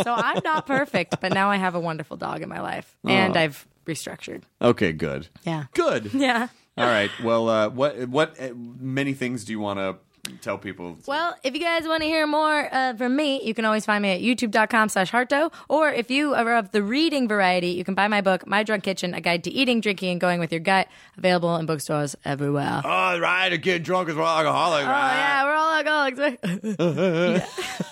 [0.04, 2.96] so, I'm not perfect, but now I have a wonderful dog in my life.
[3.06, 3.40] And Aw.
[3.40, 4.44] I've restructured.
[4.62, 5.28] okay, good.
[5.44, 5.66] Yeah.
[5.74, 6.14] Good.
[6.14, 6.48] Yeah.
[6.78, 7.12] All right.
[7.24, 9.98] Well, uh, what what uh, many things do you want to
[10.42, 10.98] tell people?
[11.08, 14.02] Well, if you guys want to hear more uh, from me, you can always find
[14.02, 15.52] me at youtube.com slash harto.
[15.70, 18.84] Or if you are of the reading variety, you can buy my book, My Drunk
[18.84, 20.88] Kitchen, A Guide to Eating, Drinking, and Going with Your Gut,
[21.18, 22.82] available in bookstores everywhere.
[22.84, 23.62] Oh, right.
[23.62, 24.86] Kid drunk is an alcoholic.
[24.86, 27.48] Oh yeah, we're all alcoholics.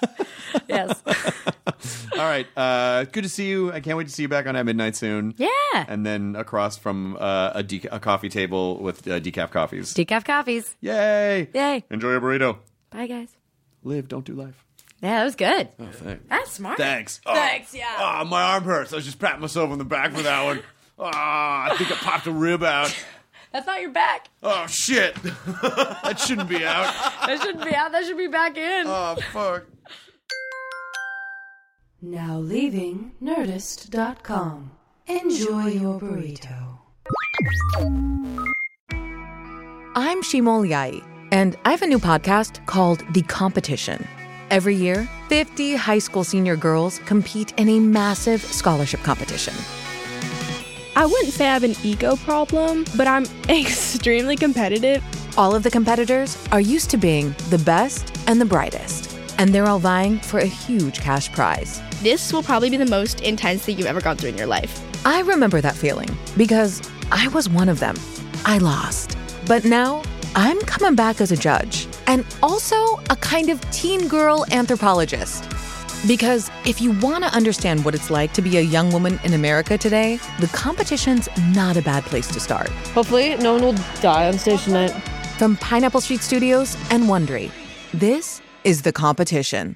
[0.68, 1.02] yes.
[2.14, 2.48] All right.
[2.56, 3.72] Uh, good to see you.
[3.72, 5.34] I can't wait to see you back on at midnight soon.
[5.38, 5.50] Yeah.
[5.74, 9.94] And then across from uh, a, dec- a coffee table with uh, decaf coffees.
[9.94, 10.76] Decaf coffees.
[10.82, 11.50] Yay!
[11.54, 11.84] Yay.
[11.90, 12.58] Enjoy your burrito.
[12.90, 13.30] Bye guys.
[13.84, 14.66] Live, don't do life.
[15.02, 15.70] Yeah, that was good.
[15.80, 16.26] Oh, thanks.
[16.28, 16.78] That's smart.
[16.78, 17.22] Thanks.
[17.26, 17.96] Oh, Thanks, yeah.
[18.00, 18.92] Oh, my arm hurts.
[18.92, 20.62] I was just patting myself on the back for that one.
[21.02, 22.94] Ah, I think I popped a rib out.
[23.54, 24.28] That's not your back.
[24.44, 25.16] Oh shit!
[25.24, 26.94] that shouldn't be out.
[27.26, 27.94] That shouldn't be out.
[27.94, 28.84] That should be back in.
[28.86, 29.66] Oh fuck.
[32.02, 34.72] Now leaving Nerdist.com.
[35.08, 36.78] Enjoy your burrito.
[39.96, 41.04] I'm Shima Oliaee,
[41.34, 44.08] and I have a new podcast called The Competition.
[44.50, 49.54] Every year, 50 high school senior girls compete in a massive scholarship competition.
[50.96, 55.04] I wouldn't say I have an ego problem, but I'm extremely competitive.
[55.38, 59.68] All of the competitors are used to being the best and the brightest, and they're
[59.68, 61.82] all vying for a huge cash prize.
[62.02, 64.82] This will probably be the most intense thing you've ever gone through in your life.
[65.06, 66.82] I remember that feeling because
[67.12, 67.96] I was one of them.
[68.46, 69.18] I lost.
[69.46, 70.04] But now
[70.34, 72.76] I'm coming back as a judge and also
[73.10, 75.44] a kind of teen girl anthropologist.
[76.08, 79.34] Because if you want to understand what it's like to be a young woman in
[79.34, 82.70] America today, the competition's not a bad place to start.
[82.94, 84.92] Hopefully, no one will die on stage tonight.
[85.38, 87.52] From Pineapple Street Studios and Wondery,
[87.94, 89.76] this is The Competition.